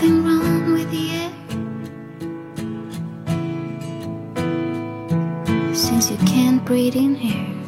[0.00, 1.30] something wrong with the air?
[5.74, 7.59] Since you can't breathe in here.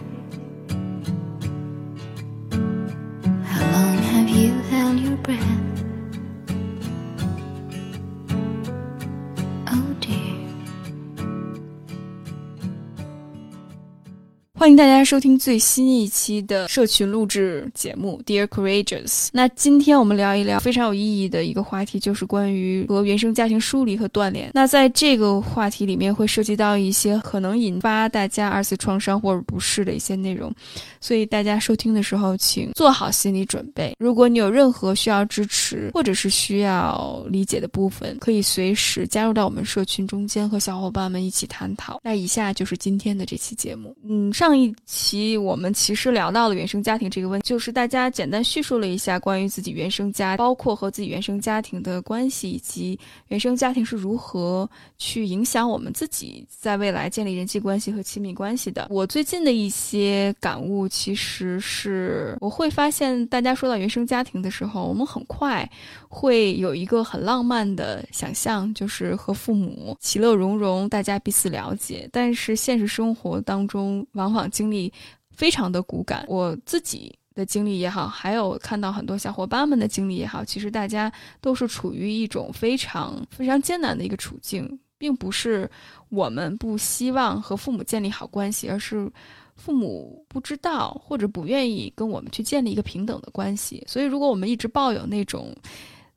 [14.62, 19.08] 欢迎大家收听最新一期的社群录制节目《Dear Courageous》。
[19.32, 24.52] 那今天我们聊一聊非常有意义的一个话题，就是关于和原生家庭疏离和断联。
[24.54, 30.54] 那在这个话题里面，会涉及到一些可能引发大家二次创伤或者不适的一些内容，
[31.00, 33.96] 所以大家收听的时候，请做好心理准备。
[33.98, 42.00] 如果你有任何需要支持或者是需要理解的部分，可以随时加入到我们社群中间，和小伙伴们一起探讨。
[42.04, 43.96] 那以下就是今天的这期节目。
[44.08, 58.88] 嗯，上上一期我们其实聊到了原生家庭这个问题，就是大家简单叙述了一下关于自己原生家，包括和自己原生家庭的关系，以及原生家庭是如何去影响我们自己在未来建立人际关系和亲密关系的。
[58.90, 65.66] 我最近的一些感悟，其实是我会发现，大家说到原生家庭的时候，我们很快
[66.10, 72.06] 会有一个很浪漫的想象，就是和父母其乐融融，大家彼此了解。
[72.12, 74.92] 但是现实生活当中，往往经历
[75.30, 76.24] 非常的骨感。
[76.28, 81.10] 我自己的经历也好，还有看到很多小伙伴们的经历也好，其实大家
[81.40, 85.70] 都是处于一种非常非常艰难的一个处境，并不是
[86.10, 89.10] 我们不希望和父母建立好关系，而是
[89.56, 93.82] 父母不知道或者不愿意跟我们去建立一个平等的关系。
[93.86, 95.54] 所以，如果我们一直抱有那种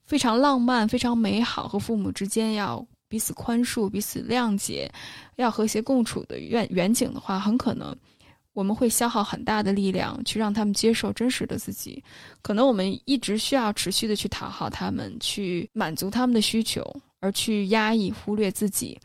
[0.04, 4.92] 非常浪漫、非常美好和父母之间要彼此宽恕、彼此谅解、
[5.36, 7.96] 要和谐共处的愿远景的话，很可能
[8.56, 12.02] 我们会消耗很大的力量去让他们接受真实的自己。
[12.42, 16.82] 可能我们一直需要持续的去讨好他们，去满足他们的需求，
[17.20, 18.98] 而去压抑、忽略自己。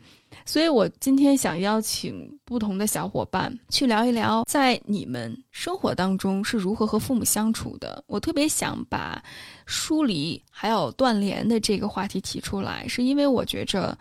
[0.45, 8.01] 所以我今天想邀请不同的小伙伴去聊一聊，在你们生活当中是如何和父母相处的。
[8.07, 9.21] 我特别想把
[9.65, 13.95] 疏离还有断联的这个话题提出来，是因为我觉着，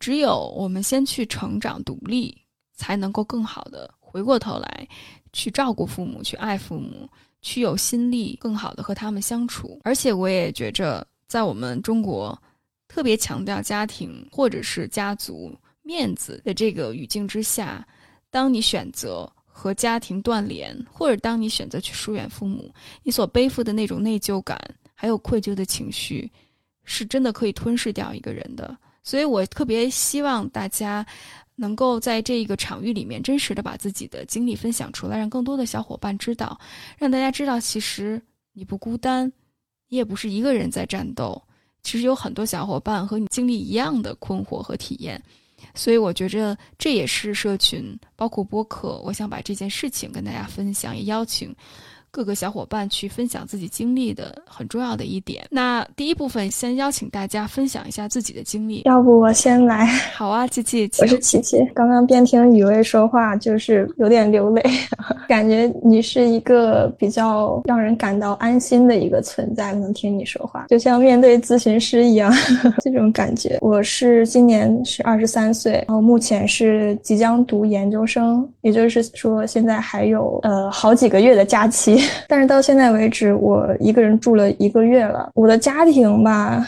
[0.00, 2.34] 只有我们先去成长独立，
[2.74, 4.88] 才能够更好的回过头来
[5.32, 7.10] 去照顾父母，去爱父母，
[7.42, 9.80] 去有心力更好的和他们相处。
[9.82, 12.40] 而且我也觉着，在我们中国
[12.86, 15.52] 特别强调家庭或者是家族。
[15.86, 17.86] 面子的这个语境之下，
[18.30, 24.58] 当你选择和家庭断联，或者当你选择去疏远父母，你所背负的那种内疚感，
[24.94, 26.32] 还有愧疚的情绪，
[26.84, 28.74] 是真的可以吞噬掉一个人的。
[29.02, 31.04] 所以我特别希望大家
[31.56, 36.58] 能够在这个场域里面，真实的把自己的经历分享出来，让更多的小伙伴知道，
[36.98, 38.20] 让大家知道，其实
[38.52, 39.32] 你不孤单，
[39.88, 41.40] 你也不是一个人在战斗，
[41.82, 45.22] 其实有很多小伙伴和你经历一样的困惑和体验。
[45.74, 51.54] 所以我觉着这也是社群，包括播客，我想把这件事情跟大家分享，也邀请
[52.14, 55.44] 各个小伙伴去分享自己经历的很重要的一点。
[55.50, 58.82] 那第一部分先邀请大家分享一下自己的经历。
[58.84, 59.84] 要不我先来？
[60.14, 61.58] 好啊，琪琪，我是琪琪。
[61.74, 64.62] 刚刚边听雨薇说话，就是有点流泪，
[65.26, 69.74] 感觉你是一个比较让人感到安心的一个存在。
[69.74, 72.32] 能听你说话，就像面对咨询师一样，
[72.84, 73.58] 这种感觉。
[73.60, 82.03] 我是今年是二十三岁，然后目前是即将读研究生，也就是说现在还有呃好几个月的假期。
[82.28, 85.30] 但是到现在为止，我一个人住了一个月了。
[85.34, 86.66] 我的家庭吧，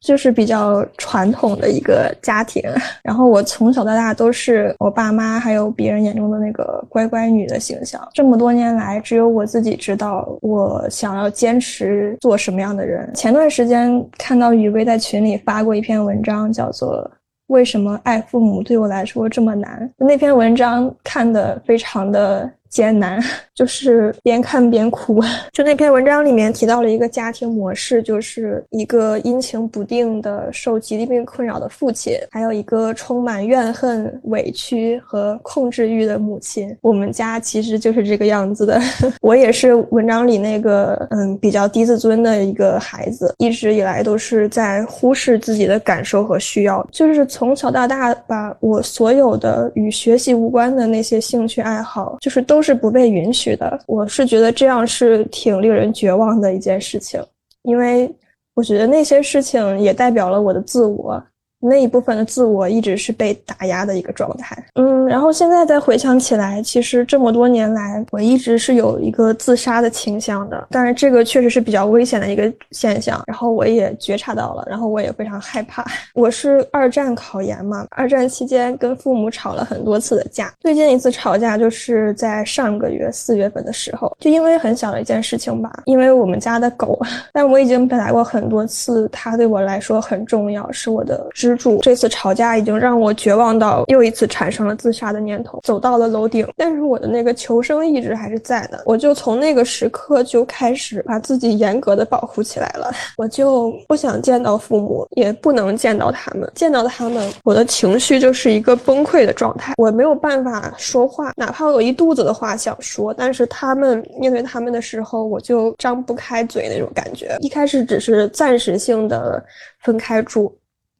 [0.00, 2.62] 就是比较传统的一个家庭。
[3.02, 8.00] 然后我从小到大都是我爸妈还有别人眼中的那个乖乖女的形象。
[8.12, 13.10] 这么多年来，只有我自己知道我想要坚持做什么样的人。
[13.14, 17.10] 前段时间看到雨薇在群里发过一篇文章，叫做。
[17.48, 19.88] 为什么爱父母对我来说这么难？
[19.98, 23.18] 那篇文章看的非常的艰难，
[23.54, 25.22] 就是边看边哭。
[25.50, 36.76] 就那篇文章里面提到了一个家庭模式，就是一个阴晴不定的受疾病困扰的父亲，还有一个充满怨恨、委屈和控制欲的母亲。
[36.82, 38.78] 我们家其实就是这个样子的。
[39.22, 53.80] 我也是文章里那个嗯比较低自尊的一个孩子，一直以来都是在忽视自己的感受和需要，就是从小到大把我所有的与学习无关的那些兴趣爱好，就是都是不被允许的。
[53.86, 57.22] 我是觉得这样是挺令人绝望的一件事情，
[57.62, 58.12] 因为
[58.54, 61.22] 我觉得那些事情也代表了我的自我，
[61.60, 75.84] 那一部分的自我一直是被打压的一个状态，嗯，然后现在再回想起来，其实这么多年来，我一直是有一个自杀的倾向的，但是这个确实是比较危险的一个现象，然后我也觉察到了，然后我也非常害怕。
[76.14, 87.00] 我是二战考研嘛，二战期间跟父母吵了很多次的架，最近一次吵架就是在上个月四月份的时候，就因为很小的一件事情吧，因为我们家的狗，
[87.32, 91.78] 但我已经表达过很多次，它对我来说很重要，是我的支柱。
[91.82, 96.46] 这次吵架已经让我绝望到又一次产生了自杀的念头，走到了楼顶。
[96.56, 102.92] 但是我的那个求生意志还是在的，我就从那个时刻就开始把自己严格的保护起来了。
[103.16, 106.50] 我就不想见到父母，也不能见到他们。
[106.54, 117.36] 见到他们，我的情绪就是一个崩溃的状态，我没有办法说话，哪怕我有一肚子的话想说，但是他们面对他们的时候，我就张不开嘴那种感觉。
[117.40, 119.42] 一开始只是暂时性的
[119.80, 120.54] 分开住。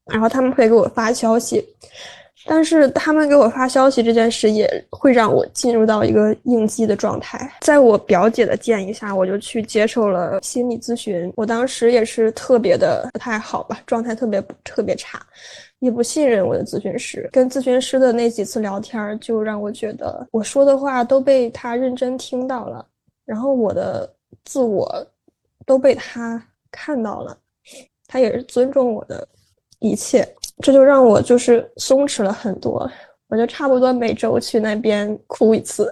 [0.06, 1.64] 然后他们会给我发消息，
[2.46, 7.52] 但是他们给我发消息这件事也会让我进入到一个应激的状态。
[7.60, 11.32] 在我表姐的建议下，我就去接受了心理咨询。
[11.34, 15.20] 我当时也是特别的不太好吧，状态特别特别差，
[15.80, 17.28] 也不信任我的咨询师。
[17.32, 22.86] 跟咨询师的那几次聊天，就让我觉得我说的话都被他认真听到了，
[23.24, 24.08] 然后我的
[24.44, 25.04] 自我
[25.66, 27.36] 都被他看到了，
[28.06, 29.26] 他也是尊重我的。
[29.88, 30.26] 一切，
[30.62, 32.90] 这就让我就是松弛了很多。
[33.28, 35.90] 我就差不多每周去那边哭一次，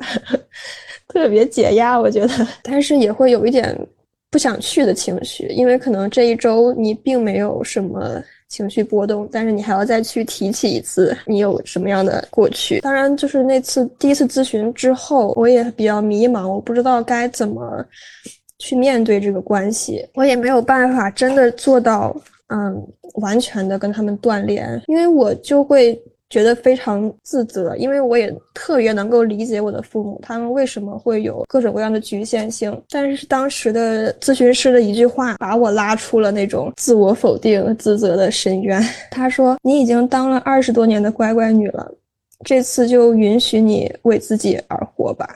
[1.09, 2.47] 特别解压，我觉得。
[2.63, 3.77] 但是也会有一点
[4.31, 12.79] 不想去的情绪，因为可能这一周你并没有什么情绪波动，但是你还要再去提起一次你有什么样的过去。
[12.79, 17.85] 当然，就是那次第一次咨询之后，我也比较迷茫，我不知道该怎么
[18.61, 22.17] 去面对这个关系，我也没有办法真的做到。
[22.49, 32.79] 嗯，完全的跟他们断联，因为我就会觉得非常自责，因为我也特别能够理解我的父母，他们为什么会有各种各样的局限性。
[32.91, 38.83] 但是当时的咨询师的一句话，把我拉出了那种自我否定、自责的深渊。
[39.11, 41.91] 他说：“你已经当了二十多年的乖乖女了，
[42.45, 45.29] 这次就允许你为自己而活吧，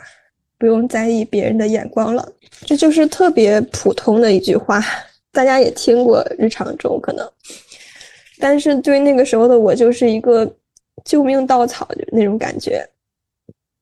[0.59, 2.29] 不用在意别人的眼光了。”
[2.67, 4.83] 这就是特别普通的一句话。
[5.39, 7.25] 大家也听过日常中可能，
[8.41, 10.53] 但是对那个时候的我就是一个
[11.05, 12.85] 救命稻草，就那种感觉。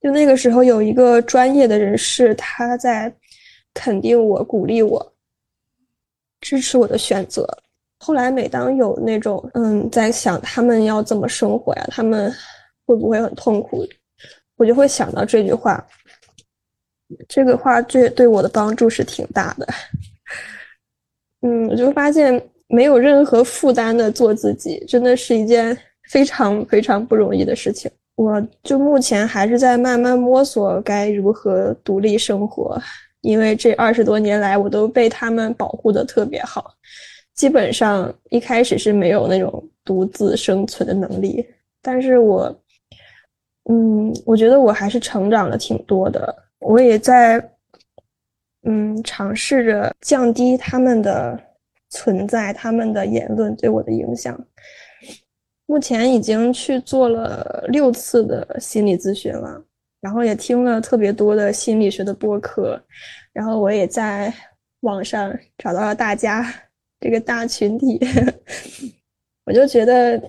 [0.02, 3.10] 就那个时候有一个专业的人士，他在
[3.72, 5.14] 肯定我、鼓励我、
[6.42, 7.48] 支持我的选择。
[8.00, 12.30] 后来每当有那种嗯，在想他们要怎么生活呀，他们
[12.84, 13.82] 会不会很痛苦，
[14.56, 15.82] 我就会想到这句话。
[17.26, 19.66] 这个话对对我的帮助是挺大的。
[21.42, 25.76] 嗯，我就发现没有任何负担的做自己，真的是一件
[26.10, 27.90] 非常非常不容易的事情。
[28.16, 32.80] 我就目前还是在慢慢摸索该如何独立生活，
[33.20, 36.72] 因为这二十多年来我都被他们保护的特别好，
[37.34, 41.46] 基本上一开始是没有那种独自生存的能力。
[41.82, 42.52] 但是我，
[43.70, 47.50] 嗯，我觉得我还是成长了挺多的，我也在。
[48.66, 51.40] 嗯，尝试着降低他们的
[51.90, 54.38] 存在，他们的言论对我的影响。
[55.66, 59.62] 目前已经去做了六次的心理咨询了，
[60.00, 62.80] 然后也听了特别多的心理学的播客，
[63.32, 64.32] 然后我也在
[64.80, 66.52] 网上找到了大家
[67.00, 68.00] 这个大群体，
[69.46, 70.20] 我就觉得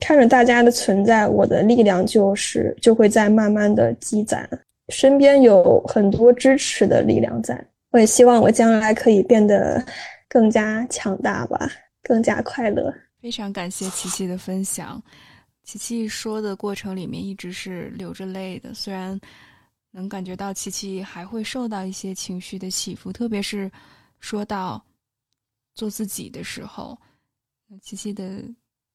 [0.00, 4.48] 看着大家的存在，我的力量就是就会在慢慢的积攒，
[4.90, 7.62] 身边有很多支持的力量在。
[7.96, 9.82] 我也希望我将来可以变得
[10.28, 11.66] 更加强大吧，
[12.02, 12.94] 更加快乐。
[13.22, 15.02] 非常感谢琪琪的分享。
[15.62, 19.18] 琪琪说的过程里面一直是流着泪的，虽然
[19.92, 23.72] 能感觉到琪琪还会受到一些情绪的起伏，特别是
[24.20, 24.84] 说到
[25.74, 26.98] 做自己的时候，
[27.80, 28.44] 琪琪的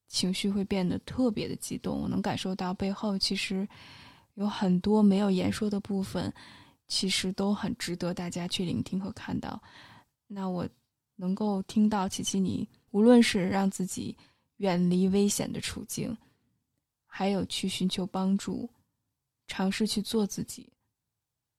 [0.10, 2.03] 情绪会变得特别的激动。
[2.03, 3.67] 我能感受到背后其实
[4.36, 6.31] 有很多没有言说的部分。
[6.92, 9.64] 其实都很值得大家去聆听和看到。
[10.28, 10.68] 那我
[11.16, 14.14] 能够听到琪琪，你无论是让自己
[14.58, 16.16] 远离危险的处境，
[17.06, 18.70] 还有去寻求帮助，
[19.48, 20.70] 尝试去做自己，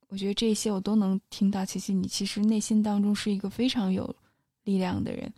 [0.08, 1.64] 我觉得这些我都能听到。
[1.64, 4.14] 琪琪，你其实内心当中是一个非常有
[4.64, 5.32] 力量的人。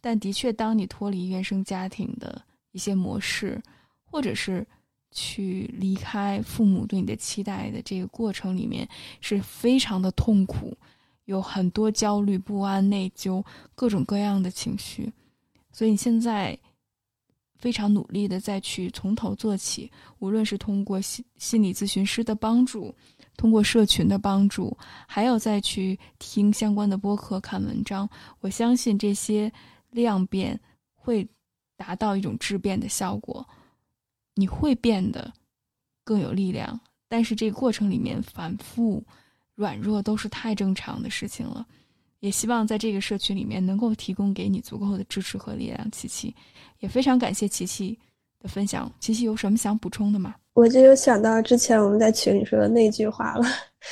[0.00, 3.60] 但的确，当你脱离原生家庭的一些模式，
[4.04, 4.64] 或者是。
[5.12, 8.88] 去离开父母对你的期待的这个过程里面
[9.20, 10.76] 是非常的痛苦，
[11.26, 15.12] 有很多焦虑、不安、内疚，各种各样的情绪。
[15.70, 16.58] 所以你现在
[17.56, 22.92] 非常努力的再去从头做起，无论是通过心心理咨询师的帮助，
[23.36, 24.76] 通过社群的帮助，
[25.06, 28.08] 还有再去听相关的播客、看文章，
[28.40, 29.50] 我相信这些
[29.90, 30.58] 量变
[30.94, 31.26] 会
[31.76, 33.46] 达到一种质变的效果，
[34.34, 35.32] 你会变得
[36.04, 36.78] 更有力量。
[37.08, 39.02] 但是这个过程里面反复
[39.54, 41.66] 软弱都是太正常的事情了。
[42.20, 46.34] 也希望在这个社区里面能够提供给你足够的支持和力量，琪琪，
[46.78, 47.98] 也非常感谢琪琪
[48.38, 48.90] 的分享。
[49.00, 50.36] 琪琪有什么想补充的吗？
[50.54, 53.44] 我就有想到之前我们在群里说的那句话了，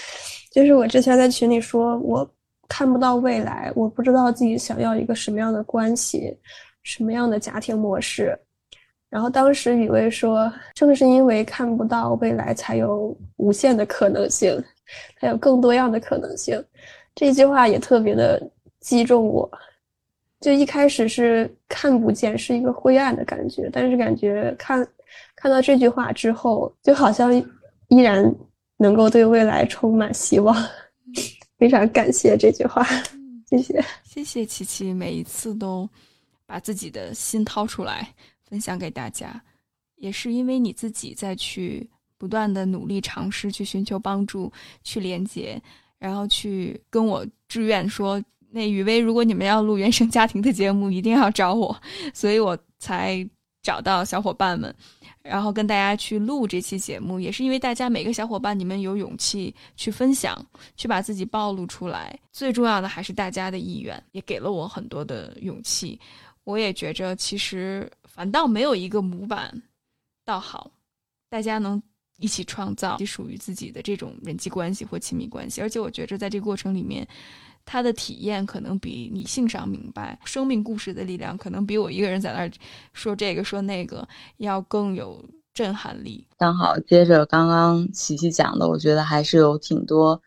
[0.52, 2.30] 就是我之前在群里说我
[2.68, 6.32] 看不到未来，我不知道自己想要一个什么样的关系，
[6.85, 8.38] 什么样的家庭模式。
[9.10, 14.62] 然后当时雨薇说，正是因为看不到未来，才有无限的可能性，
[15.20, 16.64] 才有更多样的可能性。
[17.14, 18.40] 这句话也特别的
[18.78, 19.50] 击中我，
[20.40, 24.86] 就一开始是看不见，是一个灰暗的感觉，但是感觉看
[25.34, 27.34] 看到这句话之后，就好像
[27.88, 28.32] 依然
[28.76, 30.56] 能够对未来充满希望。
[31.58, 32.86] 非常感谢这句话，
[33.50, 35.86] 谢谢，谢谢琪琪，每一次都
[36.46, 38.08] 把自己的心掏出来
[38.50, 39.40] 分享给大家，
[39.97, 41.88] 也是因为你自己在去
[42.19, 44.52] 不断的努力尝试，去寻求帮助，
[44.83, 45.62] 去连接。
[45.99, 51.78] 然后去跟我志愿说，那雨薇，如果你们要录原生家庭的节目，一定要找我，
[52.14, 53.28] 所以我才
[53.62, 54.75] 找到小伙伴们，
[55.23, 60.42] 然后跟大家去录这期节目，也是因为大家每个小伙伴你们有勇气去分享，
[60.75, 66.00] 去把自己暴露出来，最重要的还是大家的意愿，也给了我很多的勇气。
[66.45, 69.62] 我也觉着，其实反倒没有一个模板，
[70.26, 70.70] 倒好，
[71.30, 71.82] 大家能。
[72.18, 77.08] 一起创造属于自己的这种人际关系或亲密关系，而且我觉着在这个过程里面，
[77.64, 82.50] 他的体验可能比理性上明白生命故事的力量，可能比我一个人在那儿
[82.92, 85.24] 说这个说那个要更有
[85.54, 86.28] 震撼力。
[86.36, 90.20] 刚好接着刚刚琪琪讲的，我觉得还是有挺多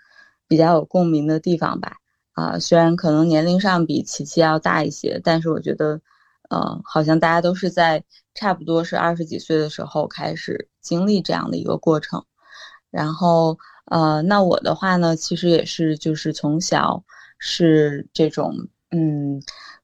[0.48, 1.98] 比较有共鸣的地方吧。
[2.32, 6.02] 啊，虽然可能年龄上比琪琪要大一些，但是我觉得，
[6.54, 8.04] 呃，好像大家都是在。
[8.36, 12.26] 差不多是二十几岁的时候开始经历这样的一个过程，
[12.90, 13.56] 然后
[13.86, 17.04] 呃，那我的话呢，其实也是就是从小
[17.38, 18.56] 是这种
[18.90, 19.40] 嗯，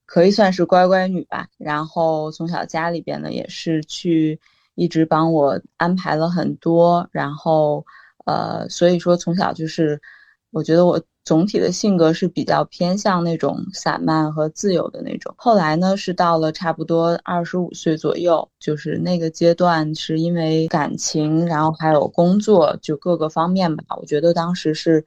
[0.08, 1.48] 可以算是乖乖女吧。
[1.60, 4.40] 然后从小家里边呢也是去
[4.74, 7.86] 一直帮我安排了很多，然后
[8.26, 10.02] 呃，所以说从小就是
[10.50, 11.00] 我觉得我。
[11.30, 15.32] 总体的性格是比较偏向那种散漫和自由的那种。
[15.38, 23.84] 后来呢，是到了差不多二十五岁左右，就是那个阶段，是因为感情，然后还有工作，就各个方面吧。
[24.02, 25.06] 我觉得当时是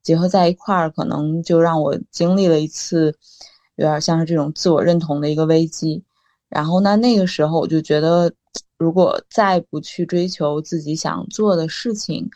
[0.00, 3.12] 结合在一块儿，可能就让我经历了一次
[3.74, 6.04] 有点像是这种自我认同的一个危机。
[6.48, 8.32] 然后呢，那个时候我就觉得，
[8.78, 12.30] 如果再不去追求自己想做的事情，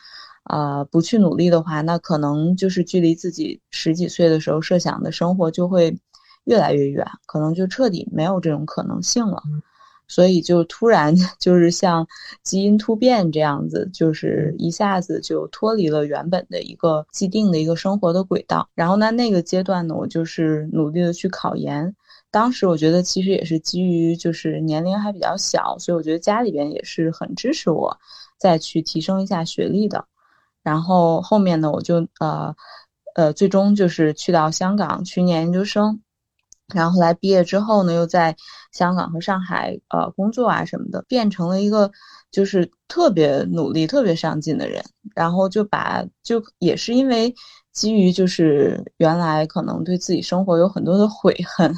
[0.49, 5.97] 啊，不去努力的话，那可能就是距离自己十几岁的时候设想的生活就会
[6.45, 9.43] 越来越远，可能就彻底没有这种可能性了。
[10.11, 12.07] 所以就突然 就是像
[12.43, 18.67] 基因突变这样子，就是一下子就脱离了原本的一个既定的一个生活的轨道。
[18.75, 21.95] 然后呢，那个阶段呢，我就是努力的去考研。
[22.31, 27.95] 当时我觉得其实也是基于就是年龄还比较小，所以我觉得家里边也是很支持我
[28.39, 30.03] 再去提升一下学历的。
[30.63, 32.55] 然后后面呢，我就呃，
[33.15, 36.03] 呃，最终就是去到香港去念研究生，
[36.75, 38.37] 然后来毕业之后呢，又在
[38.73, 41.91] 香港和上海呃工作啊什么的，变成了一个
[42.31, 44.85] 就是特别努力、特别上进的人。
[45.15, 47.35] 然后就把就也是因为
[47.73, 51.75] 基于就是原来可能对自己生活有很多的悔恨，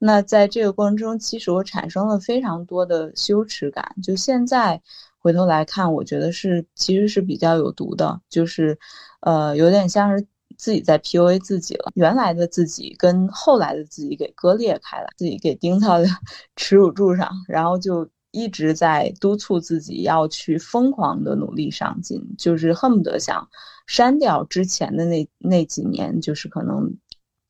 [0.00, 3.94] 那在这个过程中，其实我产生了非常多的羞耻感。
[4.02, 4.82] 就现在。
[5.24, 8.78] 回头来看，我觉得是其实是比较有毒的，就是，
[9.22, 10.26] 呃，有点像是
[10.58, 11.90] 自己在 PUA 自己了。
[11.94, 15.96] 原来的自己跟后来的自己给割裂开来，自己给钉到
[16.56, 23.48] 耻辱柱上，然后就一直在督促自己要去疯狂的努力上进，就是恨不得想
[23.86, 26.94] 删掉之前的那那几年，就是可能。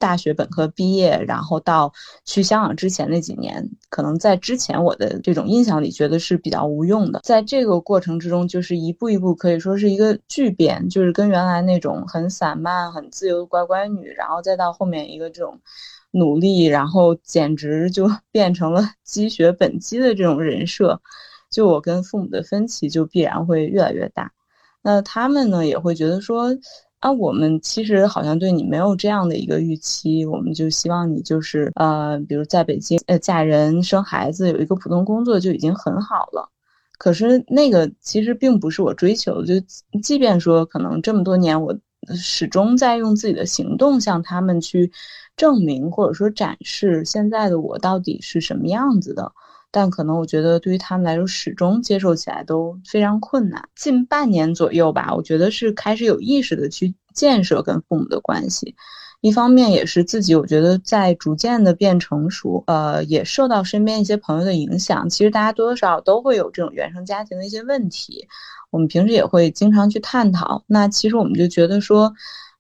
[0.05, 1.91] 大学本科毕业，然后到
[2.27, 7.21] 去香港之前那几年，可能在之前我的这种印象里，觉得是比较无用的。
[7.25, 15.59] 在这个过程之中，就是一步一步可以说是一个巨变，就是跟原来那种很散漫、很自由的乖乖女，然后再到后面一个这种
[16.11, 21.01] 努力，然后简直就 变成了积雪本积的这种人设，
[21.51, 24.31] 就我跟父母的分歧就必然会越来越大。
[24.83, 26.55] 那他们呢，也会觉得说。
[27.05, 36.49] 啊，我们其实好像对你没有这样的一个预期，我们就希望你就是呃，比如在北京呃嫁人生孩子，有一个普通工作就已经很好了。
[36.97, 39.53] 可是那个其实并不是我追求，就
[40.03, 41.79] 即便说可能这么多年我
[42.17, 44.91] 始终在用自己的行动向他们去
[45.37, 49.31] 证明或者说展示现在的我到底是什么样子的。
[49.77, 53.69] 但可能我觉得对于他们来说，始终接受起来都非常困难。
[53.75, 58.77] 近半年左右吧，我觉得是开始有意识的去建设跟父母的关系。
[59.21, 65.09] 一方面也是自己，我觉得在逐渐的变成熟，呃，也受到身边一些朋友的影响。
[65.09, 68.29] 其实大家多多少少都会有这种原生家庭的一些问题，
[68.71, 70.63] 我们平时也会经常去探讨。
[70.69, 72.13] 那其实我们就觉得说，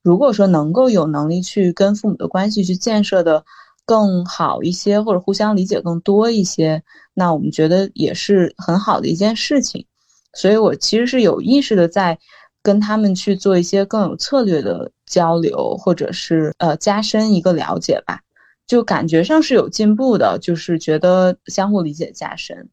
[0.02, 3.44] 如果说能够有能力去跟父母的关系去建设的。
[3.86, 9.86] 更好一些，或者互相理解更多一些，那我们觉得也是很好的一件事情。
[10.32, 12.18] 所以我其实是有意识的在
[12.62, 18.20] 跟他们去做一些更有策略的交流，或者是呃加深一个了解吧。
[18.66, 22.70] 就感觉上是有进步的，就是觉得相互理解加深。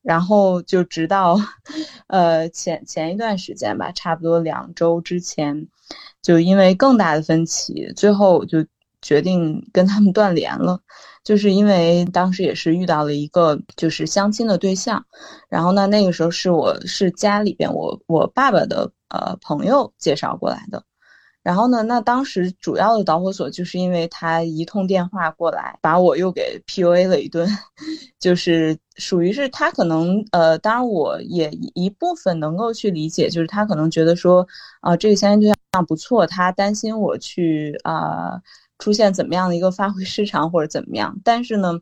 [0.00, 1.36] 然后就直到
[2.06, 5.66] 呃前前一段时间吧，差不多两周之前，
[6.22, 8.64] 就因为更大的分歧，最后就。
[9.02, 10.80] 决定跟他们断联了，
[11.24, 15.04] 就是因为当时也是遇到了一个就是相亲的对象，
[15.48, 20.84] 然后呢，那个时候是我是家里边我我爸爸的呃朋友介绍过来的，
[21.42, 27.48] 然后呢，那当时主要的导火索就是因为他一通电话过来，把我又给 PUA 了一顿，
[28.20, 34.46] 就是属于是他可能呃，当然我也一部分能够去理解，就是他可能觉得说
[34.80, 38.40] 啊这个相亲对象不错，他担心我去啊。
[38.82, 41.16] 出现怎么样的一个发挥失常或者怎么样？
[41.22, 41.78] 但是呢，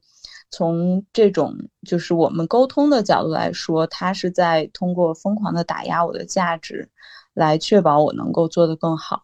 [0.50, 1.56] 从这种
[1.88, 6.90] 就是我们沟通的角度来说，他是在通过疯狂的打压我的价值，
[7.32, 9.22] 来确保我能够做得更好。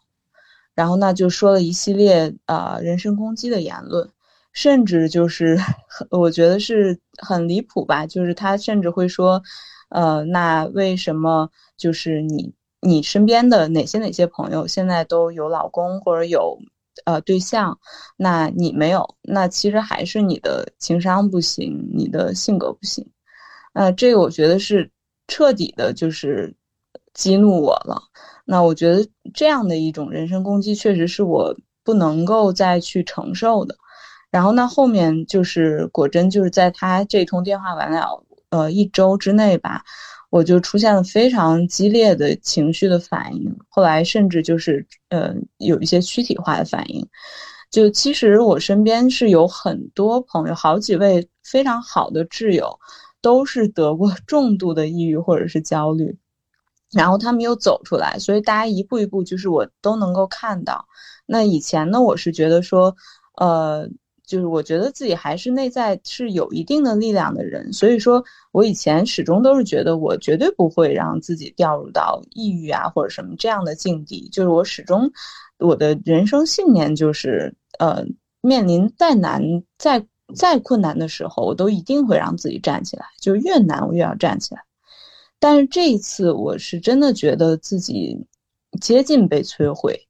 [0.75, 4.09] 然后那就说了一系列啊人身攻击的言论，
[4.55, 5.59] 甚至就是
[6.11, 8.07] 我觉得是很离谱吧。
[8.07, 9.43] 就是他甚至会说，
[9.91, 16.59] 呃，那为什么就是你你身边的哪些哪些朋友现在都有老公或者有？
[17.05, 17.79] 呃，对象，
[18.17, 23.07] 那你没有，那其实还是你的情商不行，你的性格不行。
[23.75, 24.91] 呃，这个我觉得是
[25.29, 26.55] 彻底的，就是
[27.15, 28.03] 激怒我了。
[28.45, 33.77] 那我觉得这样的一种人身攻击，确实是我不能够再去承受的。
[34.31, 39.83] 然后那后面就是果真就是在他这通电话完了，呃，一周之内吧。
[40.37, 47.09] 我就出现了非常激烈的情绪的反应，后来甚至就是呃有一些躯体化的反应。
[47.71, 52.79] 就其实我身边是有很多朋友，好几位非常好的挚友，
[53.23, 56.17] 都是得过 重度的抑郁或者是焦虑，
[56.93, 60.87] 然后他们又走出来，所以大家一步一步就是我都能够看到。
[61.27, 62.95] 那以前呢，我是觉得说，
[63.39, 63.89] 呃。
[64.27, 74.29] 就是我觉得自己还是内在是有一定的力量的人，所以说我以前始终都是觉得我绝对不会让自己掉入到抑郁啊或者什么这样的境地。
[74.33, 75.13] 就是我始终
[75.61, 78.05] 我的人生信念就是，呃，
[78.41, 84.65] 面临再难、再再困难的时候，我都一定会让自己站起来，就越难我越要站起来。
[85.39, 88.27] 但是这一次我是真的觉得自己
[88.81, 90.09] 接近被摧毁，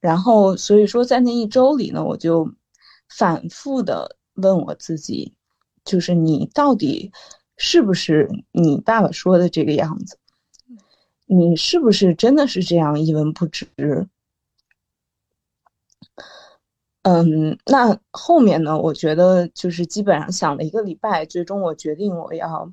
[0.00, 2.48] 然后所以说在那一周里呢，我就。
[3.16, 5.34] 反复的问我自己，
[5.84, 7.12] 就是你到底
[7.56, 10.18] 是不是你爸爸说的这个样子？
[11.26, 13.68] 你是不是真的是这样一文不值？
[17.02, 18.78] 嗯，那后面呢？
[18.78, 22.72] 我觉得就是基本上想了一个礼拜，最终我决定我要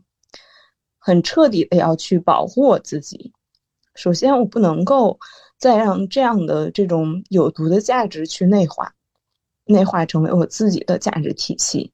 [0.97, 3.34] 很彻底的要去保护我自己。
[3.93, 5.19] 首先，我不能够
[5.58, 8.95] 再让这样的这种有毒的价值去内化。
[9.71, 11.91] 内化成为我自己的价值体系，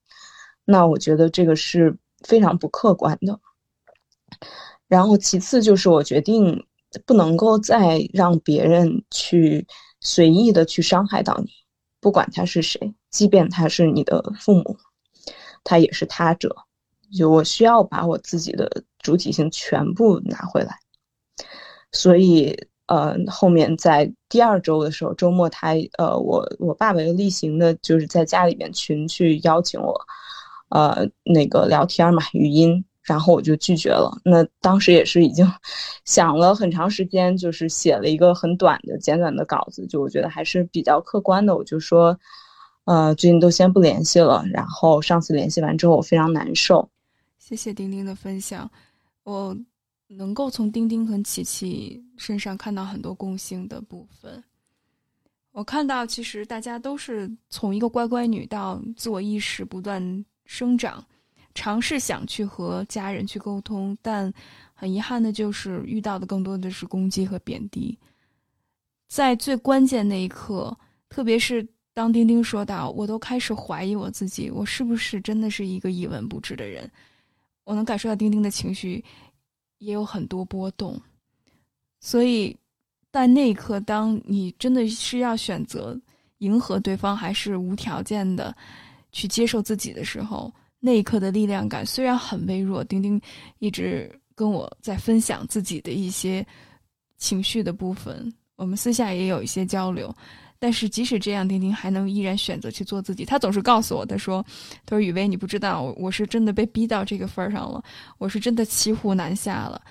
[0.65, 3.39] 那我觉得这个是非常不客观的。
[4.87, 6.65] 然后其次就是我决定
[7.05, 9.65] 不能够再让别人去
[10.01, 11.51] 随意的去伤害到你，
[11.99, 14.77] 不管他是谁，即便他是你的父母，
[15.63, 16.55] 他也是他者。
[17.17, 20.79] 就我需要把我自己的主体性全部拿回来，
[21.91, 22.67] 所以。
[22.87, 29.93] 呃，后面在第二周的时候，周末他呃，我我爸爸又例行的就是在家里面群去邀请我，
[30.69, 34.17] 呃，那个聊天嘛，语音，然后我就拒绝了。
[34.23, 35.45] 那当时也是已经
[36.05, 41.55] 想了很长时间，就是写了一个很短的简短的稿子，就我觉得还是比较客观的。
[41.55, 42.17] 我就说，
[42.85, 44.45] 呃，最近都先不联系了。
[44.53, 46.89] 然后上次联系完之后，我非常难受。
[47.37, 48.71] 谢谢丁丁的分享，
[49.23, 49.57] 我。
[50.07, 54.43] 能够从丁丁和琪琪身上看到很多共性的部分，
[55.51, 61.05] 我看到，其实大家都是从一个乖乖女到自我意识不断生长，
[61.53, 64.33] 尝试想去和家人去沟通，但
[64.73, 67.97] 很遗憾的就是遇到的更多的是攻击和贬低。
[69.07, 70.77] 在最关键那一刻，
[71.09, 76.89] 特别是当丁丁说到“我都开始怀疑我自己，我是不是真的是一个一文不值的人”，
[77.65, 79.03] 我能感受到丁丁的情绪
[79.79, 80.99] 也有很多波动。
[81.99, 82.55] 所以，
[83.11, 85.99] 在那一刻，当你真的是要选择
[86.37, 88.55] 迎合对方，还是无条件的
[89.11, 92.83] 去接受自己的时候，那一刻的力量感虽然很微弱。
[92.83, 93.19] 丁丁
[93.57, 96.45] 一直跟我在分享自己的一些
[97.17, 98.31] 情绪的部分。
[98.55, 100.15] 我们私下也有一些交流，
[100.59, 103.23] 但是即使这样，丁丁还能依然选择去做自己。
[103.23, 104.43] 他总是告诉我，他说
[104.85, 107.83] ：“他说雨薇，你不知道，我是真的被逼到这个份儿上了，
[108.17, 109.81] 我是真的骑虎难下了。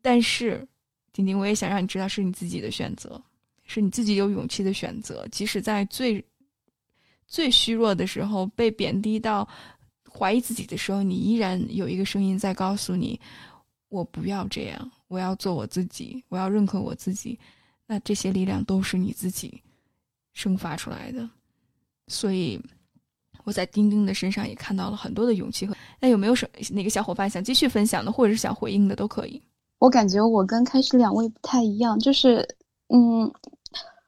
[0.00, 0.66] 但是，
[1.12, 3.22] 丁丁，我也想让你知道，是你自己的选择，
[3.64, 5.26] 是你自己有勇气的选择。
[5.30, 6.24] 即使在最
[7.26, 9.46] 最虚弱的时候，被贬低到
[10.10, 13.20] 怀疑自己的时候，你依然有一个声音在告诉你：
[13.88, 17.38] 我不要这样，我要做我自己，我要认可我自己。”
[17.86, 19.60] 那这些力量都是你自己
[20.40, 21.28] 生发出来的，
[22.08, 22.60] 所以
[23.44, 25.76] 我在丁丁的身上也看到了很多的勇气和。
[26.00, 29.42] 那有没有什哪个小伙伴想继续分享的，或者是想回应的都可以。
[29.78, 32.46] 我感觉我跟开始两位不太一样，就是
[32.88, 33.30] 嗯，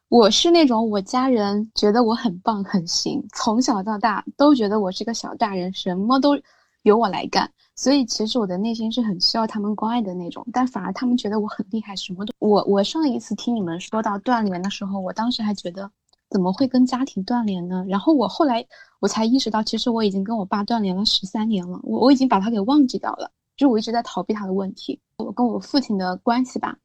[0.09, 6.39] 我是那种我家人觉得我很棒很行，从小到大都觉得我是个小大人，什么都
[6.83, 7.49] 由我来干。
[7.75, 15.89] 所以其实我的内心是很需要他们关爱的那种，但反而他们觉得我很厉害，什么都我我上一次听你们说到断联的时候，我当时还觉得
[16.33, 17.85] 怎么会跟家庭断联呢？
[17.87, 18.65] 然后我后来
[18.99, 24.99] 我才意识到，其实我已经跟我爸断联了十三年了，我我已经把他给忘记掉了，就我一直在逃避他的问题。
[25.17, 26.75] 我跟我父亲的关系吧，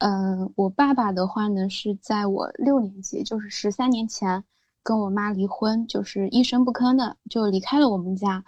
[0.00, 4.42] 嗯，我爸爸的话呢是在我六年级，就是十三年前
[4.82, 8.44] 跟我妈离婚，就是一声不吭的就离开了我们家。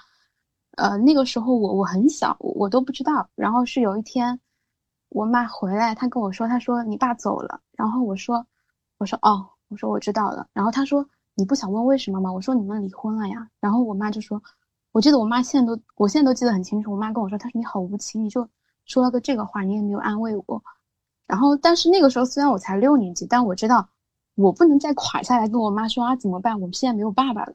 [0.77, 3.29] 呃，那个时候我我很小，我都不知道。
[3.37, 4.41] 然后是有一天，
[5.11, 7.61] 我妈回来，她跟我说，她说你爸走了。
[7.77, 8.45] 然后我说，
[8.99, 10.47] 我说哦，我说我知道了。
[10.53, 11.05] 然后他说
[11.35, 12.33] 你不想问为什么吗？
[12.33, 13.49] 我说你们离婚了呀。
[13.61, 14.41] 然后我妈就说，
[14.93, 16.93] 我记得我妈现在都，我现在都记得很清楚。
[16.93, 18.49] 我妈跟我说，她说你好无情，你就
[18.85, 20.63] 说了个这个话，你也没有安慰我。
[21.27, 23.89] 然后但是那个时候虽然我才六年级，但我知道
[24.37, 26.55] 我不能再垮下来跟我妈说啊怎么办？
[26.61, 27.55] 我们现在没有爸爸了。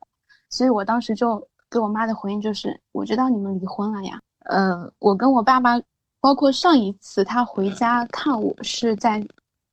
[0.49, 1.47] 所以我当时就。
[1.69, 4.21] 给我妈的回应就是：我知道你们离婚了呀。
[4.45, 5.77] 呃，我跟我爸爸，
[6.21, 9.19] 包括上一次他回家看我是在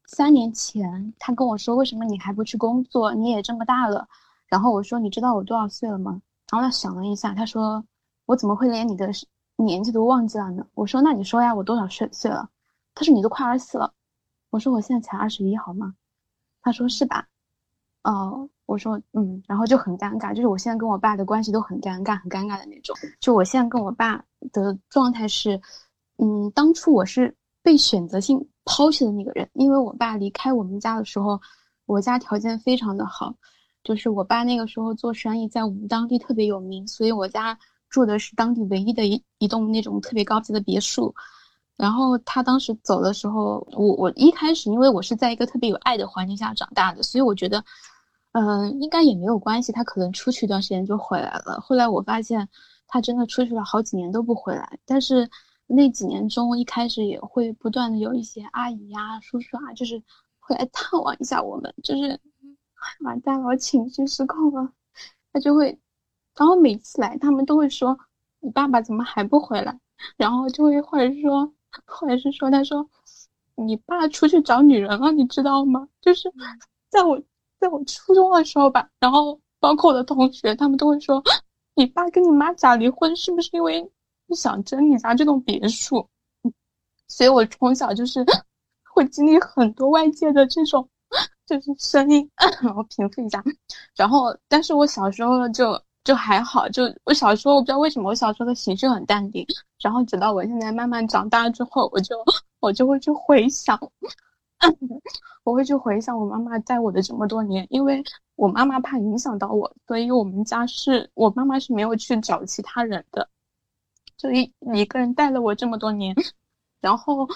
[0.07, 3.14] 三年前，他跟我说：“为什么你还不去工作？
[3.14, 4.07] 你也这么大了。”
[4.49, 7.85] 然后我说：“你知道我多少岁了吗？”然后他想了一下，他说
[8.27, 9.11] ：“我怎么会连你的
[9.57, 12.49] 年纪都忘记了呢？”我说：“那你说呀，我多少岁岁了？”
[12.95, 13.93] 他说：“你都快二十四了。”
[14.51, 15.95] 我说：“我现在才二十一，好吗？”
[16.62, 17.27] 他说：“是吧？”
[18.05, 18.49] 哦。
[18.67, 22.97] 我说嗯，然后就很尴尬，就是我现在跟我爸的关系都很尴尬，很尴尬的那种。
[23.21, 25.61] 就我现在跟我爸的状态是，
[26.17, 31.40] 嗯，当初我是被选择性抛弃的那个人，因为我爸离开我们家的时候，
[31.87, 33.35] 我家条件非常的好，
[33.83, 37.59] 就是我爸那个时候做生意在我们当地特别有名，所以我家
[37.90, 41.14] 住的是当地唯一的一一栋那种特别高级的别墅。
[41.77, 47.64] 然后他当时走的时候，我我一开始因为我是在一个特别有爱的环境下长大的，所以我觉得。
[48.37, 49.70] 嗯，应该也没有关系。
[49.70, 51.61] 他可能出去一段时间就回来了。
[51.62, 52.48] 后来我发现，
[52.88, 54.77] 他真的出去了好几年都不回来。
[54.85, 55.31] 但是
[55.66, 60.03] 那几年中，一开始也会不断的有一些阿姨呀、叔叔啊，就是
[60.40, 61.74] 会来探望一下我们。
[61.83, 62.20] 就是
[63.00, 64.72] 完蛋了，我情绪失控了。
[65.33, 65.79] 他就会，
[66.37, 67.98] 然后每次来，他们都会说
[68.40, 69.79] ：“你爸爸怎么还不回来？”
[70.16, 71.53] 然后就会或者是说，
[71.87, 72.88] 或者是说，他说
[73.57, 76.33] ：“你爸出去找女人了，你知道吗？”就是
[76.88, 77.20] 在我。
[77.61, 81.22] 在我初中的时候吧，然后包括我的同学，他们都会说
[81.74, 83.90] ：“你爸跟你妈假离婚，是不是因为不
[84.35, 86.09] 想争你家这栋别墅？”
[87.09, 88.25] 所以，我从小就是
[88.94, 90.88] 会经历很多外界的这种
[91.47, 92.29] 就是声音，
[92.62, 93.42] 然后平复一下。
[93.94, 99.47] 然后，但是我小时候就就还好，就我小时候我不知道为什么，我小时候的情绪很淡定。
[99.81, 102.16] 然后，直到我现在慢慢长大之后，我就
[102.61, 103.79] 我就会去回想。
[105.44, 108.03] 我会去回想我妈妈带我的这么多年，因为
[108.35, 113.29] 我妈妈怕影响到我，所以我们家是我妈妈是没有去找其他人的，
[114.16, 116.14] 就一一个人带了我这么多年。
[116.81, 117.29] 然后，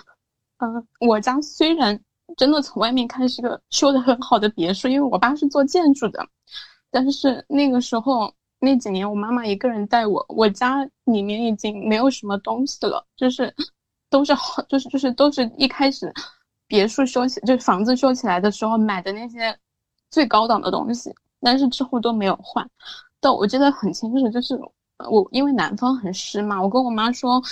[0.59, 1.99] 嗯，我家虽然
[2.37, 6.27] 真的从外面看是个修的很好的别墅，因为我爸是做建筑的，
[6.91, 13.55] 但是那个时候那几年我妈妈一个人带我，我家里面已经没有什么东西了，就是
[14.11, 16.13] 都是好，就是就是都是一开始。
[16.71, 19.59] 别墅修起，就是房子修起来的时候买的那些
[20.11, 21.11] 最高档的东西，
[21.41, 22.69] 但是之后都没有换。
[23.21, 24.55] 但我记得很清楚，就是
[25.11, 27.43] 我因为南方很湿嘛，我跟我妈说，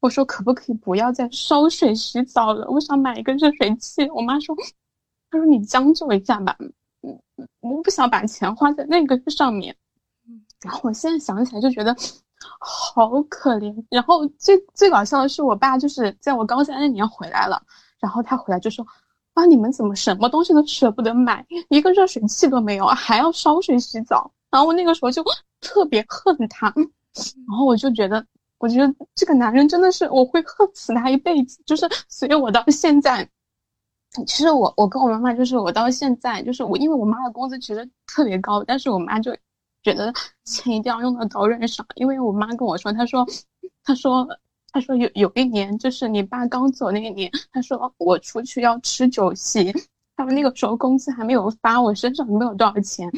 [0.00, 2.68] 我说可不可以不要再烧水洗澡了？
[2.70, 4.08] 我想买一个热水器。
[4.10, 4.54] 我妈说，
[5.30, 6.56] 她说你将就一下吧，
[7.02, 7.18] 嗯，
[7.60, 9.74] 我不想把钱花在那个上面。
[10.62, 11.94] 然后我现在想起来就觉得
[12.58, 13.74] 好可怜。
[13.90, 17.62] 然后最最搞笑的是，我爸就是在我高三那年回来了，
[17.98, 18.86] 然后他回来就说。
[19.34, 19.44] 啊！
[19.46, 24.30] 你们怎么什么东西都舍不得买，一个热水器都没有，还要烧水洗澡？
[24.48, 25.24] 然后我那个时候就
[25.64, 26.72] 特别恨他，
[27.48, 28.24] 然后我就觉得，
[28.58, 31.60] 我觉得这个男人真的是我会恨死他一辈子。
[31.66, 33.28] 就是，所以我到现在，
[34.26, 39.36] 其实我我跟我妈妈就是我到现在就是我，因为我妈的工资其实特别高，但是我妈就
[39.82, 40.12] 觉得
[40.44, 43.26] 钱一定要用到刀刃上，因为我妈跟我说，她说，
[43.82, 44.28] 她说。
[44.74, 49.72] 她说有有一年，就是你爸刚走那一年，他说我出去要吃酒席，
[50.16, 53.08] 他们那个时候工资还没有发，我身上没有多少钱，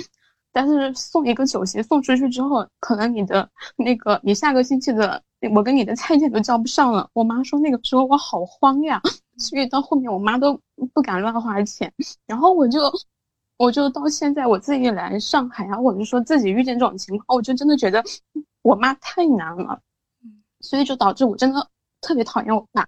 [0.57, 5.23] 但是送一个酒席送出去之后，可能你的那个你下个星期的
[5.55, 7.11] 我跟你的菜钱都交不上了。
[7.13, 8.99] 我妈说那个时候我好慌呀，
[9.37, 10.59] 所以到后面我妈都
[10.95, 11.93] 不敢乱花钱，
[12.27, 12.81] 然后我就
[13.59, 18.03] 我就到现在我自己来上海啊，我就说自己遇见这种情况，我就真的觉得
[18.63, 19.79] 我妈太难了。
[20.63, 21.69] 所以就导致我真的
[22.01, 22.87] 特别讨厌我爸，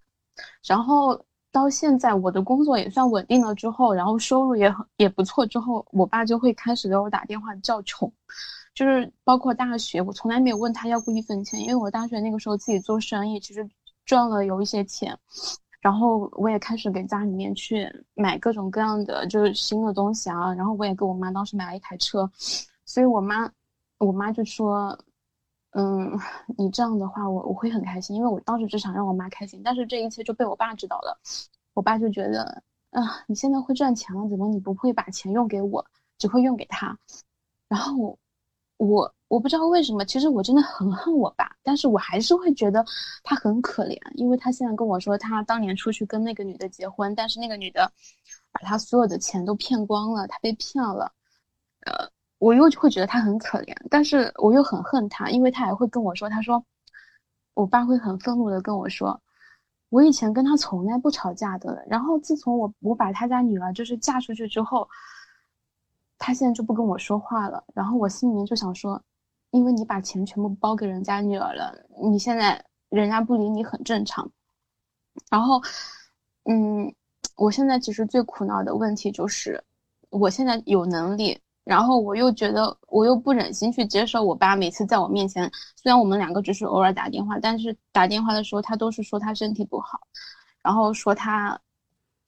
[0.66, 8.12] 然后到现在我的工作也算稳定了之后，然后收入也很也不错之后，我爸就会开始给我打电话叫穷，
[8.74, 13.68] 就是包括大学，我从来没有问他要过一分钱，因为我大学那个时候自己做生意，其实
[14.04, 15.18] 赚了有一些钱，
[15.80, 22.30] 然后我也开始给家里面去买各种各样的就是新的东西啊，然后我也给我妈当时买了一台车，
[22.84, 23.50] 所以我妈
[23.98, 24.98] 我妈就说。
[25.72, 26.18] 嗯，
[26.56, 31.20] 你这样的话，我我会很开心，因为我当时只想让我妈开心，但是这一切就被我爸知道了，
[31.74, 35.84] 我爸就觉得，啊，你现在会赚钱了，怎么你不会把钱用给我，
[36.16, 36.98] 只会用给他？
[37.68, 38.18] 然后我
[38.78, 42.82] 我我不知道为什么，其实我真的很恨我爸，但是我还是会觉得
[43.22, 47.92] 他很可怜，因为他现在跟我说，他当年出去跟那个女的结婚，但是那个女的
[48.50, 51.12] 把他所有的钱都骗光了，他被骗了，
[51.84, 52.10] 呃。
[52.38, 56.64] 我又会觉得他很可怜，但是我又很恨他，因为他还会跟我说，他说，
[57.54, 59.20] 我爸会很愤怒的跟我说，
[59.88, 64.88] 我以前跟他从来不吵架的，然后自从我我把他家女儿就是嫁出去之后，
[66.16, 69.02] 他现在就不跟我说话了，然后我心里面就想说，
[69.50, 74.30] 因为你把钱全部包给人家女儿了，你现在人家不理你很正常，
[75.28, 75.60] 然后，
[76.44, 76.94] 嗯，
[77.36, 79.64] 我现在其实最苦恼的问题就是，
[80.10, 81.40] 我现在有能力。
[81.68, 85.44] 然后我又觉得，我又不忍心去接受我爸每次在我面前，
[85.76, 90.00] 虽然我们两个只是偶尔打电话，但是打电话的时候他都是说他身体不好，
[90.62, 91.60] 然后说他，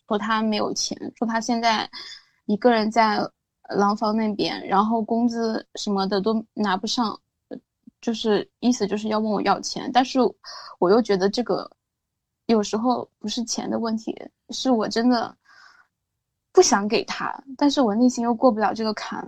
[0.07, 1.89] 说他没有钱，说他现在
[2.45, 3.27] 一个人在
[3.71, 7.19] 廊坊那边，然后工资什么的都拿不上，
[8.03, 10.19] 就是意思就是要问我要钱，但是
[10.79, 11.71] 我又觉得这个
[12.45, 14.15] 有时候不是钱的问题，
[14.51, 15.35] 是我真的。
[16.61, 19.27] 不想给他，但是我内心又过不了这个坎，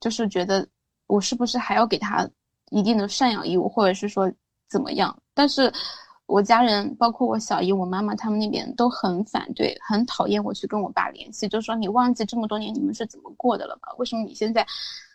[0.00, 0.68] 就是觉得
[1.06, 2.28] 我是不是还要给他
[2.68, 4.30] 一定的赡养义务，或者是说
[4.68, 5.18] 怎么样？
[5.32, 5.72] 但是
[6.26, 13.88] 我家人，包括我小姨、我妈妈他们那边都很反对，很讨厌我去跟我爸联系，就说你忘记这么多年你们是怎么过的了吧？
[13.96, 14.66] 为什么你现在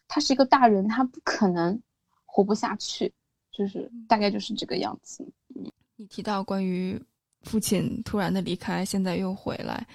[0.08, 1.80] 他是一个大人，他不可能
[2.26, 3.14] 活不下去，
[3.52, 5.24] 就是大概就是这个样子。
[5.56, 7.00] 嗯，你提到关于
[7.44, 9.86] 父亲突然的离开，现在又回来，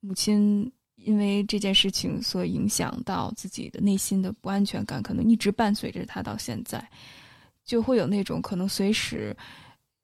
[0.00, 0.70] 母亲。
[1.04, 6.86] 因为这件事情所影响到自己的内心的不安全感，可能一直伴随着他到现在，
[7.64, 9.34] 就会有那种可能随时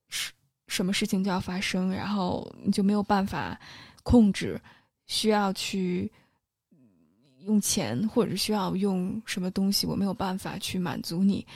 [0.09, 0.33] 什
[0.69, 3.59] 什么事情就要发生，然后你就没有办法
[4.03, 4.59] 控制，
[5.07, 6.11] 需要去
[7.41, 11.47] 用钱或者需要用什么东西，我没有办法去满足你，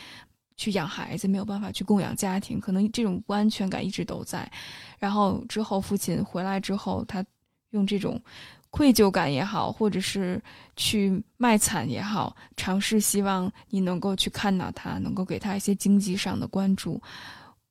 [0.57, 4.51] 去养孩子，没有办法去供养家庭，可能这种不安全感一直都在。
[4.99, 7.25] 然后之后父亲回来之后，他
[7.71, 8.21] 用这种。
[8.71, 10.41] 愧疚感也好，或者是
[10.77, 17.01] 去卖惨也好，尝试希望你能够去看到他，能够给他一些经济上的关注。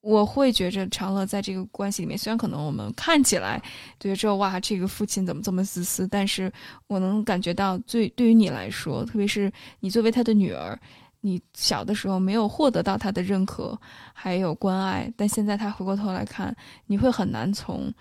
[0.02, 3.62] 我会觉着长乐在这个关系里面，虽然可能我们看起来
[4.00, 6.52] 觉着哇，这个父亲怎么这么自私，但是
[6.88, 10.80] 我能感觉到，最对于你来说，特别是你作为他的女儿，
[11.20, 13.78] 你小的时候没有获得到他的认可
[14.14, 16.56] 还有关爱，但现在他回过头来看，
[16.86, 17.94] 你会很难从。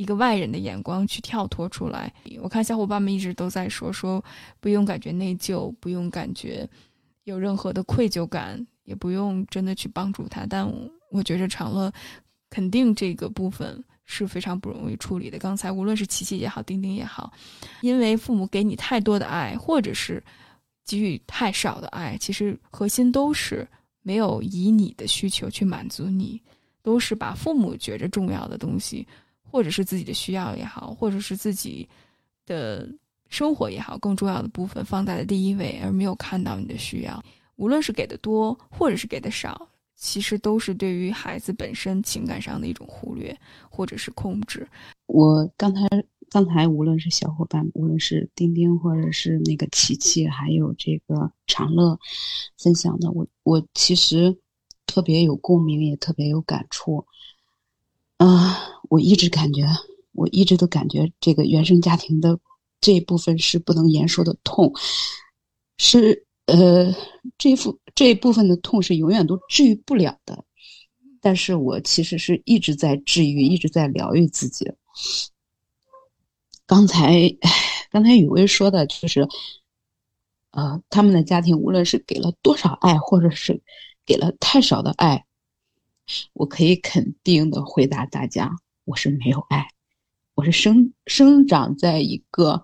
[0.00, 2.10] 一个外人的眼光去跳脱出来，
[2.40, 4.24] 我看小伙伴们一直都在说说，
[4.58, 6.66] 不用感觉内疚，不用感觉
[7.24, 10.46] 有任何的愧疚感，也不用真的去帮助他。
[10.48, 10.66] 但
[11.10, 11.92] 我觉着长乐
[12.48, 15.38] 肯定这个部分是非常不容易处理的。
[15.38, 17.30] 刚才无论是琪琪也好，丁丁也好，
[17.82, 20.24] 因为父母给你太多的爱，或者是
[20.86, 23.68] 给予太少的爱，其实核心都是
[24.00, 26.40] 没有以你的需求去满足你，
[26.80, 29.06] 都是把父母觉着重要的东西，
[29.50, 31.88] 或者是自己的需要也好，或者是自己
[32.46, 32.88] 的
[33.28, 37.22] 生活也好，更重要的部分放在了第一位，而没有看到你的需要。
[37.56, 39.68] 无论是给的多，或者是给的少。
[40.02, 44.66] 其实都是对于孩子本身情感上的一种忽略，或者是控制。
[45.04, 45.86] 我刚才
[46.30, 52.00] 刚才无论是小伙伴，无论是丁丁，或者是那个琪琪，还有这个长乐
[52.56, 54.34] 分享的，我我其实
[54.86, 57.04] 特别有共鸣，也特别有感触。
[58.20, 58.58] 啊，
[58.90, 59.64] 我一直感觉，
[60.12, 62.38] 我一直都感觉这个原生家庭的
[62.78, 64.72] 这一部分是不能言说的痛，
[65.78, 66.26] 是。
[66.46, 66.92] 呃，
[67.38, 70.44] 这副这一部分的痛是永远都治愈不了的，
[71.20, 74.68] 但是我其实是一直在治愈，一直在疗愈自己。
[76.66, 77.32] 刚才，
[77.88, 79.28] 刚才雨薇说的就是，
[80.50, 83.62] 呃，他们的家庭无论是给了多少爱，或者是
[84.04, 85.24] 给了太少的爱，
[86.32, 88.50] 我可以肯定的回答大家，
[88.84, 89.68] 我是没有爱，
[90.34, 92.62] 我是生生长在一个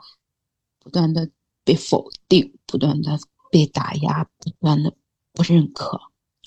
[0.78, 1.30] 不断的
[1.64, 3.18] 被否定，不断的。
[3.48, 4.92] 被打压，不断的
[5.32, 5.98] 不认可。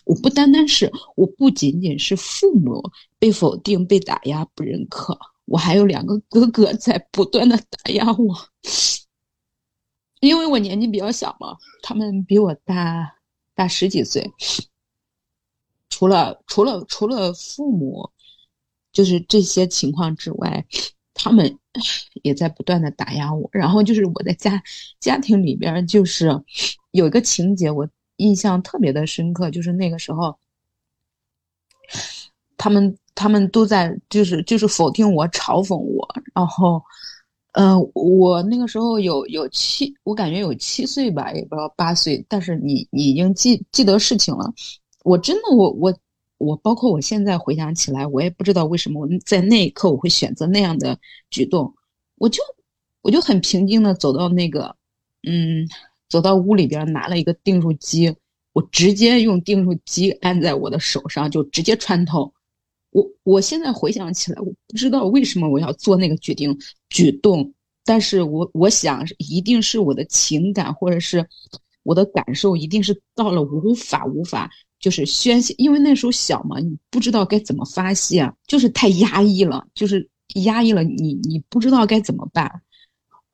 [0.03, 2.83] 我不单单是，我不仅仅是父母
[3.17, 8.35] 被否定、被打压、不认可，我还有两个哥哥在不断的打压我。
[10.19, 13.15] 因为我年纪比较小嘛，他们比我大
[13.55, 14.29] 大十几岁。
[15.89, 18.09] 除了除了除了父母，
[18.91, 20.65] 就是这些情况之外，
[21.13, 21.57] 他们
[22.23, 23.49] 也在不断的打压我。
[23.51, 24.61] 然后就是我在家
[24.99, 26.43] 家庭里边，就是。
[26.91, 30.35] 有一个情节我印象特别的深刻，就是那个时候，
[32.57, 36.83] 他们他们都在就是就是否定我、嘲讽我，然后，
[37.51, 44.51] 呃，我那个时候有有七，我感觉有七岁吧，也不知道八岁，但是你你已经记记得事情了，
[45.03, 45.97] 我真的我我
[46.37, 51.73] 我，包括我现在回想起来，我也不知道为什么我在那一刻我会选择那样的举动，
[52.17, 52.41] 我就
[53.01, 54.75] 我就很平静的走到那个，
[55.23, 55.67] 嗯。
[56.09, 58.11] 走到屋里边，拿了一个订书机，
[58.53, 62.33] 我直接用订书机按在我的手上，就直接穿透。
[62.89, 66.57] 我我现在回想起来，我不知道为什么我要做那个决定
[66.89, 67.53] 举动，
[67.85, 71.23] 但是我我想一定是我的情感或者是
[71.89, 74.47] 我的感受，一定是到了无法无法
[74.79, 80.07] 就是宣泄，因为那时候小嘛，你不知道该怎么发泄，就是太压抑了，就是
[80.45, 82.61] 压抑了，你你不知道该怎么办。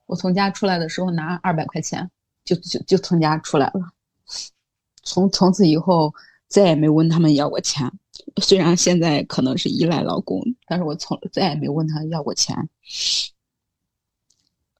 [0.06, 2.10] 我从家出来的时候拿二百块钱。
[2.46, 3.82] 就就就从家出来了，
[5.02, 6.14] 从从此以后
[6.48, 7.92] 再也没问他们要过钱。
[8.40, 12.56] 虽然现在可能是依赖老公，但是我从再也没问他要过钱。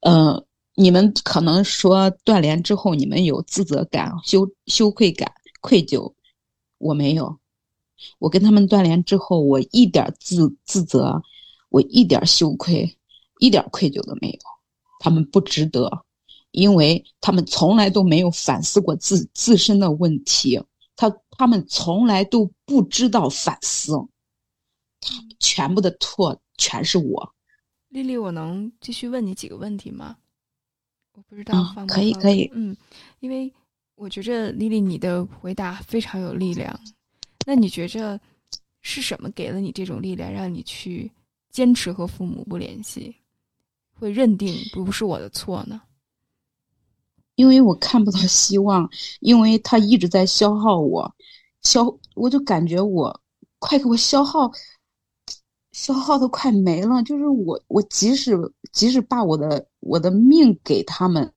[0.02, 6.14] 呃，你们可能说断联之后你们有自责感、羞羞愧感、愧疚，
[6.78, 7.40] 我没有。
[8.20, 11.22] 我跟他们断联之后，我一点自自责，
[11.70, 12.98] 我一点羞愧，
[13.40, 14.40] 一点愧疚都没有。
[15.00, 16.06] 他们不值得。
[16.52, 20.58] 因为他们从来都没有反思过自自身的问题，
[20.96, 23.92] 他他们从来都不知道反思，
[25.38, 27.34] 全部的错全是我。
[27.90, 30.16] 丽丽，我能继续问你几个问题吗？
[31.16, 32.76] 我不知道，可以可以，嗯，
[33.20, 33.52] 因为
[33.96, 36.78] 我觉着丽丽你的回答非常有力量。
[37.48, 38.20] 那你觉着
[38.82, 41.12] 是什么给了你这种力量，让你去
[41.50, 43.16] 坚持和父母不联系，
[43.94, 45.82] 会认定不是我的错呢？
[47.36, 51.16] 因为我看不到希望，因为他一直在消耗我，
[51.62, 53.22] 消我就感觉我
[53.60, 54.52] 快给我消耗，
[55.76, 57.04] 消耗的快没了。
[57.04, 58.34] 就是我，我即使
[58.72, 61.34] 即使把我的我的命给他们，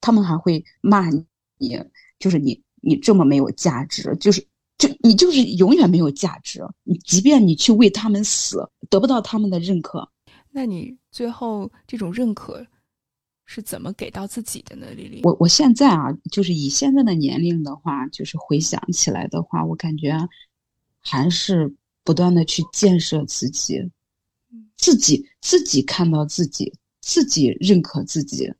[0.00, 1.08] 他们还会骂
[1.58, 1.80] 你，
[2.18, 4.44] 就是你你这么没有价值，就是
[4.76, 6.64] 就你就是永远没有价值。
[6.82, 10.10] 你即便你去为他们死，得不到他们的认可，
[10.50, 12.66] 那你最后这种认可。
[13.46, 15.20] 是怎么给到自己的呢，丽丽？
[15.22, 20.16] 我我现在啊，就是以现在的年龄的话，就是回想起来的话，我感觉
[21.02, 23.90] 还是不断的去建设自己，
[24.76, 28.52] 自己自己看到自己，自己认可自己。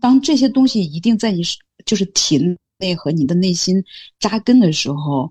[0.00, 1.42] 当这些东西一定在你
[1.84, 3.84] 就是体内和你的内心
[4.18, 5.30] 扎根的时候，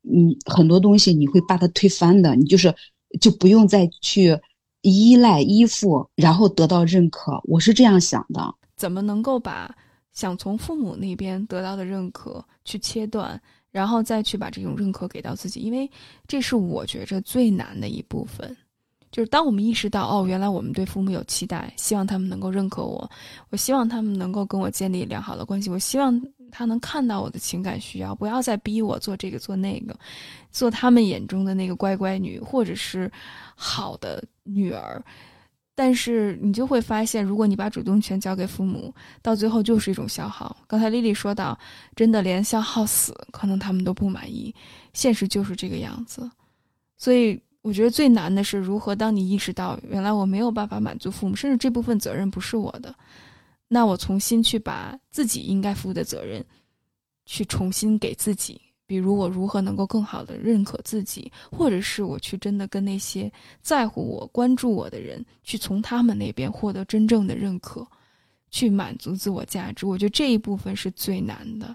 [0.00, 2.74] 你很多东西你会把它推翻的，你就是
[3.20, 4.40] 就不用再去。
[4.84, 8.52] 依赖、依附，然后得到认可，我是这样想的。
[8.74, 9.72] 怎么能够把
[10.12, 13.40] 想从父母那边得到的认可去切断，
[13.72, 15.58] 然后再去把这种认可给到自己？
[15.58, 15.90] 因为
[16.28, 18.56] 这是我觉着最难的一部分。
[19.10, 23.10] 就是当我们意识到，哦，原来我们对父母有期待，希望他们能够认可我，
[23.50, 26.18] 我希望他们能够跟我建立良好的关系，我希望
[26.50, 29.94] 他能看到我的情感需要，不要再逼我做这个做那个，
[30.50, 33.10] 做他们眼中的那个乖乖女，或者是
[33.54, 35.04] 好的女儿。
[35.84, 40.56] 但是你就会发现，如果你把主动权交给父母，到最后就是一种消耗。
[40.68, 41.58] 刚才丽丽说到，
[41.96, 44.54] 真的连消耗死，可能他们都不满意。
[44.92, 46.30] 现实就是这个样子，
[46.96, 52.94] 所以我觉得最难的是如何，当你意识到原来我没有办法满足父母，甚至这部分责任不是我的，
[53.66, 56.44] 那我重新去把自己应该负的责任，
[57.26, 58.60] 去重新给自己。
[58.92, 63.32] 比如我如何能够更好的认可自己，或者是我去真的跟那些
[63.62, 67.86] 在乎我、关注我的人，去从他们那边获得真正的认可，
[68.50, 69.86] 去满足自我价值。
[69.86, 71.74] 我觉得这一部分是最难的。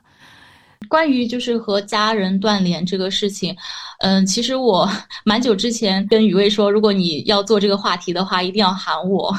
[0.89, 3.55] 关于就是和家人断联这个事情，
[3.99, 4.89] 嗯，其实我
[5.25, 9.35] 蛮久之前跟雨薇说，如果你要做这个话题的话，一定要喊我。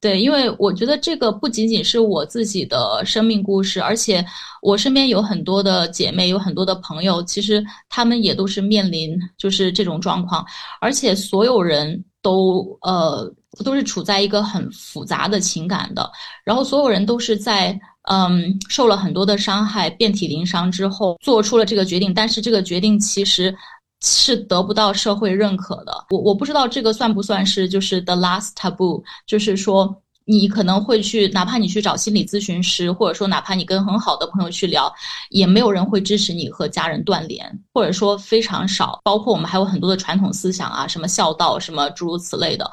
[0.00, 4.24] 对，因为我觉得这个不仅仅是我自己的生命故事，而且
[4.62, 10.44] 我身边有很多的姐妹，有很多的朋友，其实他们也都是面临就是这种状况，
[10.80, 13.32] 而且所有人都呃
[13.64, 16.10] 都是处在一个很复杂的情感的，
[16.44, 17.78] 然后所有人都是在。
[18.04, 22.14] 嗯，受了很多的伤害，遍体鳞伤之后，做出了这个决定。
[22.14, 23.54] 但是这个决定其实
[24.00, 26.06] 是得不到社会认可的。
[26.08, 29.94] 我我不知道这个算不算是就是 the last taboo，就是说
[30.24, 34.92] 你可能会去，哪怕你去找心理咨询师，或者说哪怕你跟很好的朋友去聊，
[35.28, 38.98] 也没有人会支持你和家人断联，或者说非常少。
[39.04, 42.68] 包括我们还有很多的传统思想啊，什么孝道，什么诸如此类的。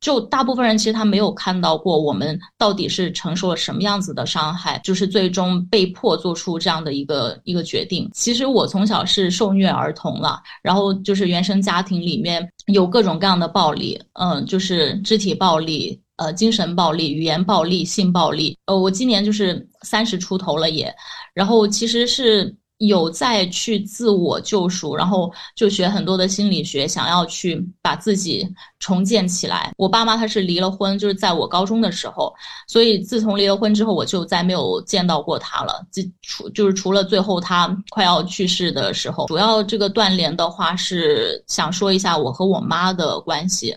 [0.00, 8.08] 就大部分人其实他没有看到过我们到底是承受了什么样子的伤害，就是最终被迫做出这样的一个一个决定。
[8.14, 18.56] 其实我从小是受虐儿童了，然后就是原生家庭里面有各种各样的暴力，嗯，就是肢体暴力、呃精神暴力、语言暴力、性暴力。
[18.66, 20.94] 呃，我今年就是三十出头了也，
[21.34, 22.54] 然后其实是。
[22.78, 28.48] 有在去自我救赎，然后就学很多的心理学，想要去把自己
[28.78, 29.72] 重建起来。
[29.76, 32.32] 我爸妈他是离了婚，就是在我高中的时候，
[32.68, 35.84] 所以自从离了婚之后，我就再没有见到过他了。
[35.92, 43.76] 就除就是除了最后他快要去世的时候，主要这个断联的话是想说一下我和我妈的关系。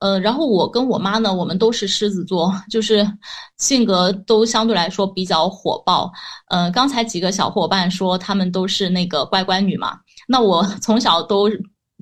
[0.00, 3.06] 呃，然后我跟我妈呢，我们都是狮子座， 就是
[3.56, 6.10] 性格都相对来说比较火爆。
[6.48, 11.48] 呃，刚才几个小伙伴说他们都是那个乖乖女嘛，那我从小都。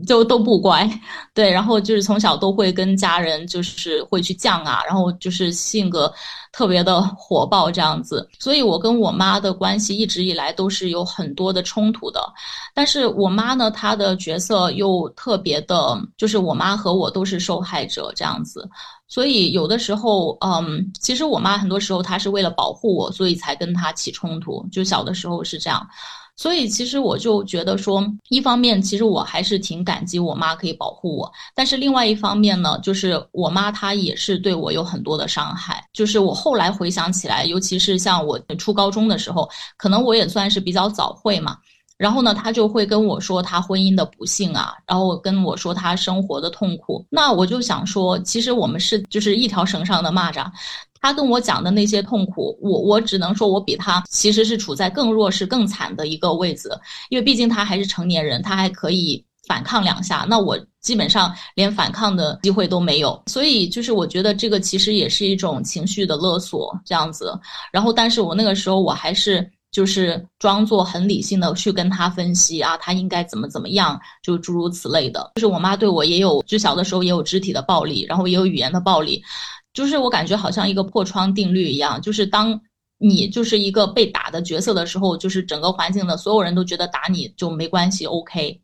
[0.04, 0.88] 就都不乖，
[1.32, 6.12] 对，然后就是从小都会跟家人就是会去犟啊，然后就是性格
[6.52, 12.20] 特别的火爆这样子，所以我跟我妈的关系一直以来都是有很多的冲突的。
[12.74, 18.68] 但是我妈呢，她的角色又特别的，就是我妈和我都是受害者这样子，
[19.08, 25.88] 所以有的时候，嗯，其实我妈很多时候她是为了保护我，所以才跟她起冲突，就小的时候是这样。
[26.36, 35.82] 所以其实我就觉得说，一方面其实我还是挺感激我妈可以保护我，但是另外一方面呢，就是我妈她也是对我有很多的伤害。
[35.94, 41.56] 就是我后来回想起来，尤其是像我初高中的时候，可能我也算是比较早会嘛，
[41.96, 47.04] 然后呢，他就会跟我说他婚姻的不幸啊，然后跟我说他生活的痛苦。
[47.10, 50.50] 那我就想说，其实我们是就是一条绳上的蚂蚱。
[51.00, 56.68] 他跟我讲的那些痛苦，我我只能说，我比他其实是处在更弱势、更惨的一个位置，
[57.10, 63.22] 因为毕竟他还是成年人，他还可以反抗两下，那我基本上连反抗的机会都没有。
[63.26, 67.38] 所以就是我觉得这个其实也是一种情绪的勒索，这样子。
[67.70, 75.32] 然后，但是我那个时候我还是就是装作很理性的去跟他分析啊，他应该怎么怎么样，就诸如此类的。
[75.34, 79.22] 就是我妈对我也有，就小的时候也有肢体的暴力，然后也有语言的暴力。
[79.74, 82.58] 就是我感觉好像一个破窗定律一样，就是当
[82.96, 88.58] 你就是一个被打的角色的时候，就是整个环境的所有人都觉得打你就没关系，OK，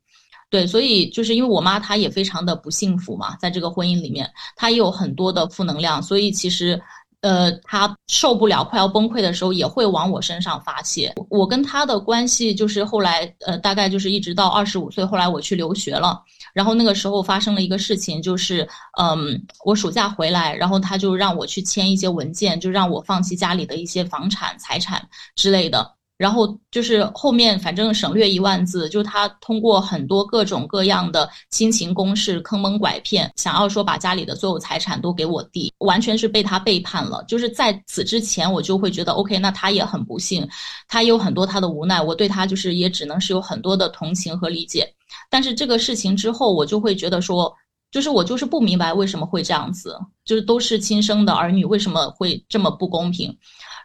[0.49, 6.81] 对，所以就是因为我妈她也非常的不幸福嘛，在这个婚姻里面，她也有很多的负能量，所以其实。
[7.23, 11.15] 呃，他受不了，快要崩溃的时候，也会往我身上发泄。
[11.31, 16.21] 我跟他的关系就是后来，呃，大概就是一直到二十五岁，后来我去留学了，
[16.53, 18.69] 然后那个时候发生了一个事情，就是，
[19.01, 25.01] 嗯，我暑假回来，然后他就让我去签一些文件，就让我放弃家里的一些房产、财产
[25.37, 25.89] 之类的。
[26.23, 37.25] 然后就是后面反正省略一万字，就是他通过很多各种各样的亲情攻势、坑蒙拐骗，想要说把家里的所有财产都给我弟，完全是被他背叛了。
[37.27, 40.49] 就是在此之前，我就会觉得 OK，那他也很不幸，
[40.87, 44.89] 他有很多他的无奈，我对他就是也只能是有很多的同情和理解。
[45.29, 47.53] 但是这个事情之后，我就会觉得说。
[47.93, 53.37] 就是我就是不明白为什么会这样子，就是都是亲生的儿女，为什么会这么不公平？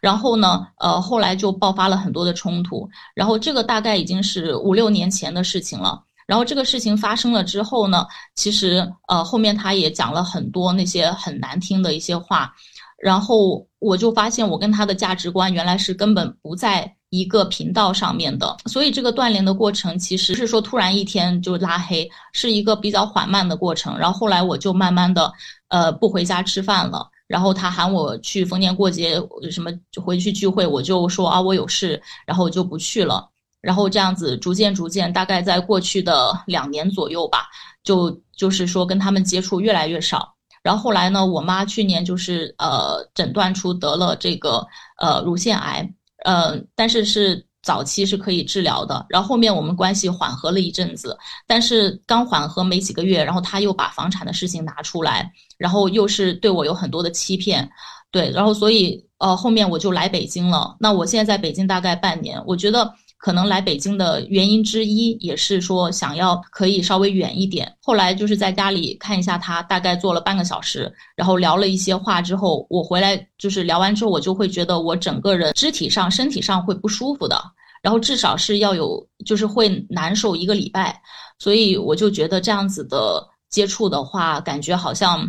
[0.02, 6.04] 然后呢，呃，后来就爆发了很多的冲突，然后这个大概已经是五六年前的事情了。
[6.26, 12.54] 然后这个事情发生了之后呢，其实呃后面他也讲了很多那些很难听的一些话，
[13.02, 23.98] 然后我就发现我跟他的价值观原来是根本不在一个频道上面的，所以这个断联的过程其实是说突然一天就拉黑，是一个比较缓慢的过程。
[23.98, 25.32] 然后后来我就慢慢的
[25.70, 29.22] 呃不回家吃饭了，然后他喊我去逢年过节
[29.52, 29.72] 什么
[30.02, 33.30] 回去聚会，我就说啊我有事，然后我就不去了。
[33.60, 37.48] 然后这样子逐渐逐渐，大概在过去的两年左右吧，
[37.84, 40.36] 就就是说跟他们接触越来越少。
[40.64, 44.66] 然后后来呢，我妈去年就是呃诊断出得了这个
[45.00, 45.90] 呃乳腺癌，
[46.24, 49.06] 呃但是是早期是可以治疗的。
[49.10, 57.70] 然后后面我们关系缓和了一阵子，但是刚缓和没几个月，然后他又把房产的事情拿出来，然后又是对我有很多的欺骗，
[58.10, 60.78] 对，然后所以呃后面我就来北京了。
[60.80, 62.94] 那我现在在北京大概半年，我觉得。
[63.20, 67.68] 可能来北京的原因之一，也是说想要可以稍微远一点。
[67.82, 77.44] 后来就是在家里看一下他，大概坐了半个小时，然后聊了一些话之后，我回来就是聊完之后，我就会觉得我整个人肢体上、身体上会不舒服的，
[77.82, 81.02] 然后至少是要有，就是会难受一个礼拜。
[81.40, 85.26] 所以我就觉得这样子的接触的话，感觉好像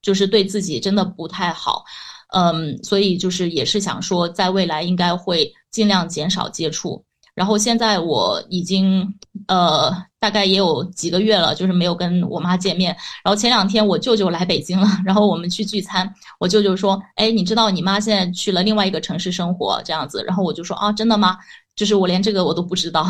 [0.00, 1.84] 就是对自己真的不太好。
[2.34, 7.04] 嗯，所以就是也是想说，在未来应该会尽量减少接触。
[7.34, 9.06] 然后现在我已经
[9.48, 12.94] 呃大概也有几个月了，就是没有跟我妈见面。
[13.24, 16.12] 然后前两天我舅舅来北京了，然后我们去聚餐。
[16.38, 21.38] 我舅舅说：“哎，你知道你妈现在去了另外一个城市生活这样子。”然后我就说：“啊，真的吗？
[21.76, 23.06] 就是我连这个我都不知道。”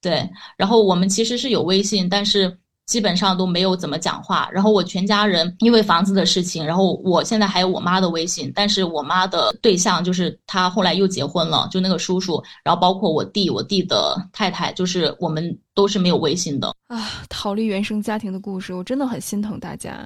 [0.00, 0.28] 对。
[0.56, 2.58] 然后我们其实是有微信，但是。
[2.88, 17.22] 基本上都没有怎么讲话，然后我全家人因为房子的事情，然后我现在还有我妈的微信，但是我妈的对象就是他后来又结婚了，就那个叔叔，然后包括我弟，我弟的太太，就是我们都是没有微信的啊。
[17.28, 20.02] 逃离原生家庭的故事，我真的很心疼大家，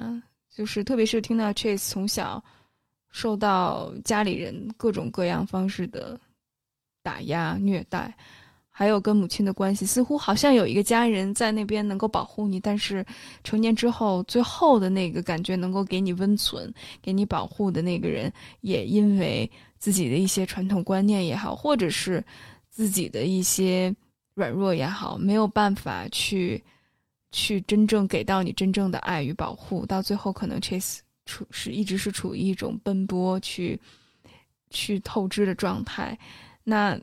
[0.53, 2.43] 就是特别是听到 Chase 从小
[3.11, 6.19] 受到家里人各种各样方式的
[7.03, 8.11] 打压虐待。
[8.75, 13.05] 还有跟母亲的关系，似乎好像有一个家人在那边能够保护你，但是
[13.43, 19.47] 成年之后，最后的那个感觉能够给你温存、给你保护的那个人，也因为
[19.77, 22.25] 自己的一些传统观念也好，或者是
[22.71, 23.95] 自己的一些
[24.33, 26.59] 软弱也好，没有办法去
[27.31, 30.97] 去真正给到你真正的爱与保护，到最后可能 Chase
[31.27, 33.79] 处是一直是处于一种奔波去
[34.71, 36.17] 去透支的状态。
[36.63, 36.99] 那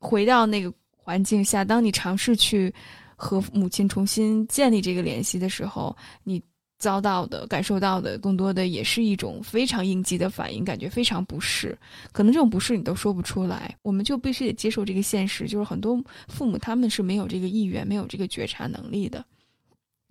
[0.00, 0.72] 回到那个。
[1.02, 2.72] 环境下，当你尝试去
[3.16, 6.40] 和母亲重新建立这个联系的时候，你
[6.78, 11.76] 遭到的、感受到的，更多的也是一种非常应激的反应，感觉非常不适。
[12.12, 19.24] 可能这种不适你都说不出来，我们就必须得接受这个现实，就是很多父母他们是没有这个意愿、没有这个觉察能力的，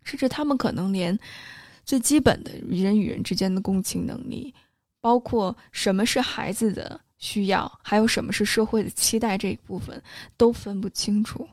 [0.03, 1.17] 甚至他们可能连
[1.85, 4.53] 最基本的人与人之间的共情能力，
[4.99, 6.99] 包括什么是孩子的。
[7.19, 10.01] 需要还有什么是社会的期待这一部分
[10.35, 11.47] 都分不清楚，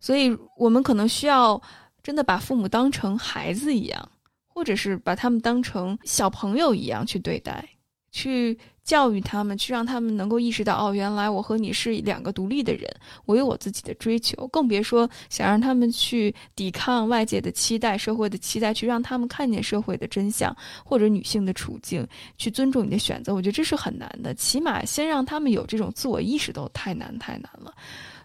[0.00, 1.60] 所以我们可能需要
[2.02, 4.10] 真的把父母当成孩子一样，
[4.46, 7.68] 或者是把他们当成小朋友一样去对待，
[8.10, 8.58] 去。
[8.84, 12.88] 教育他们，去让他们能够意识到，哦，原来我和你是两个独立的人，
[13.24, 20.54] 我有我自己的追求，更别说想让他们去抵抗外界的期待、社会的期待，去让他们看见社会的真相
[20.84, 22.06] 或者女性的处境，
[22.36, 23.34] 去尊重你的选择。
[23.34, 27.72] 我觉得这是很难的，起码先让他们有这种自我意识都太难太难了。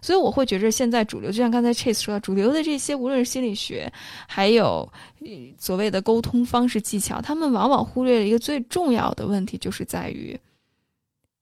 [0.02, 3.90] 所以我会觉着，现在主流就像刚才 Chase 说的，主流的这些，无论是心理学，
[4.26, 4.86] 还有
[5.58, 10.38] 所谓的沟通方式技巧，他们往往忽略了一个最重要的问题，就是在于。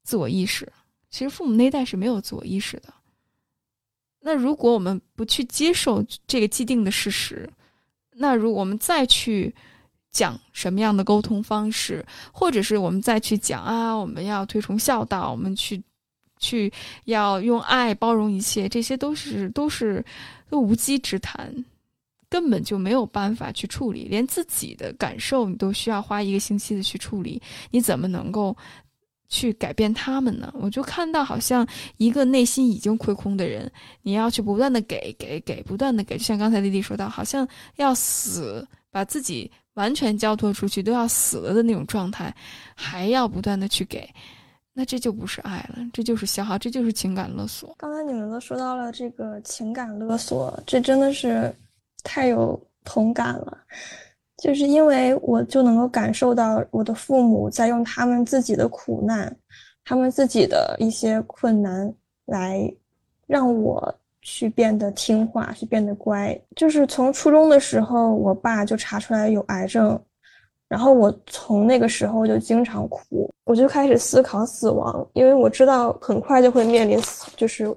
[0.08, 0.66] 自我意识，
[1.10, 2.84] 其实父母那一代是没有自我意识的。
[4.20, 7.46] 那如果我们不去接受这个既定的事实，
[8.14, 9.54] 那如果我们再去
[10.10, 12.02] 讲什么样的沟通方式，
[12.32, 15.78] 或者是我们再去讲啊，我们要推崇孝道，我们去
[16.38, 16.72] 去
[17.04, 20.02] 要用爱包容一切，这些都是都是
[20.48, 21.54] 都无稽之谈，
[22.30, 24.08] 根本就没有办法去处理。
[24.08, 28.56] 连自己的感受你都需要花一个星期的去处理，你怎么能够？
[29.28, 30.52] 去改变他们呢？
[30.54, 31.66] 我就看到好像
[31.98, 33.70] 一个内心已经亏空的人，
[34.02, 42.34] 你要去不断的给给给，不断的给，就像刚才丽丽说到，好像要死，把自己完全交托出去，都要死了的那种状态，
[42.74, 44.08] 还要不断的去给，
[44.72, 47.74] 那这就不是爱了，这就是消耗，这就是情感勒索。
[47.78, 51.54] 刚才你们都说到了这个情感勒索，这真的是
[52.02, 53.58] 太有同感了。
[54.40, 59.36] 就是因为我就能够感受到我的父母在用他们自己的苦难，
[59.84, 61.92] 他们自己的一些困难
[62.26, 62.72] 来
[63.26, 66.40] 让我去变得听话，去变得乖。
[66.54, 70.00] 就是从初中的时候，我爸就查出来有癌症，
[70.68, 77.74] 然后我从那个时候就经常哭，我就开始思考死亡，因为我知道很快就会面临死，就是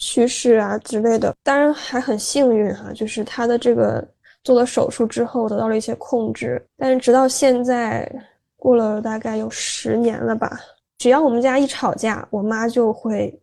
[0.00, 1.32] 去世啊之类的。
[1.44, 4.04] 当然还很幸运哈，就是他的这个。
[4.44, 8.08] 做了手术之后得到了一些控制，但是直到现在
[8.56, 10.60] 过了大概有十年了吧，
[10.98, 13.36] 只要我们家一吵架，我妈就会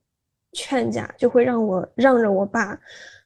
[0.54, 2.78] 劝架，就会让我让着我爸，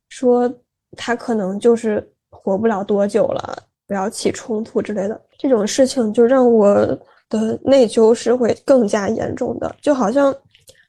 [0.10, 0.52] 说
[0.96, 3.58] 他可能就是活不了多久了，
[3.88, 5.22] 不要起冲突之类的。
[5.38, 6.74] 这种事情就让我
[7.30, 10.34] 的内疚是会更加严重的，就好像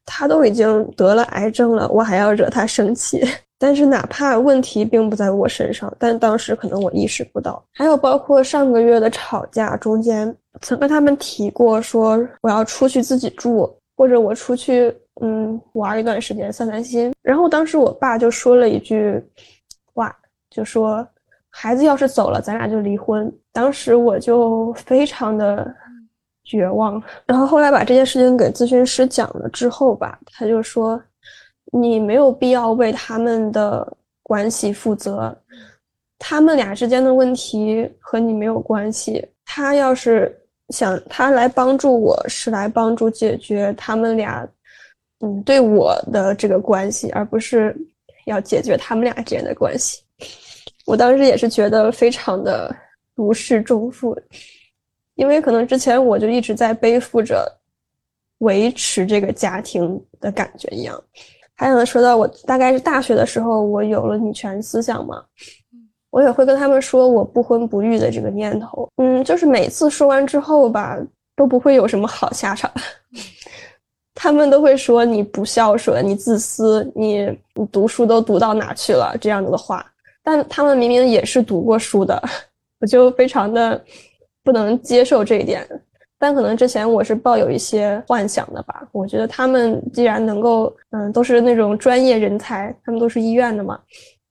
[0.04, 3.26] 他都已经得了癌症了，我还要惹他生气。
[3.58, 7.64] 但是哪怕问题并不在我身上，但当时可能我意识不到。
[7.72, 17.14] 还有包括上个月的吵架中间，曾跟他们提过说我要出去自己住，或者我出去嗯玩一段时间散散心。
[17.22, 19.18] 然后当时我爸就说了一句
[19.94, 20.14] 话，
[20.50, 21.06] 就说
[21.48, 23.32] 孩子要是走了，咱俩就离婚。
[23.54, 25.74] 当时我就非常的
[26.44, 27.02] 绝望。
[27.24, 31.02] 然后后来把这件事情给咨询师讲了之后吧，他就说。
[31.78, 35.36] 你没有必要为他们的关系负责，
[36.18, 39.24] 他们俩之间的问题和你没有关系。
[39.44, 40.34] 他要是
[40.70, 44.48] 想他来帮助我，是来帮助解决他们俩，
[45.20, 47.76] 嗯，对我的这个关系，而不是
[48.24, 50.02] 要解决他们俩之间的关系。
[50.84, 52.74] 我当时也是觉得非常的
[53.14, 54.18] 如释重负，
[55.14, 57.46] 因为可能之前我就一直在背负着
[58.38, 61.00] 维持这个家庭的感觉一样。
[61.56, 65.24] 还有说到我大概是大学的时候，我有了女权思想嘛，
[66.10, 68.88] 我也会跟他们说我不婚不育的这个念头。
[68.96, 70.98] 嗯，就是每次说完之后吧，
[71.34, 72.70] 都不会有什么好下场，
[74.14, 79.84] 他们都会说你不孝顺，你自私，你你读书都读到哪去了这样子的话。
[80.22, 82.22] 但他们明明也是读过书的，
[82.80, 83.82] 我就非常的
[84.44, 85.66] 不能接受这一点。
[86.18, 93.78] 但可能之前我是抱有一些幻想的吧，我觉得他们既然能够，嗯，都是那种专业人才，他们都是医院的嘛，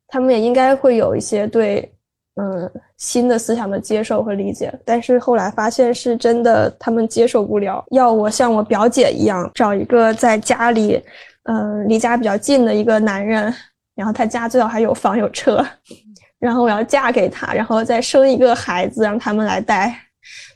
[0.08, 1.88] 他们也应该会有一些对，
[2.42, 4.74] 嗯，新的思想的接受和理解。
[4.84, 11.00] 但是后来发现是真的，他们接受不了，要我像我表姐一样，找一个在家里，
[11.44, 13.54] 嗯，离家比较近的一个男人，
[13.96, 15.64] 然后他家最好还有房有车，
[16.40, 19.96] 然后我要嫁给他，然后再生一个孩子让他们来带。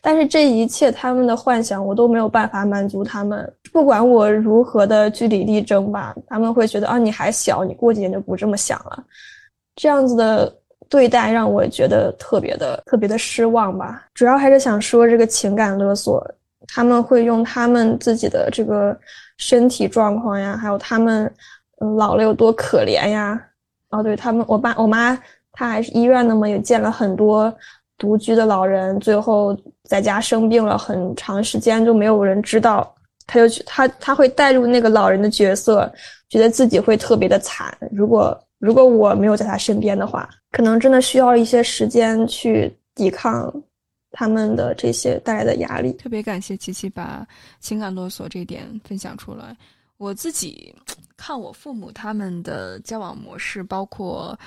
[0.02, 3.52] 但是这一切他们的幻想，我都没有办法满足他们。
[3.72, 9.04] 不管我如何的据理力争吧，他们会觉得啊，你还小，你过几年就不这么想了。
[9.76, 10.52] 这样子的
[10.90, 14.06] 对待让我觉得特别的特别的失望吧。
[14.14, 16.26] 主要还是想说这个情感勒索，
[16.68, 18.98] 他们会用他们自己的这个
[19.38, 21.32] 身体状况呀，还有他们
[21.80, 23.40] 嗯老了有多可怜呀。
[23.92, 25.18] 哦，对他们，我爸我妈，
[25.52, 27.54] 他还是医院的嘛，也见了很多。
[28.00, 32.96] 独居的老人最后在家生病了很长时间，就没有人知道，
[33.28, 35.92] 他就去他他会带入那个老人的角色，
[36.30, 37.78] 觉得自己会特别的惨。
[37.92, 43.54] 如果如果我没有在他身边的话，可能真的需要一些时间去抵抗
[44.12, 45.92] 他们的这些带来的压力。
[45.94, 47.28] 特别感谢琪琪把
[47.60, 49.56] 情感勒索这点分享出来。
[49.98, 50.74] 我自己
[51.18, 54.40] 看我父母他们的交往模式，包括。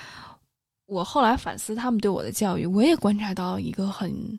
[0.92, 4.38] 我后来反思他们对我的教育，我也观察到一个很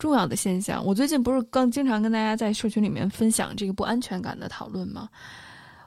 [0.00, 0.84] 重要的现象。
[0.84, 5.08] 我最近不是更经常跟大家在社群里面分享这个不安全感的讨论吗？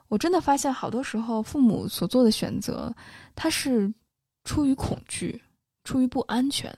[0.07, 2.95] 我真的发现，好多时候父母所做的选择，
[3.35, 3.93] 他是
[4.45, 5.41] 出于恐惧，
[5.83, 6.73] 出于不安全，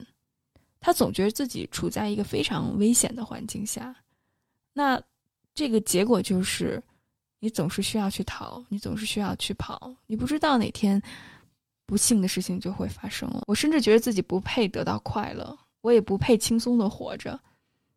[0.80, 3.94] 他总觉得自己处在一个非常危险的环境下。
[4.72, 5.00] 那
[5.54, 6.82] 这个结果就是，
[7.38, 11.00] 你总是需要去逃，你总是需要去跑，你不知道哪天。
[11.88, 13.44] 不幸的事情就会发生了。
[13.46, 17.40] 我甚至觉得自己不配得到快乐，我也不配轻松的活着。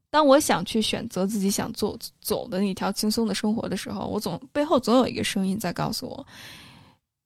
[0.10, 6.26] 当我想去选择自己想做走的那条轻松的生活的时候，我总背后总有一个声音在告诉我：“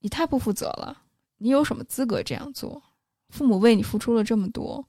[0.02, 0.98] 你太不负责了，
[1.38, 2.82] 你有什么资格这样做？
[3.30, 4.84] 父母为你付出了这么多，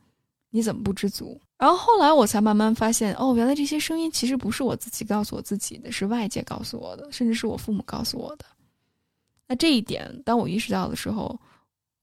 [0.49, 8.45] 你怎么不知足？”然后后来我才慢慢发现，哦，原来这些声音其实不是我自己告诉我自己的，是外界告诉我的，甚至是我父母告诉我的。
[9.47, 11.39] 那这一点，当我意识到的时候，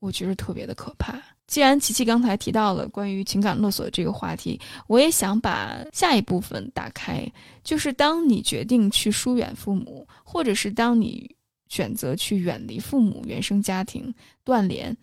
[0.03, 1.17] 我觉得特别的可怕。
[1.47, 7.25] 既然琪琪刚才提到了关于情感勒索这个话题，我也想把下一部分打开，
[7.63, 11.33] 就是当你决定去疏远父母，或者是当你
[11.69, 14.95] 选择去远离父母原生家庭断联，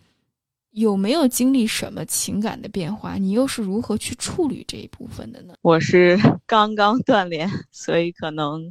[0.72, 3.16] 有没有经历什么情感的变化？
[3.16, 5.54] 你又是如何去处理这一部分的呢？
[5.62, 8.70] 我是 刚刚断联，所以可能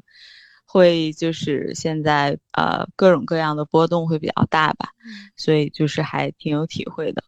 [0.72, 4.90] 会就是现在呃各种各样的波动会比较大吧，
[5.36, 7.24] 所以就是还挺有体会的。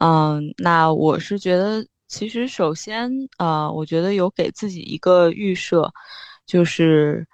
[0.00, 3.08] 嗯，那我是觉得，其实首先
[3.38, 5.92] 呃，我觉得有给自己一个预设，
[6.44, 7.24] 就是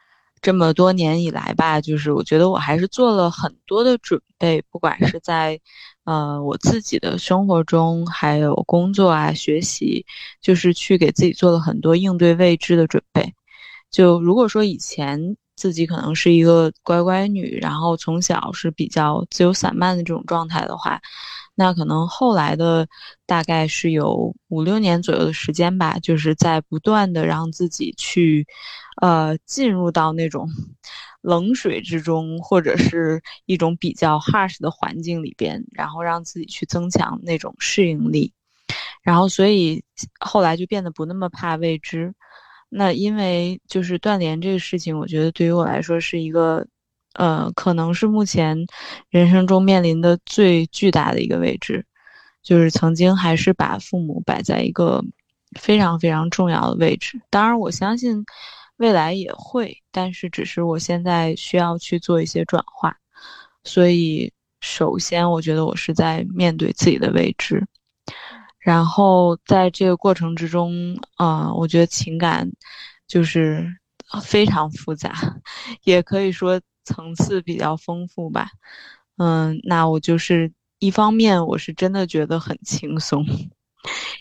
[0.43, 5.59] 这么多年以来吧，就是我觉得我还是做了很多的准备，不管是在。
[6.05, 10.07] 呃，我自己的生活中还有工作啊、学习，
[10.41, 13.35] 就是去给自己做了很多应对未知的准备。
[13.91, 21.01] 就如果说以前自己可能是一个乖乖女，然后从小是比较自由散漫的这种状态的话，
[21.55, 22.87] 那可能后来的
[23.27, 28.47] 大概是有五六年左右的时间吧，就是在不断的让自己去，
[29.01, 30.49] 呃，进入到那种。
[31.21, 38.33] 冷水之中，或者是一种比较 harsh 的环境里边，然后让自己去增强那种适应力，
[39.03, 39.83] 然后所以
[40.21, 42.15] 后来就变得不那么怕未知。
[42.69, 46.67] 那因为就是断联这个事情，我觉得对于我来说是一个，
[47.15, 48.57] 呃，可能是目前
[49.11, 51.85] 人生中面临的最巨大的一个位置，
[52.43, 55.05] 就是曾经还是把父母摆在一个
[55.59, 57.21] 非常非常重要的位置。
[57.31, 58.25] 当然，我相信。
[58.79, 62.97] 未来也会，但是只是我现在需要去做一些转化，
[63.65, 67.67] 所以首先我觉得我是在面对自己的未知，
[68.69, 72.47] 然后在这个过程之中，啊，我觉得情感
[73.07, 73.67] 就是
[74.23, 75.15] 非常复杂，
[75.85, 78.51] 也可以说层次比较丰富吧。
[79.17, 83.25] 嗯，那我就是一方面，我是真的觉得很轻松。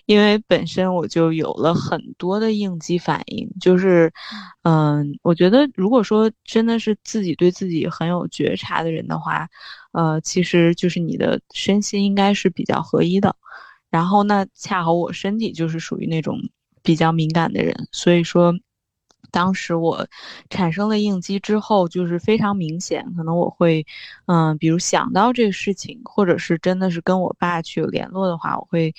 [0.06, 4.14] 因为本身我就有了很多的应激反应，就是，
[4.64, 9.50] 嗯，我觉得如果说真的是自己对自己很有觉察的人的话，
[9.92, 13.36] 呃，其实就是你的身心应该是比较合一的。
[13.98, 16.38] 然后那恰好我身体就是属于那种
[16.84, 18.54] 比较敏感的人，所以说，
[19.32, 20.08] 当时我
[20.52, 23.84] 产生了应激之后，就是非常明显，可能我会，
[24.28, 28.94] 嗯，比如想到这个事情，或者是真的是跟我爸去有联络的话，我会。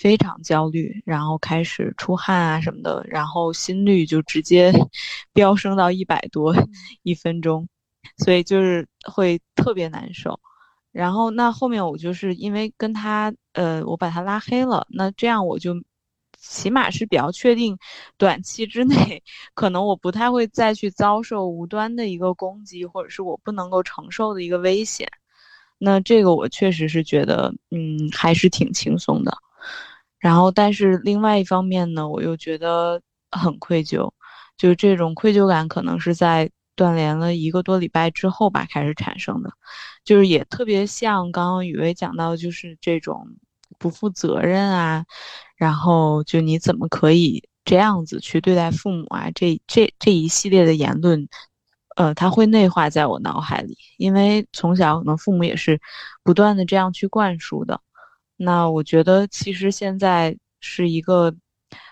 [0.00, 4.72] 非常焦虑，然后开始出汗啊什么的，然后心率就直接
[5.34, 6.54] 飙升到一百多
[7.02, 7.68] 一分钟，
[8.18, 10.38] 所以就是会特别难受。
[10.98, 15.72] 然后那后面我就是因为跟他，呃，我把他拉黑了，那这样我就
[16.36, 17.78] 起码是比较确定，
[18.16, 19.22] 短期之内
[19.54, 25.06] 可能我不太会再去遭受无端的一个攻击，或者是我不能够承受的一个危险。
[25.78, 29.32] 那这个我确实是觉得，嗯，还是挺轻松的。
[30.18, 34.10] 然后，但是另外一方面呢，我又觉得很愧疚，
[34.56, 39.50] 就这种愧疚感可能是在断联了一个多礼拜之后吧开始产生的，
[40.04, 43.26] 就是也特别像刚刚雨薇讲到，就是这种
[43.78, 45.04] 不负责任啊，
[45.56, 49.30] 然后就你怎么可以这样子去对待父母啊？
[49.34, 51.28] 这这这一系列的言论，
[51.96, 55.80] 呃，它会内化在我脑海里，因为从小可能父母也是
[56.22, 57.80] 不断的这样去灌输的。
[58.36, 61.34] 那我觉得，其实现在是一个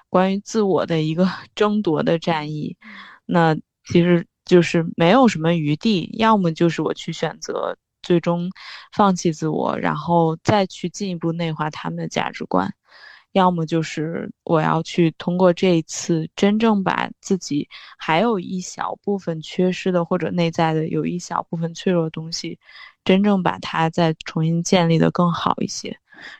[0.09, 2.76] 关于自我的一个 争夺的战役。
[3.26, 8.51] 那其实就是没有什么余地，要么就是我去选择最终
[8.92, 12.66] 放弃自我，然后再去进一步内化他们的价值观；
[13.32, 17.68] 要么就是我要去通过这一次，真正把自己
[17.99, 22.59] 还有一小部分缺失的或者内在的有一小部分脆弱的东西，
[23.05, 25.99] 真正把它再重新建立的更好一些。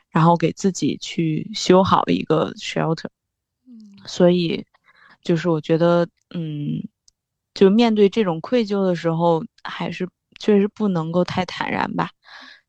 [0.09, 3.05] 然后给自己去修好一个 shelter，
[3.67, 4.65] 嗯，所以
[5.21, 6.81] 就是我觉得，嗯，
[7.57, 10.07] 就面对这种愧疚的时候，还是
[10.39, 12.11] 确实不能够太坦然吧。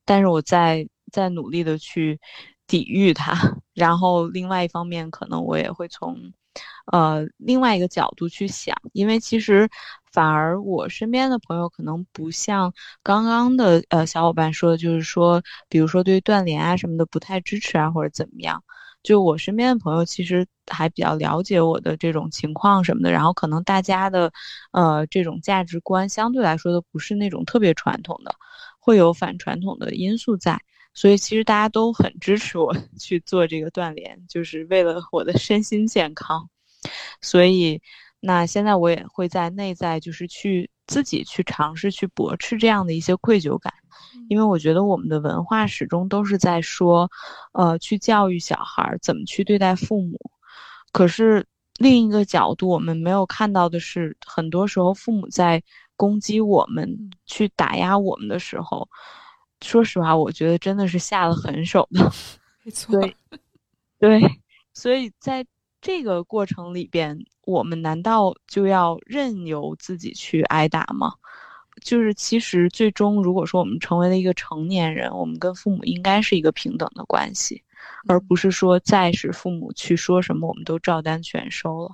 [0.07, 2.19] 但是我在在努力的去
[2.67, 3.35] 抵御它。
[3.75, 6.17] 然后另外一方面，可能我也会从
[6.91, 9.69] 呃另外一个角度去想，因为其实。
[10.11, 12.73] 反而我身边的朋友可能不像
[13.03, 18.65] 刚刚的呃小伙伴说的，就是说，比如说对断联啊什么的不太支持啊或者怎么样。
[19.03, 24.33] 就我身边的朋友其实还比较了解我的这种情况什么的，然后可能大家的
[24.73, 28.35] 呃这种价值观相对来说都不是那种特别传统的，
[28.79, 30.61] 会有反传统的因素在，
[30.95, 36.49] 所以其实大家都很支持我 去做这个断联，就是为了我的身心健康，
[37.21, 37.81] 所以。
[38.21, 43.73] 那现在我也会在内在，就是去自己去尝试去驳斥这样的一些愧疚感，
[44.29, 47.09] 因为我觉得我们的文化始终都是在说，
[47.53, 50.19] 呃，去教育小孩怎么去对待父母。
[50.91, 51.47] 可是
[51.79, 55.63] 另一个角度，我们没有看到的是，很多时候父母在
[55.95, 58.89] 攻击我们、去打压我们的时候，
[59.61, 62.11] 说实话，我觉得真的是下了狠手的。
[62.65, 63.17] 没错，对，
[63.99, 64.23] 对，
[64.73, 65.45] 所以在
[65.81, 71.15] 这个过程里边，我们难道就要任由自己去挨打吗？
[71.83, 77.63] 就是其实最终，如果说我们成为了一个成年人，我们跟父母应该是一个平等的关系，
[78.09, 81.91] 而不是说再是父母去说什么，我们都照单全收了。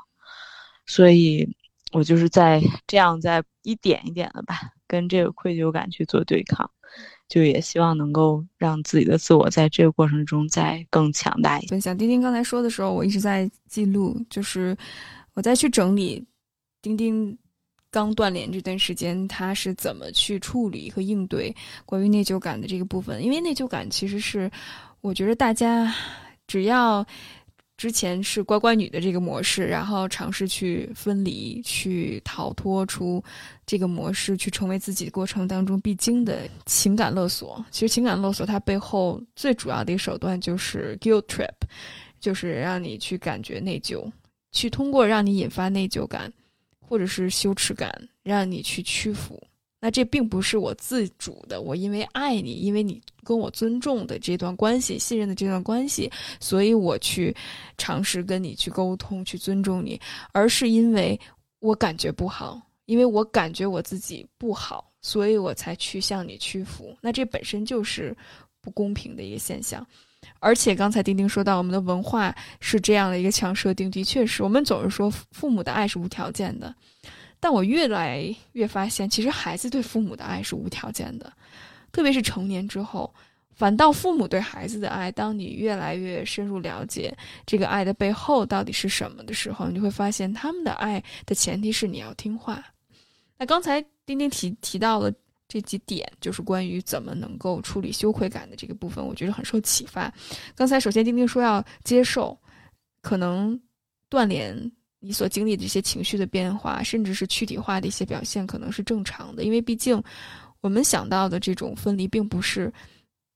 [0.87, 1.47] 所以，
[1.93, 6.71] 我就是在这样在一点一点的吧，跟这个愧疚感去做对抗，
[7.35, 11.67] 就也希望能够让自己的自我在这个过程中再更强大一些。
[11.67, 14.77] 分享丁丁刚才说的时候，我一直在记录，就是
[15.33, 16.25] 我再去整理
[16.81, 17.37] 丁丁。
[17.91, 21.55] 刚断联这段时间，他是怎么去处理和应对
[21.87, 23.23] 关于内疚感的这个部分？
[23.23, 24.51] 因为内疚感其实是，
[25.01, 25.95] 我觉得大家
[26.49, 27.07] 只要
[27.77, 33.23] 之前是乖乖女的这个模式，然后尝试去分离、去逃脱出
[33.67, 37.65] 这个模式，去成为自己过程当中必经的情感勒索。
[37.71, 41.55] 其实情感勒索它背后最主要的一个手段就是 guilt trip，
[42.21, 44.11] 就是让你去感觉内疚，
[44.53, 46.33] 去通过让你引发内疚感。
[46.87, 47.91] 或者是羞耻感
[48.23, 49.43] 让你去屈服，
[49.85, 51.61] 那这并不是我自主的。
[51.61, 56.11] 我因为爱你，因为你跟我尊重的这段关系、信任的这段关系，
[56.41, 57.37] 所以我去
[57.77, 60.01] 尝试跟你去沟通、去尊重你，
[60.33, 61.21] 而是因为
[61.61, 66.97] 我感觉不好，因为我感觉我自己不好，所以我才去向你屈服。
[67.03, 68.17] 那这本身就是
[68.63, 69.87] 不公平的一个现象。
[70.41, 76.75] 而且刚才丁丁说到，我们的文化是这样的一个强设定，的确是我们总是说父母的爱是无条件的，
[77.45, 81.31] 但我越来越发现，其实孩子对父母的爱是无条件的，
[81.93, 83.15] 特别是成年之后，
[83.53, 87.15] 反倒父母对孩子的爱，当你越来越深入了解
[87.45, 92.65] 这个爱的背后到底是什么的时候，你就会发现他们的爱的前提是你要听话。
[93.37, 95.13] 那刚才丁丁提提到了。
[95.47, 100.13] 这几点就是关于怎么能够处理羞愧感的这个部分，我觉得很受启发。
[100.57, 102.37] 刚才首先丁丁说要接受，
[103.03, 103.61] 可能
[104.09, 104.73] 断联
[105.05, 110.03] 你所经历的这些情绪的变化，甚至是躯体化的一些表现，可能是正常的，因为毕竟
[110.63, 112.73] 我们想到的这种分离，并不是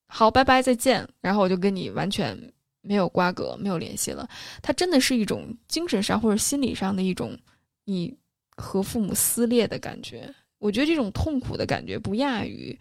[0.07, 2.35] 好拜拜再见，然后我就跟你完全
[2.81, 4.27] 没有瓜葛、没有联系了。
[4.62, 7.39] 它真的是一种精神上或者心理上的一种
[7.85, 8.16] 你
[8.57, 10.35] 和父母撕裂的感觉。
[10.59, 12.77] 我觉得这种痛苦的感觉不亚于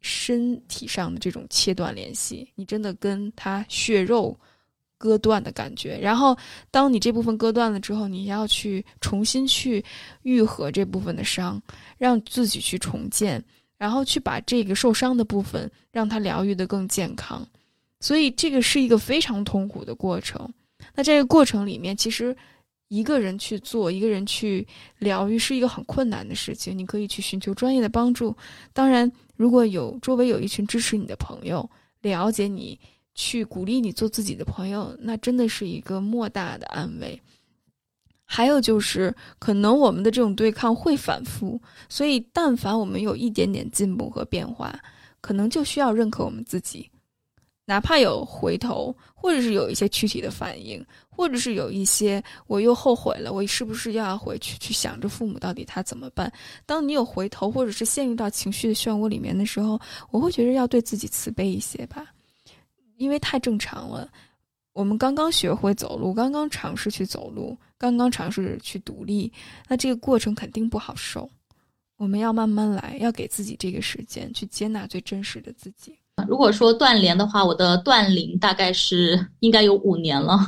[0.00, 4.38] 身体上的这种切断联系，你真的跟他血肉
[4.98, 5.98] 割断的感觉。
[5.98, 6.36] 然后，
[6.70, 9.82] 当你这部分割断了之后，你要去重新去
[10.24, 11.62] 愈合这部分的伤，
[11.96, 13.42] 让自己去重建，
[13.78, 17.48] 然后去把这个受伤的部分让它疗愈的更健康。
[18.00, 20.52] 所以，这个是一个非常痛苦的过程。
[20.94, 22.36] 那这个过程里面，其实。
[22.90, 24.66] 一个人去做，一个人去
[24.98, 26.78] 疗愈是一个很困难的事情。
[26.78, 28.34] 你可以去寻求专业的帮助。
[28.72, 31.68] 当然，如果有周围有一群支持你的朋友，
[32.00, 32.80] 了解你，
[33.18, 37.20] 去鼓励你做自己的朋友，那真的是一个莫大的安慰。
[38.24, 44.78] 还有就是，可能我们的这种对抗会反复，所以但凡我们有一点点进步和变化，
[45.20, 46.88] 可能就需要认可我们自己。
[47.64, 56.32] 哪怕有回头，或者是有一些躯体的反应，或者是有一些我又后悔了，我是不是又要回去去想着父母到底他怎么办？
[56.64, 59.78] 当你有回头，或者是陷入到情绪的漩涡里面的时候，
[60.10, 62.06] 我会觉得要对自己慈悲一些吧，
[62.98, 64.06] 因为太正常了。
[64.74, 69.32] 我们刚刚学会走路，刚刚尝试去走路，刚刚尝试去独立，
[69.66, 71.28] 那这个过程肯定不好受。
[71.96, 75.98] 我们要慢慢来，要给自己这个时间去接纳最真实的自己。
[76.28, 80.38] 如果说断联的话，我的断联大概是应该有五年了。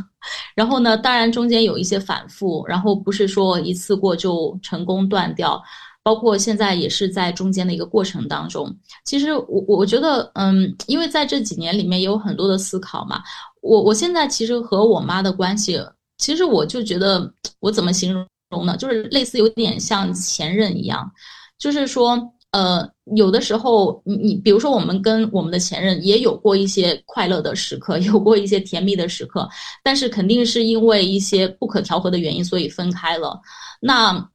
[0.54, 5.60] 然后呢，当然中间有一些反复，然后不是说一次过就成功断掉，
[6.02, 8.74] 包括现在也是在中间的一个过程当中。
[9.04, 13.22] 其实我我觉得，嗯，因为在这几年里面也有很多的思考嘛。
[13.62, 15.80] 我我现在其实和我妈的关系，
[16.18, 18.12] 其实我就觉得我怎么形
[18.50, 18.76] 容呢？
[18.76, 21.10] 就是类似有点像前任一样，
[21.58, 22.32] 就是说。
[22.52, 22.84] 呃，
[23.14, 29.48] 有的时候，你你比如说，我们跟我们的前任也有过一些快乐的时刻， 有过一些甜蜜的时刻，
[29.84, 33.40] 但是肯定是因为一些不可调和的原因，所以分开了。
[33.80, 34.28] 那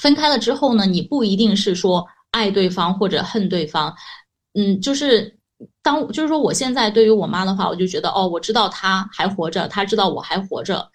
[0.00, 3.94] 分开了之后呢，你不一定是说爱对方或者恨对方，
[4.54, 5.38] 嗯，就是
[5.82, 10.88] 当就是说，我现在对于我妈的话，我就觉得哦，我知道她还活着，她知道我还活着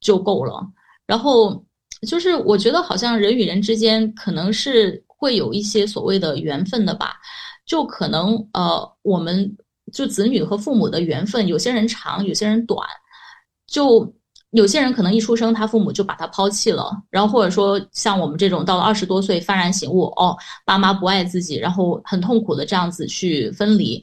[0.00, 0.60] 就够了。
[1.06, 1.64] 然后
[2.06, 5.04] 就是我觉得好像人与人之间可能是。
[5.20, 7.16] 会有一些所谓的缘分的吧，
[7.66, 9.52] 就可能呃，我们
[9.92, 12.88] 就子女和父母的缘分，有些人长，有些人短。
[13.66, 14.14] 就
[14.52, 24.02] 有些人可能一出生，他父母就把他抛弃了，然后或者说像我们这种到了二十多岁幡然醒悟，哦，爸妈不爱自己，然后很痛苦的这样子去分离。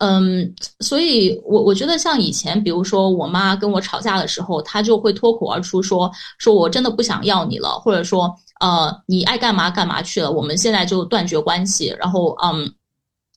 [0.00, 6.08] 嗯，所以我我觉得像以前，比如说我妈跟我吵架的时候，她就会脱口而出说，
[6.38, 12.72] 说我真的不想要你了，或者说，呃，你爱干嘛干嘛去了，我们现在就断绝关系，然后，嗯，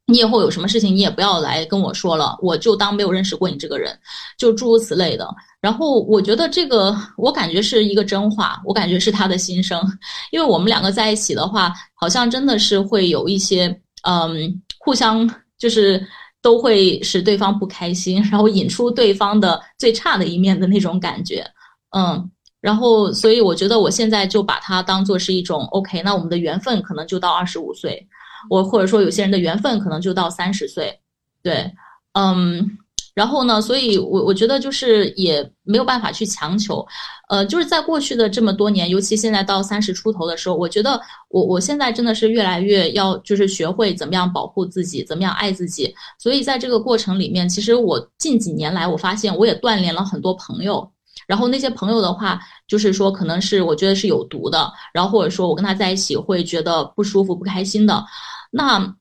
[0.06, 3.98] 你以后有什么事情你也不要来跟我说了，我就当没有认识过你这个人，
[4.38, 5.28] 就诸如此类的。
[5.62, 9.82] 然后我觉得这个，我感觉是一个真话，我感觉是他的心声，
[10.32, 13.68] 因为我们两个在一起的话，好像真的是会有一些，
[14.04, 16.06] 嗯，互相就是。
[16.44, 21.46] 都会使对方不开心，然后引出对方的最差的一面的那种感觉，
[21.96, 28.08] 嗯，然后所以我觉得我现在就把它当做是一种 OK，那我们的缘分可能就到二十五岁，
[28.50, 31.00] 我或者说有些人的缘分可能就到三十岁，
[31.44, 31.72] 对，
[32.14, 32.80] 嗯。
[33.14, 33.62] 然后呢？
[33.62, 36.86] 所以，我我觉得就是也没有办法去强求，
[37.30, 45.94] 呃，就是在过去的这么多年，尤其现在到三十出头的时候，我觉得我我现在真的是越来越要就是学会怎么样保护自己，怎么样爱自己。
[46.18, 50.90] 所以在这个过程里面，其实我近几年来，我发现我也锻炼了很多朋友。
[51.28, 58.06] 然后那些朋友的话，就是说可能是我觉得是有毒的，然后或者说我跟他在一起会觉得不舒服、不开心的，
[58.52, 58.96] 那。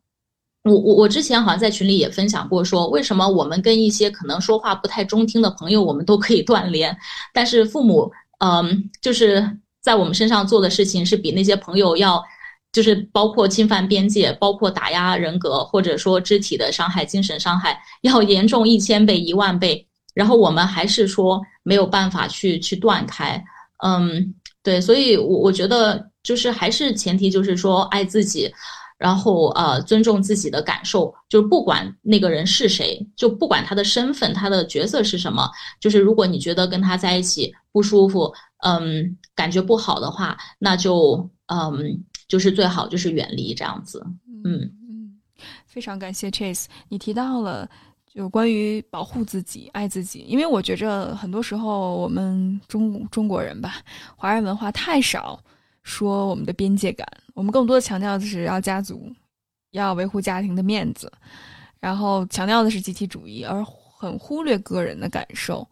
[0.63, 6.95] 我我我之前好像在群里也分享过，说为什么我们跟一些可能说话不太中听的朋友，我们都可以断联，
[7.33, 12.23] 但是父母，嗯，就是在我们身上做的事情是比那些朋友要，
[12.73, 23.43] 就是包括侵犯边界，包括打压人格，或者说肢体的伤害、精神伤害，要严重一千倍、一万倍，然后我们还是说没有办法去去断开，
[23.83, 28.53] 嗯，对，所以我我觉得就是还是前提就是说爱自己。
[29.01, 38.31] 然后呃，尊重自己的感受，就是不管那个人是谁，就不管他的身份、他的角色是什么，就是如果你觉得跟他在一起不舒服，
[38.63, 44.05] 嗯，感觉不好的话，那就嗯，就是最好就是远离这样子。
[44.45, 45.19] 嗯嗯，
[45.65, 47.67] 非常感谢 Chase，你提到了
[48.07, 53.77] 就关于保护自己、爱自己，因为我觉着很多时候我们中中国人吧，
[54.15, 55.43] 华人文化太少。
[55.83, 59.11] 说我们的边界感，我们更多的强调的是要家族，
[59.71, 61.11] 要维护家庭的面子，
[61.79, 65.67] 然后强调的是集体主义，而很忽略个人的感受。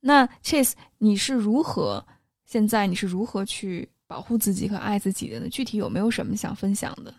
[0.00, 2.04] 那 Chase，你是如何
[2.46, 5.48] 现在你是如何去保护自己和爱自己的呢？
[5.48, 7.14] 具体有没有什么想分享的？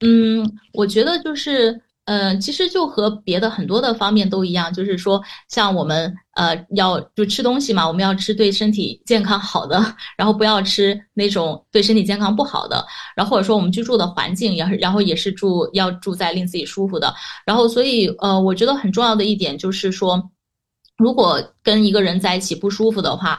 [0.00, 1.82] 嗯，我觉得就是。
[2.06, 9.80] 嗯，其实就和别的很多的方面都一样，就是说，像我们呃要就吃东西嘛，我们要吃对身体健康好的，
[10.16, 12.84] 然后不要吃那种对身体健康不好的，
[13.14, 17.14] 然后或者说我们居住的环境也然后也是住要住在令自己舒服的，
[17.46, 20.20] 然后所以呃，我觉得很重要的一点就是说，
[20.96, 23.38] 如果跟一个人在一起不舒服的话，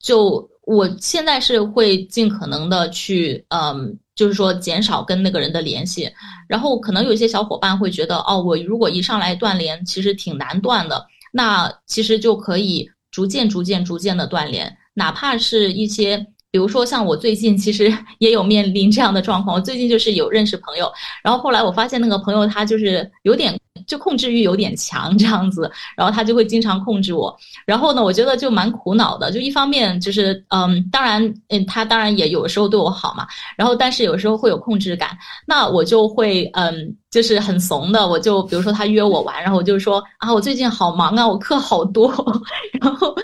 [0.00, 3.98] 就我现在是会尽可能的去嗯。
[4.18, 6.10] 就是说，减少跟那个人的联系，
[6.48, 11.06] 然后可能有些小伙伴会觉得，哦，我如果一上来断联，其实挺难断的。
[11.30, 16.26] 那其实就可以逐渐、逐渐、逐渐的断联，哪怕是一些。
[16.50, 19.54] 比如说，像我最近其实 也有面临这样的状况。
[19.54, 20.90] 我最近就是有认识朋友，
[21.22, 23.54] 然后后来我发现那个朋友他就是有点
[23.88, 27.36] 就控制欲有点强这样子，然后他就会经常控制我。
[27.66, 29.32] 然后呢，我觉得就蛮苦恼的。
[29.32, 33.26] 就一方面就是嗯，当然嗯，他当然也有时候对我好嘛，
[33.56, 35.10] 然后但是有时候会有控制感，
[35.46, 36.94] 那我就会嗯。
[37.10, 42.12] 就是很怂的，我就比如说他约我玩，然后我就说啊，我最近好忙啊，我课好多，
[42.82, 43.14] 然后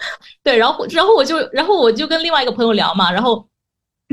[0.43, 3.47] 对，然后然后我就然后我就跟另外一个朋友聊嘛，然后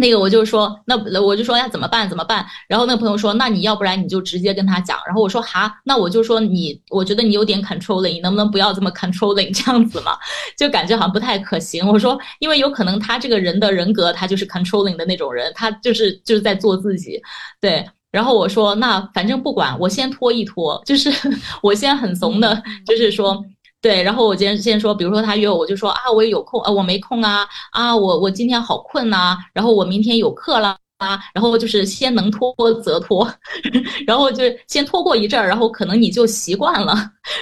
[0.01, 2.45] 那个我就说那我就说呀怎么办怎么办？
[2.67, 10.17] 然后那个朋友说那你要不然你就直接跟他讲，然后我说哈，那我就说你我觉得你有点 controlling，你能不能不要这么 controlling 这样子嘛？
[10.57, 11.87] 就感觉好像不太可行。
[11.87, 17.21] 我说因为有可能他这个人的人格他就是 controlling 的那种人，他就是就是在做自己，
[17.61, 17.87] 对。
[18.11, 21.09] 然后我说，那反正不管，我先拖一拖，就是
[21.63, 23.41] 我先很怂的，就是说，
[23.81, 24.01] 对。
[24.03, 32.53] 然后我今天先说，比如说他约我，我就说啊，我也有空，呃，我没空啊，啊，我我今天好困呐，然后我明天有课了啊，然后就是先能拖
[32.83, 33.27] 则拖，
[34.05, 36.95] 然后就先拖过一阵儿，然后可能你就习惯了，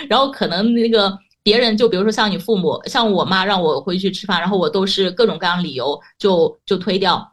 [0.10, 7.30] 然后可能那个别人就比如说像你父母，像我妈让我回去吃饭，然后我都是各种各样理由就就推掉。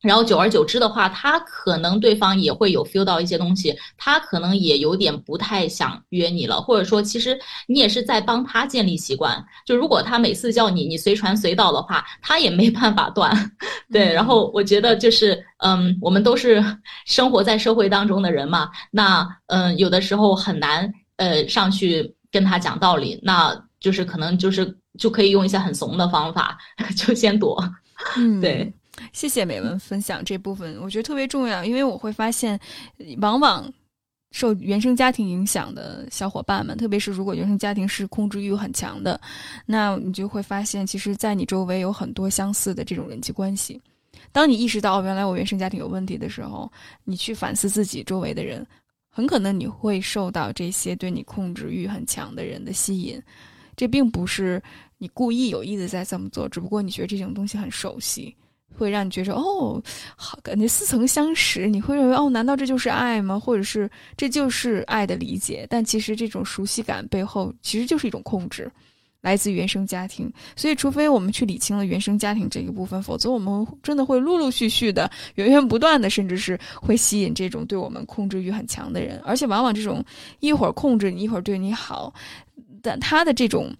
[0.00, 9.44] 然后久而久之的话，他可能对方也会有 feel 到一些东西，他可能也有点不太想约你了，或者说其实你也是在帮他建立习惯。
[9.66, 13.32] 就如果他每次叫你，你随传随到的话，他也没办法断。
[13.92, 16.64] 对，然后我觉得就是，嗯，我们都是
[17.06, 24.76] 生活在社会当中的人嘛，那嗯，有的时候很难呃上去跟他讲道理，那就是可能就是。
[24.98, 26.58] 就可以用一些很怂的方法，
[26.96, 27.62] 就先躲。
[28.16, 28.74] 嗯，对，
[29.12, 32.58] 谢谢美文分享这部分，我觉得特别重要，因为我会发现，
[33.18, 33.72] 往往
[34.30, 39.20] 受原生家庭影响的小伙伴们，特别是如果原生家庭是控制欲很强的，
[39.64, 43.80] 那你就会发现，其实，在你周围有很多相似的这种人际关系。
[44.32, 46.70] 当你意识到原来我原生家庭有问题的时候，
[47.04, 48.66] 你去反思自己周围的人，
[49.08, 53.20] 很可能你会受到这些对你控制欲很强的人的吸引。
[53.76, 54.60] 这并不是
[54.98, 58.34] 你故意有意的在这么做，只不过你觉得这种东西很熟悉，
[58.76, 59.82] 会让你觉着哦，
[60.16, 61.66] 好感觉似曾相识。
[61.68, 63.38] 你会认为哦，难道这就是爱吗？
[63.38, 65.66] 或者是这就是爱的理解？
[65.70, 68.70] 但其实这种熟悉感背后其实就是一种控制，
[69.20, 70.32] 来自原生家庭。
[70.54, 79.20] 所以，除非我们去理清了原生家庭这一部分，否则我们真的会陆陆续续的、源源不断的，甚至是会吸引这种对我们控制欲很强的人。
[79.24, 80.04] 而且，往往这种
[80.38, 82.14] 一会儿控制你，一会儿对你好。
[82.80, 83.74] 但他的这种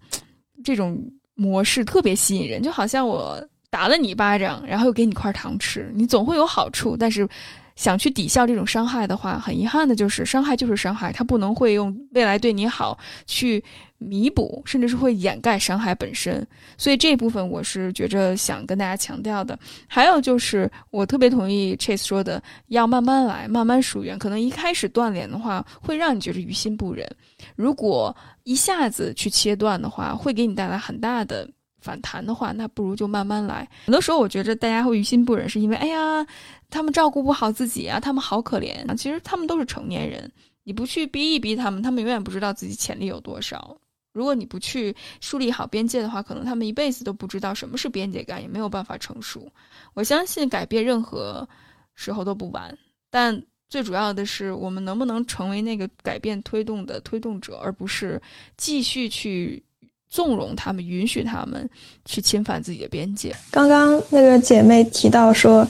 [0.61, 1.01] 这种
[1.35, 6.97] 模式特别吸引人，就好像我打了你一巴掌，然后又给你块糖吃，你总会有好处。
[6.97, 7.27] 但是
[7.75, 13.63] 想去抵消这种伤害的话，很遗憾的就是伤害就是伤害，他不能会用未来对你好去
[13.97, 16.45] 弥补，甚至是会掩盖伤害本身。
[16.77, 19.57] 所以这部分我是觉着想跟大家强调的。
[19.87, 24.17] 还有就是我特别同意 Chase 说的，要慢慢来，慢慢疏远。
[24.19, 27.07] 可能一开始断联的话，会让你觉得于心不忍。
[27.55, 28.13] 如果
[28.43, 31.49] 一下子去切断的话，会给你带来很大的
[31.79, 33.67] 反弹的话，那不如就慢慢来。
[33.85, 36.25] 很多时候，我觉着大家会于心不忍，是因为哎呀，
[36.69, 38.95] 他们照顾不好自己啊，他们好可怜啊。
[38.95, 40.31] 其实他们都是成年人，
[40.63, 43.77] 你不去逼一逼他们，他们永远不知道自己潜力有多少。
[44.13, 49.51] 如果你不去树立好边界的话，可能他们一辈子都不知道什么是边界感，也没有办法成熟。
[49.93, 51.47] 我相信改变任何
[51.95, 52.77] 时候都不晚，
[53.09, 53.41] 但。
[53.71, 58.19] 最主要的是，我们能不能成为那个改变推动的推动者，而不是
[58.57, 59.63] 继续去
[60.09, 61.69] 纵容他们、允许他们
[62.05, 63.35] 去侵犯自己的边界。
[63.51, 65.67] 刚刚那个姐妹提到说，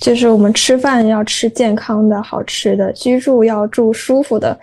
[0.00, 4.58] 就是我们吃饭要吃健康的好吃的，居住要住舒服的，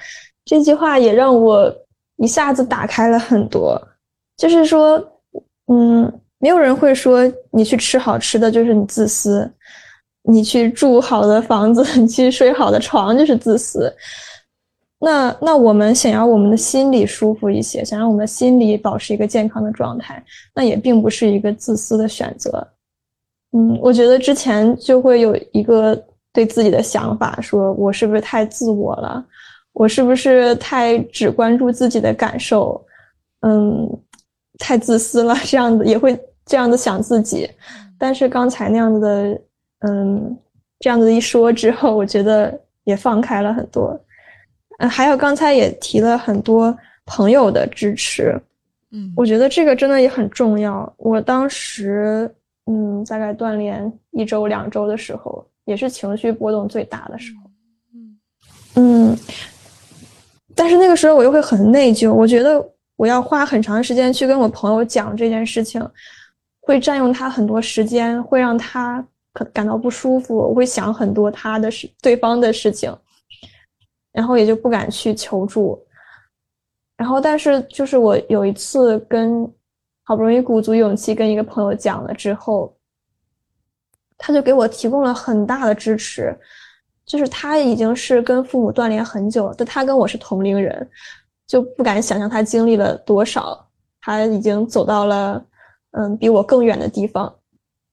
[0.46, 1.74] 这句话也让我
[2.18, 3.82] 一下子打开了很多。
[4.38, 5.04] 就是说，
[5.68, 9.52] 嗯，没有人会说你去吃好吃的就是你自私。
[10.30, 13.90] 你去住好的房子， 你去睡好的床，就是自私。
[15.00, 20.24] 那那我们想要我们的心里舒服一些，想让我们的心理保持一个健康的状态，
[20.56, 22.68] 那也并不是一个自私的选择。
[23.52, 26.02] 嗯，我觉得之前就会有一个
[26.34, 29.26] 对自己的想法，说我是不是太自我了？
[29.74, 32.84] 我是不是太只关注自己的感受？
[33.42, 33.88] 嗯，
[34.58, 37.50] 太自私了，这样子也会这样子想自己。
[37.98, 39.42] 但是刚才那样子的。
[39.82, 40.36] 嗯，
[40.80, 43.96] 这样子一说之后，我觉得也放开了很多。
[44.78, 46.76] 嗯，还有刚才也提了很多
[47.06, 48.40] 朋友的支持，
[48.92, 50.92] 嗯，我觉得这个真的也很重要。
[50.98, 52.30] 我当时，
[52.66, 57.50] 嗯，大概锻炼一周两周的时候，也是情绪波动最大的时候。
[57.94, 58.20] 嗯
[58.76, 59.18] 嗯，
[60.56, 62.64] 但是那个时候我又会很内疚，我觉得
[62.96, 65.82] 我要花很长时间去跟我朋友讲这件事情，
[66.62, 69.06] 会占用他很多时间，会让他。
[69.54, 72.92] 感到不舒服，我会想很多他的事、对方的事情，
[74.18, 75.80] 然后也就不敢去求助。
[76.98, 79.48] 然后，但是就是我有一次跟
[80.04, 82.76] 好不容易鼓足勇气跟一个朋友讲了之后，
[84.18, 86.36] 他就给我提供了很大的支持。
[87.06, 90.90] 就是他已经是跟父母断联很久了，但他跟我是同龄人，
[91.46, 93.64] 就不敢想象他经历了多少。
[94.02, 95.46] 他已经走到了
[95.92, 97.32] 嗯比我更远的地方。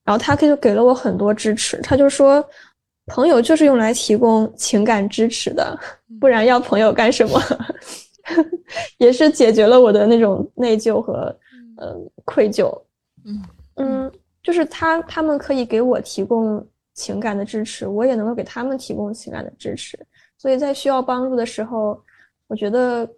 [0.02, 2.42] 然后他就给了我很多支持，他就说，
[3.06, 5.78] 朋友就是用来提供情感支持的，
[6.20, 7.40] 不然要朋友干什么？
[8.98, 11.36] 也是解决了我的那种内疚和
[11.76, 12.72] 呃愧疚。
[13.24, 13.42] 嗯
[13.76, 14.12] 嗯，
[14.42, 19.98] 就是他他们可以给我提供情感的支持，我也能够给他们提供情感的支持。
[20.38, 22.02] 所以在需要帮助的时候，
[22.46, 23.08] 我觉得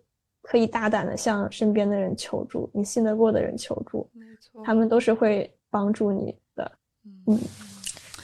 [0.43, 6.73] 可以大胆的向身边的人求助，你信得过的人求助，没错，他们都是会帮助你的。
[7.27, 7.39] 嗯，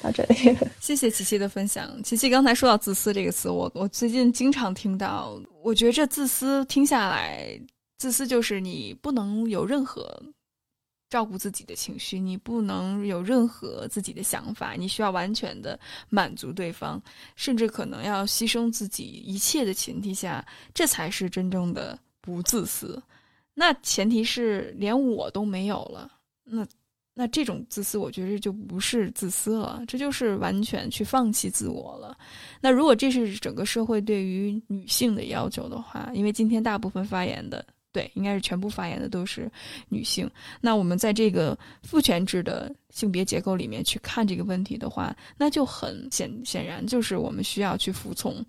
[0.03, 0.35] 到这里，
[0.81, 2.03] 谢谢琪琪的分享。
[2.03, 5.41] 琪琪刚才说到“自私”这个词，我我最近经常听到。
[5.63, 7.59] 我觉得这“自私”听下来，
[7.99, 10.21] 自私就是你不能有任何
[11.09, 17.01] 照顾自己的情绪，你不能有任何自己的想法，你需要完全的满足对方，
[17.37, 23.01] 甚至可能要牺牲自己一切的前提下，这才是真正的不自私。
[23.55, 26.11] 那前提是连我都没有了，
[26.45, 26.67] 那。
[27.15, 32.17] 那这种自私，我觉得就不是自私了，这就是完全去放弃自我了。
[32.61, 39.51] 那如果这是整个社会对于女性的要求的话，因为今天大部分发言的对，应该是全部发言的都是
[39.91, 40.29] 女性。
[40.63, 48.43] 那我们在这个父权制的性别结构里面去看这个问题的话，那就很显显然就是我们需要去服从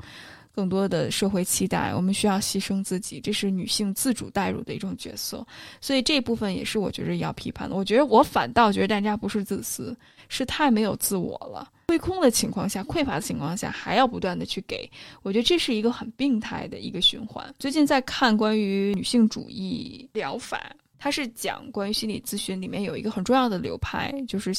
[0.54, 5.46] 更多的社会期待，我们需要牺牲自己，这是女性自主带入的一种角色。
[5.82, 7.76] 所以这部分也是我觉得要批判的。
[7.76, 9.98] 我觉得我反倒觉得大家不是自私，
[10.30, 11.72] 是太没有自我了。
[11.88, 14.90] 亏空的情况下，匮乏的情况下，还要不断的去给，
[15.22, 17.54] 我觉得这是一个很病态的一个循环。
[17.60, 24.54] 最近在看关于女性主义疗法，它是讲关于心理咨询里面有一个很重要的流派，就是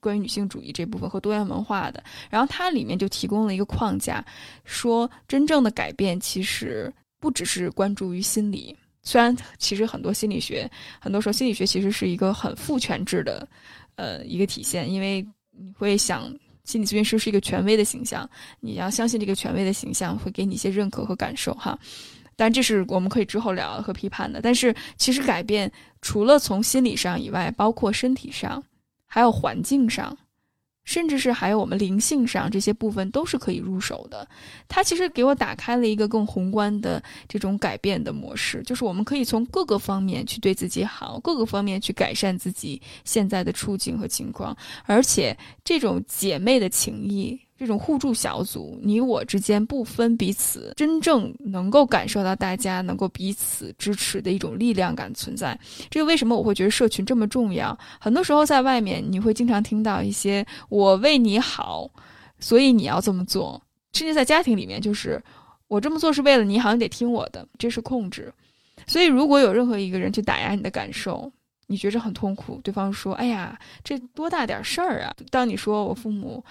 [0.00, 2.02] 关于女性主义这部分和多元文化的。
[2.30, 4.24] 然后它里面就提供了一个框架，
[4.64, 10.70] 说真正的改变其实不只是关注于心理，虽然其实很多心理学，
[11.00, 13.48] 很多时候心理学其实是一个很父权制的，
[13.96, 16.32] 呃，一个体现，因为你会想。
[16.64, 18.28] 心理咨询师是一个权威的形象，
[18.60, 21.78] 你要相信这个权威的形象会给你一些认可和感受哈。
[22.36, 24.42] 但这是我们可以之后聊和批判的。
[24.42, 25.72] 但是其实改变
[26.02, 28.62] 除了从心理上以外，包括身体上，
[29.08, 30.16] 还有环境上。
[30.84, 34.26] 甚至是还有我们灵性上这些部分都是可以入手的，
[34.68, 44.56] 它其实给我打开了一个更宏观的这种改变的模式，就是我们可以从各个方面去对自己好，各个方面去改善自己现在的处境和情况，
[44.86, 47.38] 而且这种姐妹的情谊。
[47.58, 55.58] 这种互助小组，你我之间不分彼此，真正能够感受到大家能够彼此支持的一种力量感存在。
[55.90, 57.76] 这个为什么我会觉得社群这么重要？
[57.98, 61.90] 很多时候在外面，你会经常听到一些“我为你好，
[62.38, 63.60] 所以你要这么做”，
[63.92, 65.20] 甚至在家庭里面，就是
[65.66, 68.32] “我这么做是为了你好，你得听我的”，这是控制。
[68.86, 71.28] 所以，如果有任何一个人去打压你的感受，
[71.66, 76.44] 你觉着很痛苦，对方说：“哎呀，这多大点事儿啊！”当你说我父母。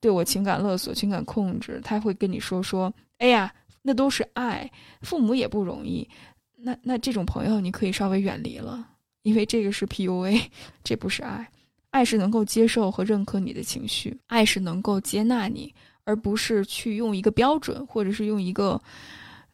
[0.00, 3.52] 对我情感勒索、情感控制，他会跟你说说：“哎呀，
[3.82, 4.70] 那都是爱，
[5.02, 6.08] 父母也不容易。”
[6.60, 8.86] 那那这种朋友你可以稍微远离了，
[9.22, 10.42] 因为这个是 PUA，
[10.82, 11.48] 这不是爱。
[11.90, 18.80] 爱是能够接受和认可你的情绪，爱是能够接纳你，而不是去用一个标准或者是用一个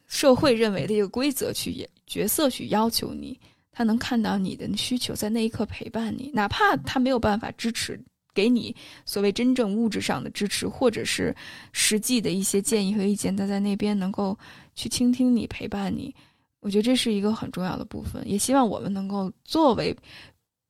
[0.07, 3.39] 社会认为的一个规则去角色去要求你。
[3.71, 7.99] 他能看到你的需求，在那一刻陪伴你，哪怕他没有办法支持。
[8.35, 8.75] 给你
[9.05, 11.35] 所谓真正物质上的支持，或者是
[11.71, 14.37] 实际的一些建议和意见，他在那边能够
[14.75, 16.13] 去倾听你、陪伴你，
[16.59, 18.21] 我觉得这是一个很重要的部分。
[18.29, 19.95] 也希望我们能够作为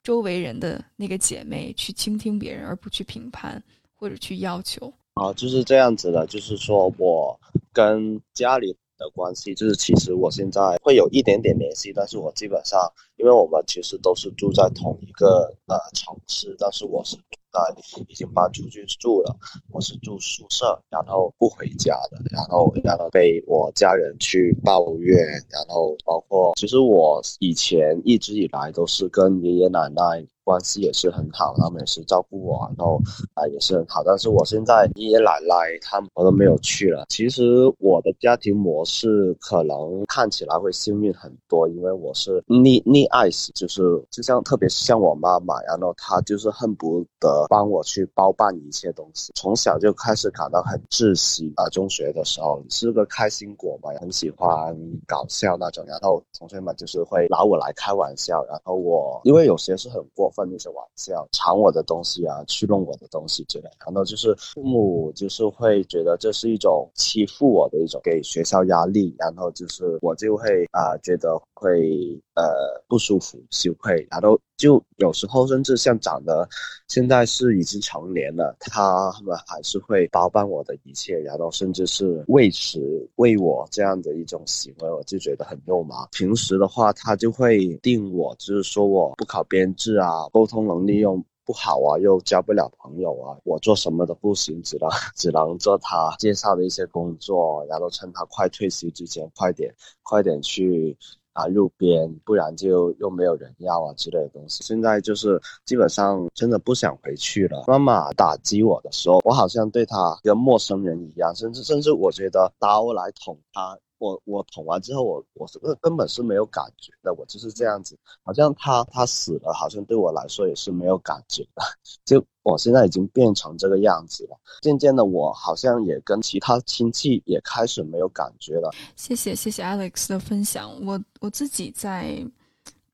[0.02, 3.62] 周围人的那个姐妹，去倾听别人，而不去评判
[3.94, 4.90] 或者去要求。
[5.14, 7.38] 啊，就是这样子的，就是说我
[7.72, 8.74] 跟家里。
[8.98, 12.80] 的关系就是，其实我现在会有一点点联系，但是我基本上，
[13.16, 17.14] 因为我们其实都是住在同一个呃城市，但是我是
[17.56, 19.36] 在已经搬出去住了，
[19.70, 25.16] 我是住宿舍，然后不回家的，然后然后被我家人去抱怨，
[25.50, 30.26] 然后包括其实我以前一直以来都是跟爷爷奶奶。
[30.46, 33.00] 关系也是很好，他们也是照顾我，然后
[33.34, 34.00] 啊也是很好。
[34.04, 37.04] 但是我现在爷爷奶奶他们我都没有去了。
[37.08, 37.42] 其实
[37.80, 49.32] 我的家庭模式可能看起来会幸运很多，因为我是溺溺爱死，就是就像特别是像我妈妈，然后她就是恨不得帮我去包办一切东西。
[49.34, 51.68] 从小就开始感到很窒息啊。
[51.70, 54.76] 中学的时候是个开心果嘛，很喜欢
[55.08, 60.32] 搞笑那种，然后同学们就是会拿我来开玩笑，然后我因为有些是很过。
[60.36, 72.44] 放那些玩笑，抢我的东西啊，去弄我的东西之类，然后就是父母就是会觉得这是一种欺负我的一种，给学校压力，然后就是我就会啊觉得会呃
[72.86, 76.48] 不舒服、羞愧，然后就有时候甚至像长得
[76.88, 82.80] 现在是已经成年了，他们还是会包办我的一切，然后甚至是喂食
[83.16, 86.06] 喂我这样的一种行为，我就觉得很肉麻。
[86.12, 90.28] 平时的话，他就会定我，就是说我不考编制啊。
[90.32, 100.96] 沟通能力又不好啊，又交不了朋友啊，我做什么都不行，只能只能做他介绍的一些工作，然后趁他快退休之前，快点快点去
[101.36, 104.62] 啊路边，不然就又没有人要啊之类的东西。
[104.64, 107.64] 现在就是基本上真的不想回去了。
[107.68, 113.78] 妈妈打击我的时候，我好像对她跟陌生人一样，甚至甚至我觉得刀来捅她。
[113.98, 121.62] 我我捅完之后，我我是根本是没有感觉的，我就是这样子，好像他他死了，好像对我来说也是没有感觉的，
[122.04, 124.38] 就我现在已经变成这个样子了。
[124.60, 128.70] 渐渐的，我好像也跟其他亲戚也开始没有感觉了。
[128.96, 132.24] 谢谢谢谢 Alex 的分享，我我自己在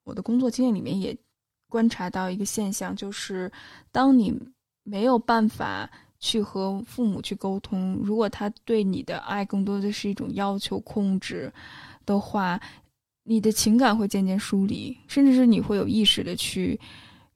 [0.04, 1.16] 我的工作经验里面也
[1.68, 3.50] 观察到一个现象，就是
[3.90, 4.32] 当你
[4.82, 5.90] 没有办法。
[6.22, 11.52] 去和父母去沟通，如果他对你的爱更多的是一种要求、控制
[12.06, 12.58] 的话，
[13.24, 16.78] 你的情感会渐渐疏离，甚至是你会有意识的去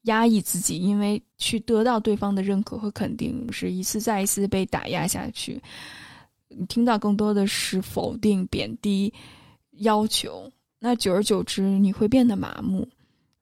[0.03, 5.61] 压抑自己，因为去得到对方的认可和肯定，是一次再一次被打压下去。
[6.49, 9.13] 你听到更多的是否定、贬低、
[9.79, 10.49] 要求，
[10.79, 12.89] 那久而久之，你会变得麻木。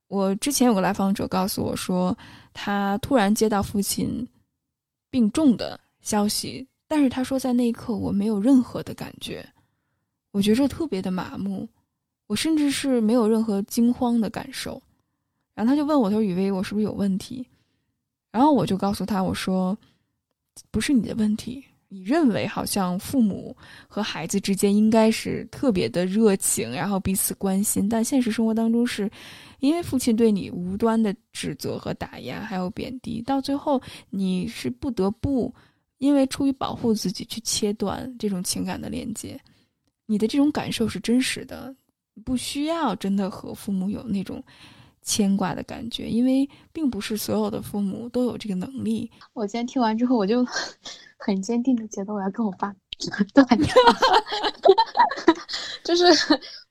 [0.09, 2.17] 我之前有个来访者告诉我说，
[2.55, 4.27] 他突然接到父亲
[5.15, 9.49] 病重的消息，但是他说在那一刻我没有任何的感觉，
[10.33, 11.69] 我觉着特别的麻木，
[12.27, 14.83] 我甚至是没有任何惊慌的感受。
[15.55, 17.47] 然后他就问我，他说：“雨薇，我是不是有问题？”
[18.33, 19.79] 然后我就告诉他，我说
[20.73, 29.09] ：“不是你的问题。”你认为好像父母和孩子之间应该是特别的热情，然后彼此关心，但现实生活当中是，
[29.67, 33.81] 因为父亲对你无端的指责和打压，还有贬低，到最后
[34.11, 35.55] 你是不得不
[35.99, 39.41] 因为出于保护自己去切断这种情感的连接。
[40.07, 41.75] 你的这种感受是真实的，
[42.25, 44.43] 不需要真的和父母有那种
[45.03, 49.11] 牵挂的感觉，因为并不是所有的父母都有这个能力。
[49.33, 50.47] 我今天听完之后，我就。
[51.17, 52.71] 很坚定的觉得我要跟我爸
[53.33, 53.75] 断掉，
[55.83, 56.05] 就是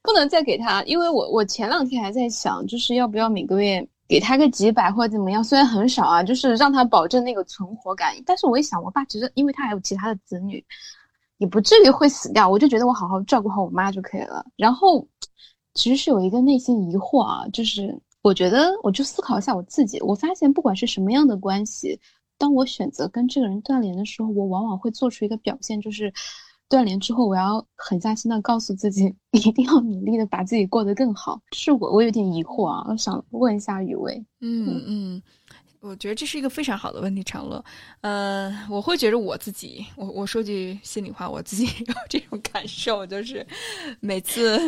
[0.03, 8.13] 不能再给他，因为我我前两天还在想，就是要不要每个月给他个几百或者怎么样，虽然很少啊，就是让他保证那个存活感。
[8.25, 10.63] 但是我一想，我爸其实因为他还有其他的子女，
[11.37, 14.45] 也不至于会死掉，我就觉得我好好照顾好我妈就可以了。
[14.57, 15.07] 然后
[15.73, 21.97] 其实是有一个内心疑惑啊，就是我觉得我就思考一下我自己，我发现不管是什么样的关系。
[22.37, 26.13] 当我选择跟这个人断联的时候，我往往会做出一个表现，就是
[26.69, 31.39] 断联之后，我要狠下心的告诉自己， 一定要努力的把自己过得更好。
[31.51, 34.23] 是我，我有点疑惑啊，我想问一下雨薇。
[34.41, 35.23] 嗯嗯，
[35.81, 37.63] 我觉得这是一个非常好的问题，长乐。
[38.01, 43.45] 呃，我会觉得我自己，我我说句心里话，我自己有这种感受，就是
[43.99, 44.59] 每次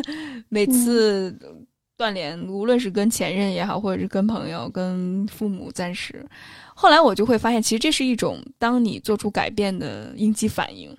[0.49, 1.35] 每次
[1.97, 6.23] 断联，无论是跟前任也好，或者是跟朋友、跟父母，暂时。
[6.75, 10.95] 后来我就会发现，其实这是一种当你做出改变的应激反应。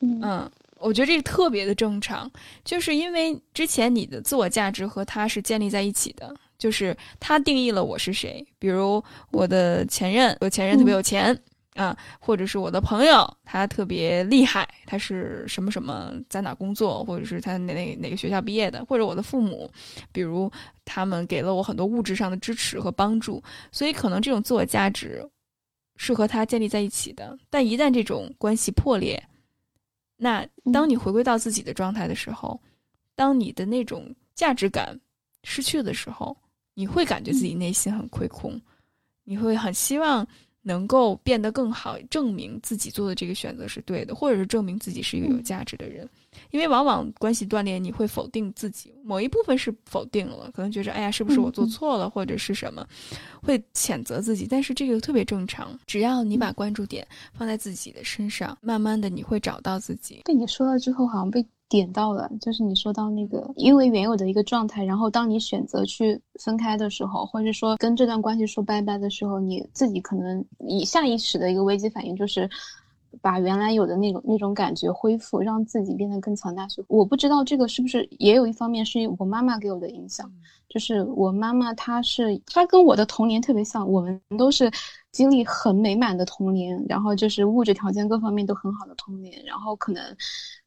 [0.00, 2.30] 嗯，我觉得这个特别的正常，
[2.64, 8.46] 就是因为之前你的自我价值和他是建立在一起的，就是他定义了我是谁。
[8.58, 9.02] 比如
[9.32, 11.38] 我的前任，我前任特别有钱。
[11.74, 19.70] 啊，或者是我的朋友，他特别厉害，他是什么什么，在哪工作，或者是他哪哪哪个学校毕业的，或者我的父母，
[20.10, 20.50] 比如
[20.84, 25.24] 他们给了我很多物质上的支持和帮助，所以可能这种自我价值
[25.94, 27.38] 是和他建立在一起的。
[27.48, 29.22] 但一旦这种关系破裂，
[30.20, 32.60] 那当你回归到自己的状态的时候，
[33.14, 34.98] 当你的那种价值感
[35.44, 36.36] 失去的时候，
[36.74, 38.60] 你会感觉自己内心很亏空，
[39.24, 40.26] 你会很希望。
[40.62, 46.08] 能够变得更好，证明自己做的这个选择是对的，或者是证明自己是一个有价值的人。
[46.50, 52.86] 因为往往关系断裂，你会否定自己，某一部分是否定了，可能觉着哎呀，是不是我做错了，或者是什么，
[53.42, 54.46] 会谴责自己。
[54.48, 60.22] 但是这个特别正常，只要你把关注点放在自己的身上，慢慢的你会找到自己。
[60.24, 61.44] 被你说了之后，好像被。
[61.68, 72.48] 点到了，就是你说到那个，因为原有的一个状态，然后当你选择去分开的时候，或者说跟这段关系说拜拜的时候，你自己可能以下意识的一个危机反应就是，
[73.20, 76.66] 把原来有的那种那种感觉恢复，让自己变得更强大。
[76.86, 80.30] 我不知道这个是不是也有一方面是我妈妈给我的影响，
[80.70, 84.70] 就是我妈妈她是她跟我的童年特别像，我们都是
[85.12, 90.02] 经历很美满的童年，然后就是物质条件各方面都很好的童年，然后可能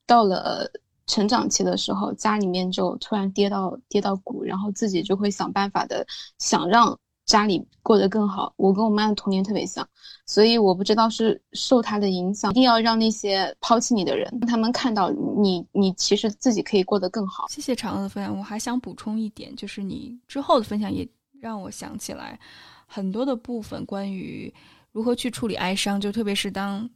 [0.05, 0.69] 到了。
[1.07, 6.05] 成长期的时候，家里面就突然跌到跌到谷，然后自己就会想办法的
[6.37, 8.53] 想让家里过得更好。
[8.57, 9.87] 我跟我妈的童年特别像，
[10.25, 17.47] 所以我不知道是受她的影响，一定要让那些抛弃你的人，让他们看到你，你其实自己可以过得更好。
[17.49, 21.07] 谢谢长乐的分享，我还想补充一点，就是你之后的分享也
[21.39, 22.39] 让我想起来
[22.85, 24.53] 很多的部分，关于
[24.91, 26.89] 如何去处理哀伤，就特别是当。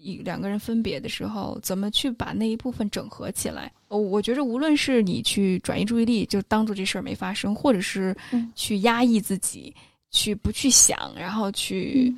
[0.00, 3.72] 一两个人分别的时候，怎么去把那一部分整合起来？
[3.88, 8.16] 哦，我觉着无论是你去转移注意力，就当做这事儿没发生，或者是
[8.54, 9.74] 去压抑自己，
[10.10, 12.14] 去不去想，然后去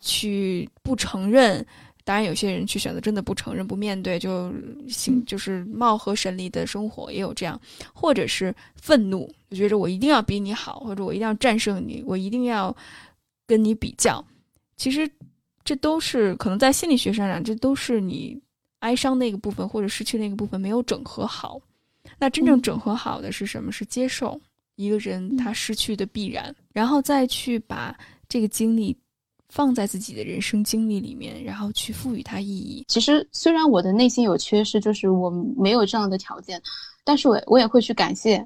[0.00, 1.64] 去不承认。
[2.04, 4.52] 当然，有些人去选择真的不承认、不面对，就
[4.88, 7.60] 行，就是貌合神离的生活也有这样，
[7.92, 12.76] 或者是愤怒，就觉着我一定要比你好，或者我一定要战胜你，我一定要
[13.46, 14.24] 跟你比较。
[14.76, 15.08] 其实。
[15.64, 18.38] 这都是可能在心理学上讲，这都是你
[18.80, 21.60] 哀伤那个部分或者失去那个部分没有整合好。
[22.18, 23.70] 那真正整合好的是什么？
[23.70, 24.40] 是接受
[24.76, 27.96] 一个人他失去的必然，然后再去把
[28.28, 28.96] 这个经历
[29.48, 32.84] 放在自己的人生经历里面，然后去赋予它意义。
[32.88, 36.60] 其实虽然我的内心有缺失，就是我没有这样的条件，
[37.04, 38.44] 但是我我也会去感谢，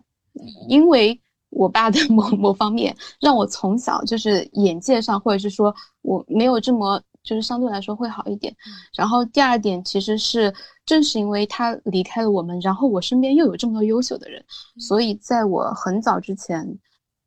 [0.69, 1.19] 因为
[1.51, 8.57] 我爸的某某方面让我从小就是眼界上，或者是说我没有这么就是相对来说会好一点。
[8.97, 10.55] 然后第二点其实是
[10.87, 14.43] 正是因为他离开了我们，然后我身边又有这么多优秀的人，
[14.79, 16.79] 所以在我很早之前。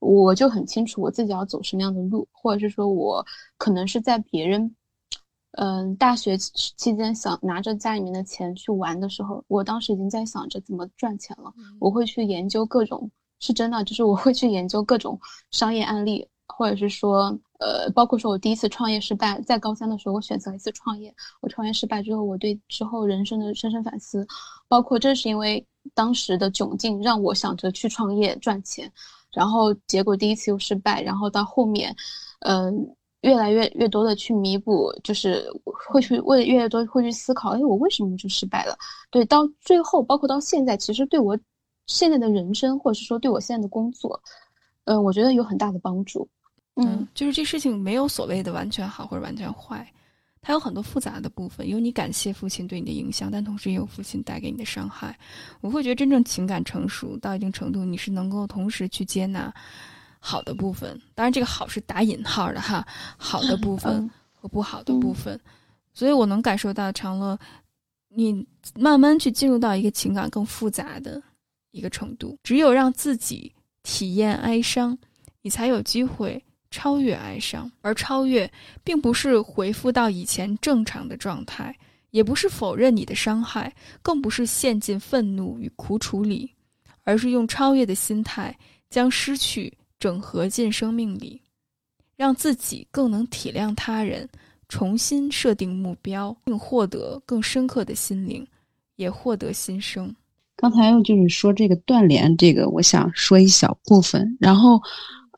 [0.02, 3.26] 我就很清楚我自己要走什么样的路，或者是说我
[3.58, 4.74] 可能是在别人，
[5.58, 11.54] 嗯，大学期间想拿着家里面的钱去玩的时候，我当时已经在想着怎么赚钱了。
[11.82, 13.12] 我会去研究各种，
[13.42, 15.20] 是真的，就是我会去研究各种
[15.52, 24.26] 商业案例，或者是说，呃，包括说我第一次创业失败，在高三的时候我选择一次创业，我创业失败之后，我对之后人生的深深反思，
[24.68, 28.92] 包括正是因为当时的窘境让我想着去创业赚钱。
[29.32, 31.96] 然后结果第一次又失败，然后到后面，
[32.40, 32.74] 嗯，
[33.22, 38.76] 越来越越多的去弥补，就是会去为越越多会去思考，哎，我为什么就失败了？
[39.12, 41.38] 对，到最后，包括到现在，其实对我
[41.86, 44.20] 现在的人生，或者是说对我现在的工作，
[44.86, 46.28] 嗯，我觉得有很大的帮助。
[46.86, 49.86] 嗯，就是这事情没有所谓的完全好或者完全坏。
[50.42, 55.18] 它有很多复杂的部分，有你感谢父亲对你的影响，但同时也有父亲带给你的伤害。
[55.60, 59.54] 我会觉得真正情感成熟到一定程度，你是能够同时去接纳
[60.18, 62.88] 好的部分，当然这个好是打引号的哈，
[63.18, 65.38] 好的部分和不好的部分。
[65.94, 67.38] 所以我能感受到长乐，
[68.08, 71.22] 你慢慢去进入到一个情感更复杂的
[71.72, 72.38] 一个程度。
[72.44, 73.54] 只有让自己
[73.84, 74.98] 体验哀伤，
[75.42, 76.42] 你才有机会。
[76.72, 78.50] 超越哀伤，而超越
[78.84, 81.76] 并不是回复到以前正常的状态，
[82.12, 86.52] 也不是否认你的伤害，更不是陷进愤怒与苦楚里，
[87.04, 88.56] 而是用超越的心态
[88.90, 91.42] 将失去整合进生命里，
[92.16, 94.30] 让自己更能体谅他人，
[94.68, 98.46] 重新设定目标，并获得更深刻的心灵，
[98.96, 100.16] 也获得新生。
[100.56, 104.80] 刚才就是说这个断联，这个我想说一小部分，然后。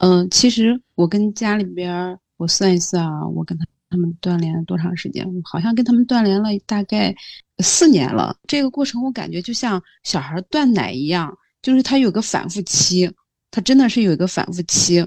[0.03, 5.23] 嗯，其实我跟家里边，我算一算啊，我跟他他们断联了多长时间？
[5.44, 7.15] 好像跟他们断联了大概
[7.60, 8.36] 四年了。
[8.48, 13.11] 这个过程我感觉就像小孩断奶一样，就是他有个反复期，
[13.52, 15.06] 他真的是有一个反复期，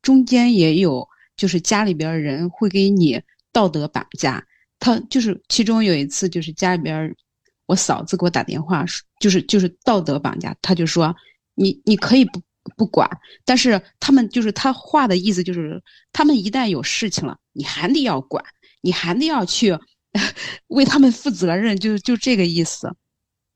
[0.00, 1.04] 中间也有
[1.36, 3.20] 就是家里边人会给你
[3.52, 4.46] 道德绑架。
[4.78, 7.12] 他就是其中有一次就是家里边
[7.66, 8.84] 我嫂子给我打电话，
[9.18, 11.12] 就是就是道德绑架，他就说
[11.56, 12.40] 你你可以不。
[12.76, 13.08] 不管，
[13.44, 15.82] 但是他们就是他话的意思，就是
[16.12, 18.44] 他们一旦有事情了，你还得要管，
[18.82, 19.78] 你还得要去
[20.68, 22.94] 为他们负责任，就就这个意思。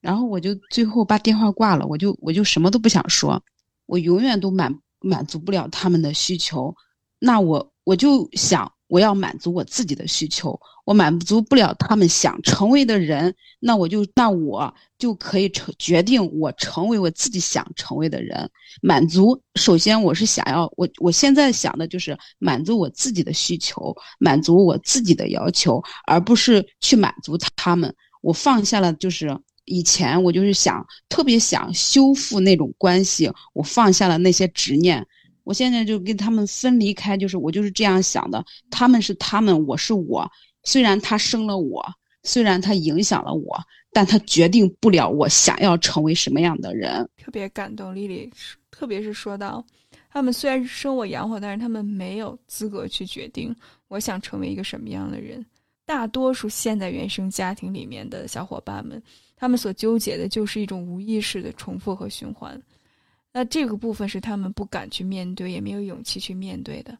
[0.01, 3.43] 然后我就最后把电话挂了，我就我就什么都不想说，
[3.87, 6.75] 我永远都满满足不了他们的需求，
[7.19, 8.73] 那我我就想。
[8.91, 18.51] 我要满足我自己的需求，我满足不了他们想成为的人，那我就那我就可以成决定我成为我自己想成为的人。
[18.83, 27.95] 满足首先我是想要我我现在想的就是满足我自己的需求，满足我自己的要求，而不是去满足他们。
[28.23, 35.07] 我放下了，就是以前我就是想特别想修复那种关系，我放下了那些执念。
[35.51, 40.31] 我现在就跟他们分离开，就是我就是这样想的，他们是他们，我是我。
[40.63, 41.85] 虽然他生了我，
[42.23, 43.59] 虽然他影响了我，
[43.93, 47.05] 但他决定不了我想要成为什么样的人。
[47.17, 48.33] 特别感动，丽丽，
[48.71, 49.67] 特别是说到，
[50.09, 53.53] 他们虽然生我养我，但是他们没有资格去决定
[53.89, 55.45] 我想成为一个什么样的人。
[55.85, 59.03] 大多数现在原生家庭里面的小伙伴们，
[59.35, 62.57] 他们所纠结的就是一种无意识的重复和循环。
[63.33, 66.97] 那这个部分是他们不敢去面对，也没有勇气去面对的。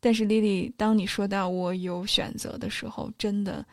[0.00, 3.64] 但是，Lily，，当你说到我有选择的时候，真的，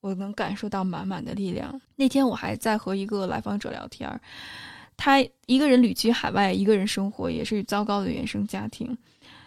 [0.00, 1.80] 我能感受到满满的力量。
[1.96, 4.08] 那天我还在和一个来访者聊天，
[4.96, 8.96] 他一个人旅居海外，一个人生活，也是糟糕的原生家庭。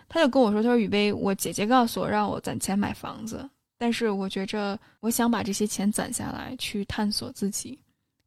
[0.07, 7.79] 他就跟我说：“他说雨薇，我姐姐告诉我让我攒钱买房子，但是我觉着我想把这些钱攒下来去探索自己，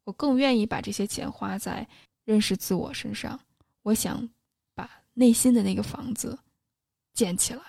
[0.03, 1.87] 我更愿意把这些钱花在
[2.25, 3.39] 认识自我身上。”
[3.83, 4.29] 我想
[4.75, 6.37] 把内心的那个房子
[7.13, 7.61] 建起来，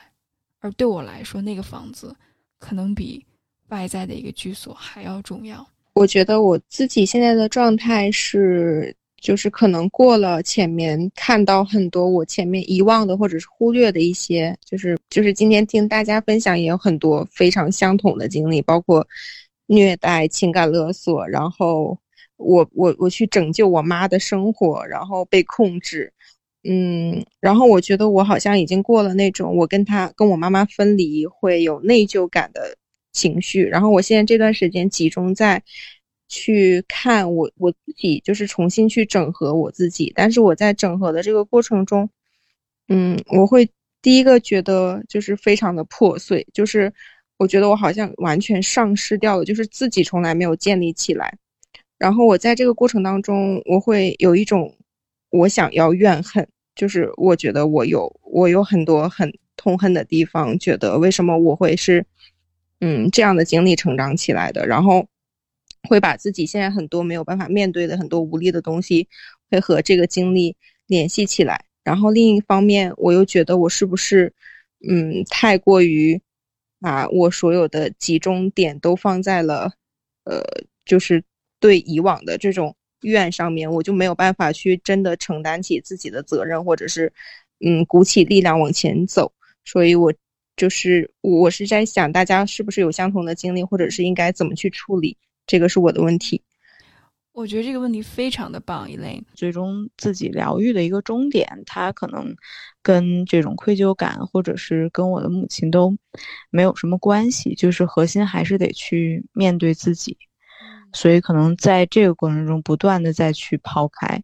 [0.59, 2.15] 而对我来说，那个房子
[2.59, 3.24] 可能比
[3.69, 5.66] 外在的一个居所还要重要。
[5.95, 19.07] 我觉得我自己现在的状态是，就是可能过了前面看到很多我前面遗忘的或者是忽略的一些，就是就是今天听大家分享也有很多非常相同的经历，包括
[19.66, 21.97] 虐待、情感勒索，然后。
[22.40, 26.12] 我我我去拯救我妈的生活，然后被控制，
[26.64, 32.76] 嗯，然后我觉得我好像已经过了那种我跟他跟我妈妈分离会有内疚感的
[33.12, 35.62] 情绪，然后我现在这段时间集中在
[36.28, 40.12] 去看我我自己，就是重新去整合我自己。
[40.14, 42.08] 但是我在整合的这个过程中，
[42.88, 43.68] 嗯，我会
[44.00, 46.92] 第一个觉得就是非常的破碎，就是
[47.36, 51.36] 我觉得我好像完全丧失掉了，就是自己从来没有建立起来。
[52.01, 54.74] 然后我在这个过程当中，我会有一种
[55.28, 62.06] 我想要怨恨，就是我觉得我有我有很多很痛恨的地方，觉得为什么我会是
[62.81, 65.06] 嗯这样的经历成长起来的，然后
[65.90, 69.06] 会把自己现在很多没有办法面对的很多无力的东西，
[69.51, 70.56] 会和这个经历
[70.86, 71.66] 联系起来。
[71.85, 74.32] 然后另一方面，我又觉得我是不是
[74.89, 76.18] 嗯太过于
[76.81, 79.70] 把我所有的集中点都放在了
[80.24, 80.43] 呃
[80.86, 81.22] 就是。
[81.61, 87.12] 对以往的这种怨上面，我就没有办法去真的承担起自己的责任，或者是，
[87.65, 89.32] 嗯，鼓起力量往前走。
[89.65, 90.12] 所以，我
[90.57, 95.16] 就是我是在想，大家是不是有相同的经历，或者是应该怎么去处理？
[95.47, 96.43] 这个是我的问题。
[97.32, 102.35] 我觉得这个问题非常的棒，一类最终自己疗愈的一个终点，它可能
[102.82, 105.97] 跟这种愧疚感，或者是跟我的母亲都
[106.51, 110.19] 没有什么关系，就是核心还是得去面对自己。
[110.92, 114.22] 所以可能在这个过程中不断的再去抛开，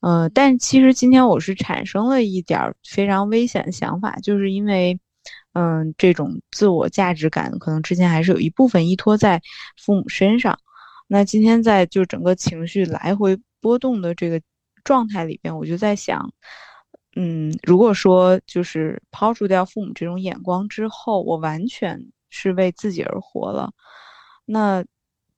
[0.00, 4.98] 呃，但其实今天我是产生了一点非常危险的想法，就是因为，
[5.54, 9.40] 嗯，这种自我价值感可能之前还是有一部分依托在
[9.82, 10.58] 父母身上，
[11.08, 14.40] 那今天在就整个情绪来回波动的这个
[14.84, 16.30] 状态里边，我就在想，
[17.16, 21.98] 嗯，如果说就是抛除掉父母这种眼光之后，我完全
[22.28, 23.72] 是为自己而活了，
[24.44, 24.84] 那。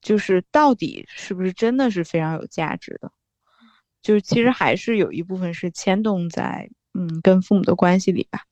[0.00, 3.10] 就是到底是不是真的是非常有价值的？
[4.02, 8.42] 就是其实还是有一部分是牵动在嗯跟父母的关系里吧。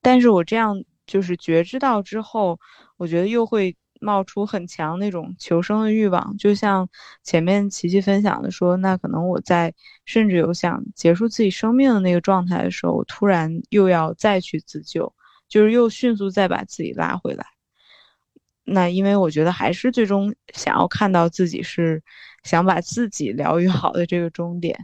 [0.00, 2.58] 但是我这样就是觉知到之后，
[2.96, 6.36] 我觉得又会冒出很强那种求生的欲望。
[6.38, 6.88] 就像
[7.24, 9.74] 前面琪琪分享的说，那可能我在
[10.06, 15.12] 甚至有想结束自己生命的那个状态的时候，我突然又要再去自救，
[15.48, 17.44] 就是又迅速再把自己拉回来。
[18.72, 22.00] 那因为我觉得还是最终想要看到自己是
[22.44, 24.78] 想把自己疗愈好的这个终点，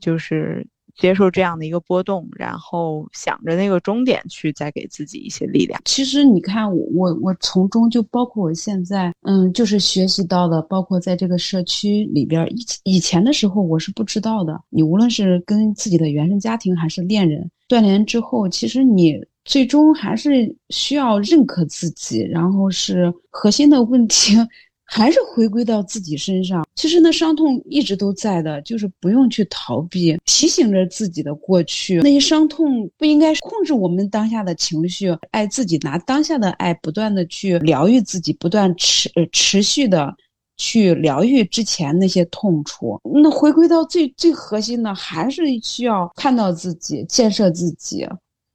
[0.00, 5.80] 就是接受这样的一个波动，然后想着那个终点去再给自己一些力量。
[5.84, 14.62] 其实你看我我我从中就包括我现在嗯，就是学习到的，包括在这个社区里边以以前的时候我是不知道的。
[14.70, 19.20] 你无论是跟自己的原生家庭还是恋人断联之后，其实你。
[19.46, 24.34] 最终还是需要认可自己，然后是核心的问题，
[24.84, 26.66] 还是回归到自己身上。
[26.74, 32.00] 其实那伤痛一直都在的，就是不用去逃避，提醒着自己的过去。
[32.00, 40.14] 那些伤痛不应该控制我们当下的情绪，爱自己，拿当下的爱不断的去疗愈自己，不断持持续的
[40.56, 43.00] 去疗愈之前那些痛楚。
[43.22, 48.06] 那回归到最最核心的，还是需要看到自己，建设自己。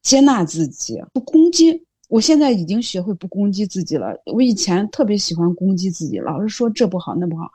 [0.02, 1.84] 接纳自己，不攻击。
[2.10, 4.08] 我现在已经学会不攻击自己了。
[4.34, 7.50] 我以前特别喜欢攻击自己，老是说这不好那不好。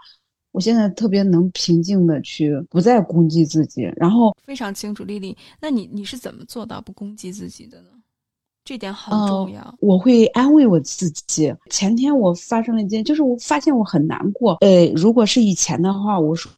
[0.53, 7.89] 我现在特别能平静的去不再攻击自己，然后非常清楚，丽丽，那你你是怎么做到不攻击自己的呢？
[8.65, 9.75] 这点很重要。
[9.79, 11.55] 我会安慰我自己。
[11.71, 14.57] 前天我发生了一件，就是我发现我很难过。
[14.63, 16.51] 呃，如果是以前的话，我说。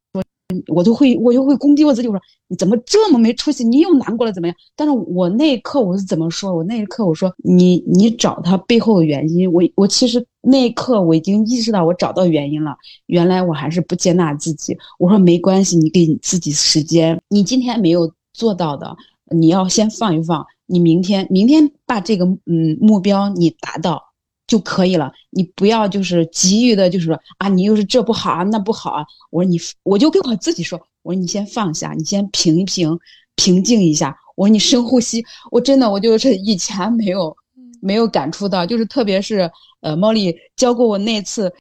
[0.68, 2.08] 我就会，我就会攻击我自己。
[2.08, 3.62] 我说你怎么这么没出息？
[3.64, 4.56] 你又难过了怎么样？
[4.74, 6.54] 但是我那一刻我是怎么说？
[6.54, 9.52] 我那一刻我说你，你找他背后的原因。
[9.52, 12.74] 我我其实那一刻我已经意识到我找到原因了。
[13.06, 14.74] 原来我还是不接纳自己。
[14.98, 17.20] 我说没关系，你给你自己时间。
[17.28, 18.96] 你今天没有做到的，
[19.30, 20.46] 你要先放一放。
[20.64, 24.02] 你明天，明天把这个嗯目标你达到。
[24.48, 29.04] 就可以了，你不要就是急于的，就是说啊，你又是这不好啊，那不好啊。
[29.30, 32.98] 我说你，我就跟我自己说，我说你先放下，你先平一平，
[33.36, 34.16] 平静一下。
[34.34, 35.22] 我说你深呼吸。
[35.50, 37.36] 我真的，我就是以前没有
[37.82, 39.50] 没有感触到，就是特别是
[39.80, 41.52] 呃，茉莉教过我那次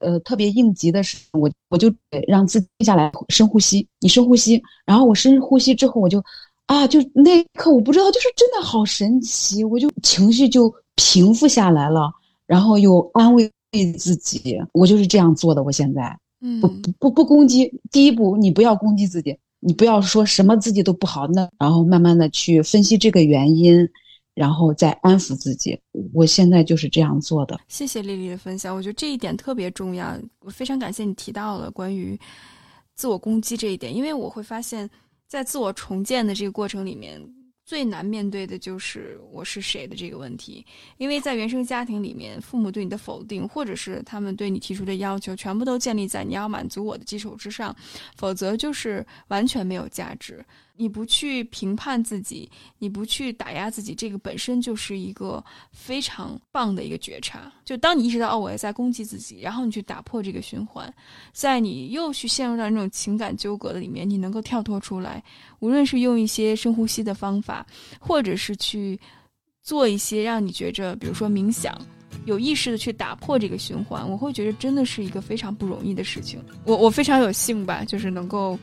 [0.00, 1.90] 呃特别应急的时候，我我就
[2.28, 6.22] 让自己下来深呼吸，你深呼吸，然后我深呼吸之后，我就
[6.66, 12.12] 啊，就那一刻我不知道，就是真的好神奇，我就情绪就平复下来了。
[12.46, 13.50] 然后又安慰
[13.98, 15.62] 自己，我就是这样做的。
[15.62, 17.80] 我现在，嗯，不不不不攻击。
[17.90, 21.26] 第一步，你不要攻击自己，你不要说什么自己都不好。
[21.28, 23.88] 那然后慢慢的去分析这个原因，
[24.34, 25.78] 然后再安抚自己。
[26.12, 27.58] 我现在就是这样做的。
[27.68, 30.16] 谢谢丽丽的分享，我觉得这一点特别重要。
[30.40, 32.18] 我非常感谢你提到了关于
[32.94, 34.88] 自我攻击这一点，因为我会发现，
[35.26, 37.20] 在自我重建的这个过程里面。
[37.64, 40.64] 最难面对的就是我是谁的这个问题，
[40.98, 47.74] 因为在原生家庭里面，父母对你的否定，或者是他们对你提出的要求，全部都建立在你要满足我的基础之上，
[48.16, 50.44] 否则就是完全没有价值。
[50.76, 57.52] 你不去评判自己，你不去打压自己，这个本身就是一个非常棒的一个觉察。
[57.64, 60.92] 就当你意识到哦，我也在攻击自己，然后你去打破这个循环，
[61.32, 65.22] 在你又去陷入到那种情感纠葛的里面，你能够跳脱出来，
[65.60, 67.64] 无论是用一些深呼吸的方法，
[68.00, 68.98] 或者是去
[69.62, 71.72] 做一些让你觉着，比如说冥想，
[72.24, 76.42] 有意识的去打破这个循环，我会觉得真的是一个非常不容易的事情。
[76.64, 78.58] 我我非常有幸吧，就是能够。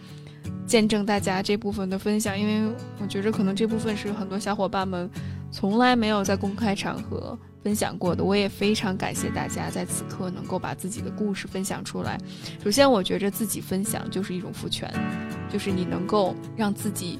[0.65, 5.09] 见证大家这部分的分享，因为我觉着可能这部分是很多小伙伴们
[5.51, 8.23] 从来没有在公开场合分享过的。
[8.23, 12.17] 我也非常感谢大家在此刻能够把自己的故事分享出来。
[12.63, 14.89] 首先，我觉着自己分享就是一种赋权，
[15.51, 17.19] 就是你能够让自己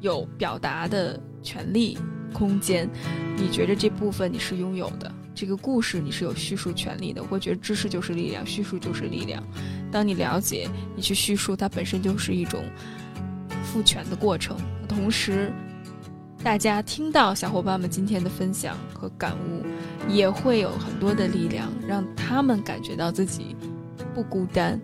[0.00, 1.98] 有表达的权利、
[2.32, 2.88] 空间。
[3.36, 5.12] 你觉着这部分你是拥有的。
[5.44, 9.44] 这个故事你是有叙述权利的，我觉得知识就是力量，叙述就是力量。
[9.92, 10.66] 当你了解，
[10.96, 12.64] 你去叙述，它本身就是一种
[13.62, 14.56] 赋权的过程。
[14.88, 15.52] 同时，
[16.42, 19.66] 大家听到小伙伴们今天的分享和感悟，
[20.08, 23.54] 也会有很多的力量，让他们感觉到自己
[24.14, 24.80] 不孤单。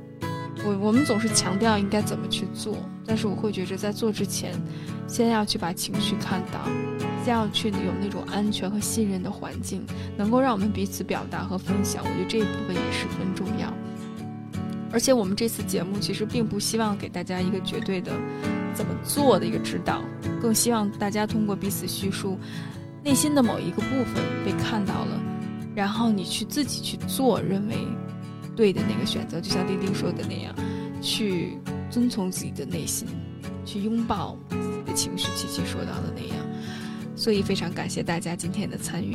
[0.65, 2.77] 我我们总是强调应该怎么去做，
[3.07, 4.53] 但是我会觉着在做之前，
[5.07, 6.61] 先要去把情绪看到。
[7.23, 9.85] 先要去有那种安全和信任的环境，
[10.16, 13.70] 能够让我们彼此表达和分享，我觉得这一部分也十分重要。
[14.91, 18.11] 而且我们这次节目其实并不希望给大家一个绝对的
[18.73, 20.03] 怎么做的一个指导，
[20.41, 22.39] 更希望大家通过彼此叙述
[23.05, 25.20] 内心的某一个部分被看到了，
[25.74, 27.77] 然后你去自己去做认为
[28.61, 30.55] 对的那个选择，就像丁丁说的那样，
[31.01, 31.57] 去
[31.89, 33.09] 遵从自己的内心，
[33.65, 35.28] 去拥抱自己的情绪。
[35.35, 36.37] 琪琪说到的那样。
[37.16, 39.15] 所以非常感谢大家今天的参与。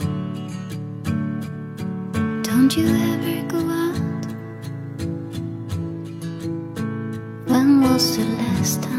[2.42, 3.96] Don't you ever go out?
[7.46, 8.95] When was the last time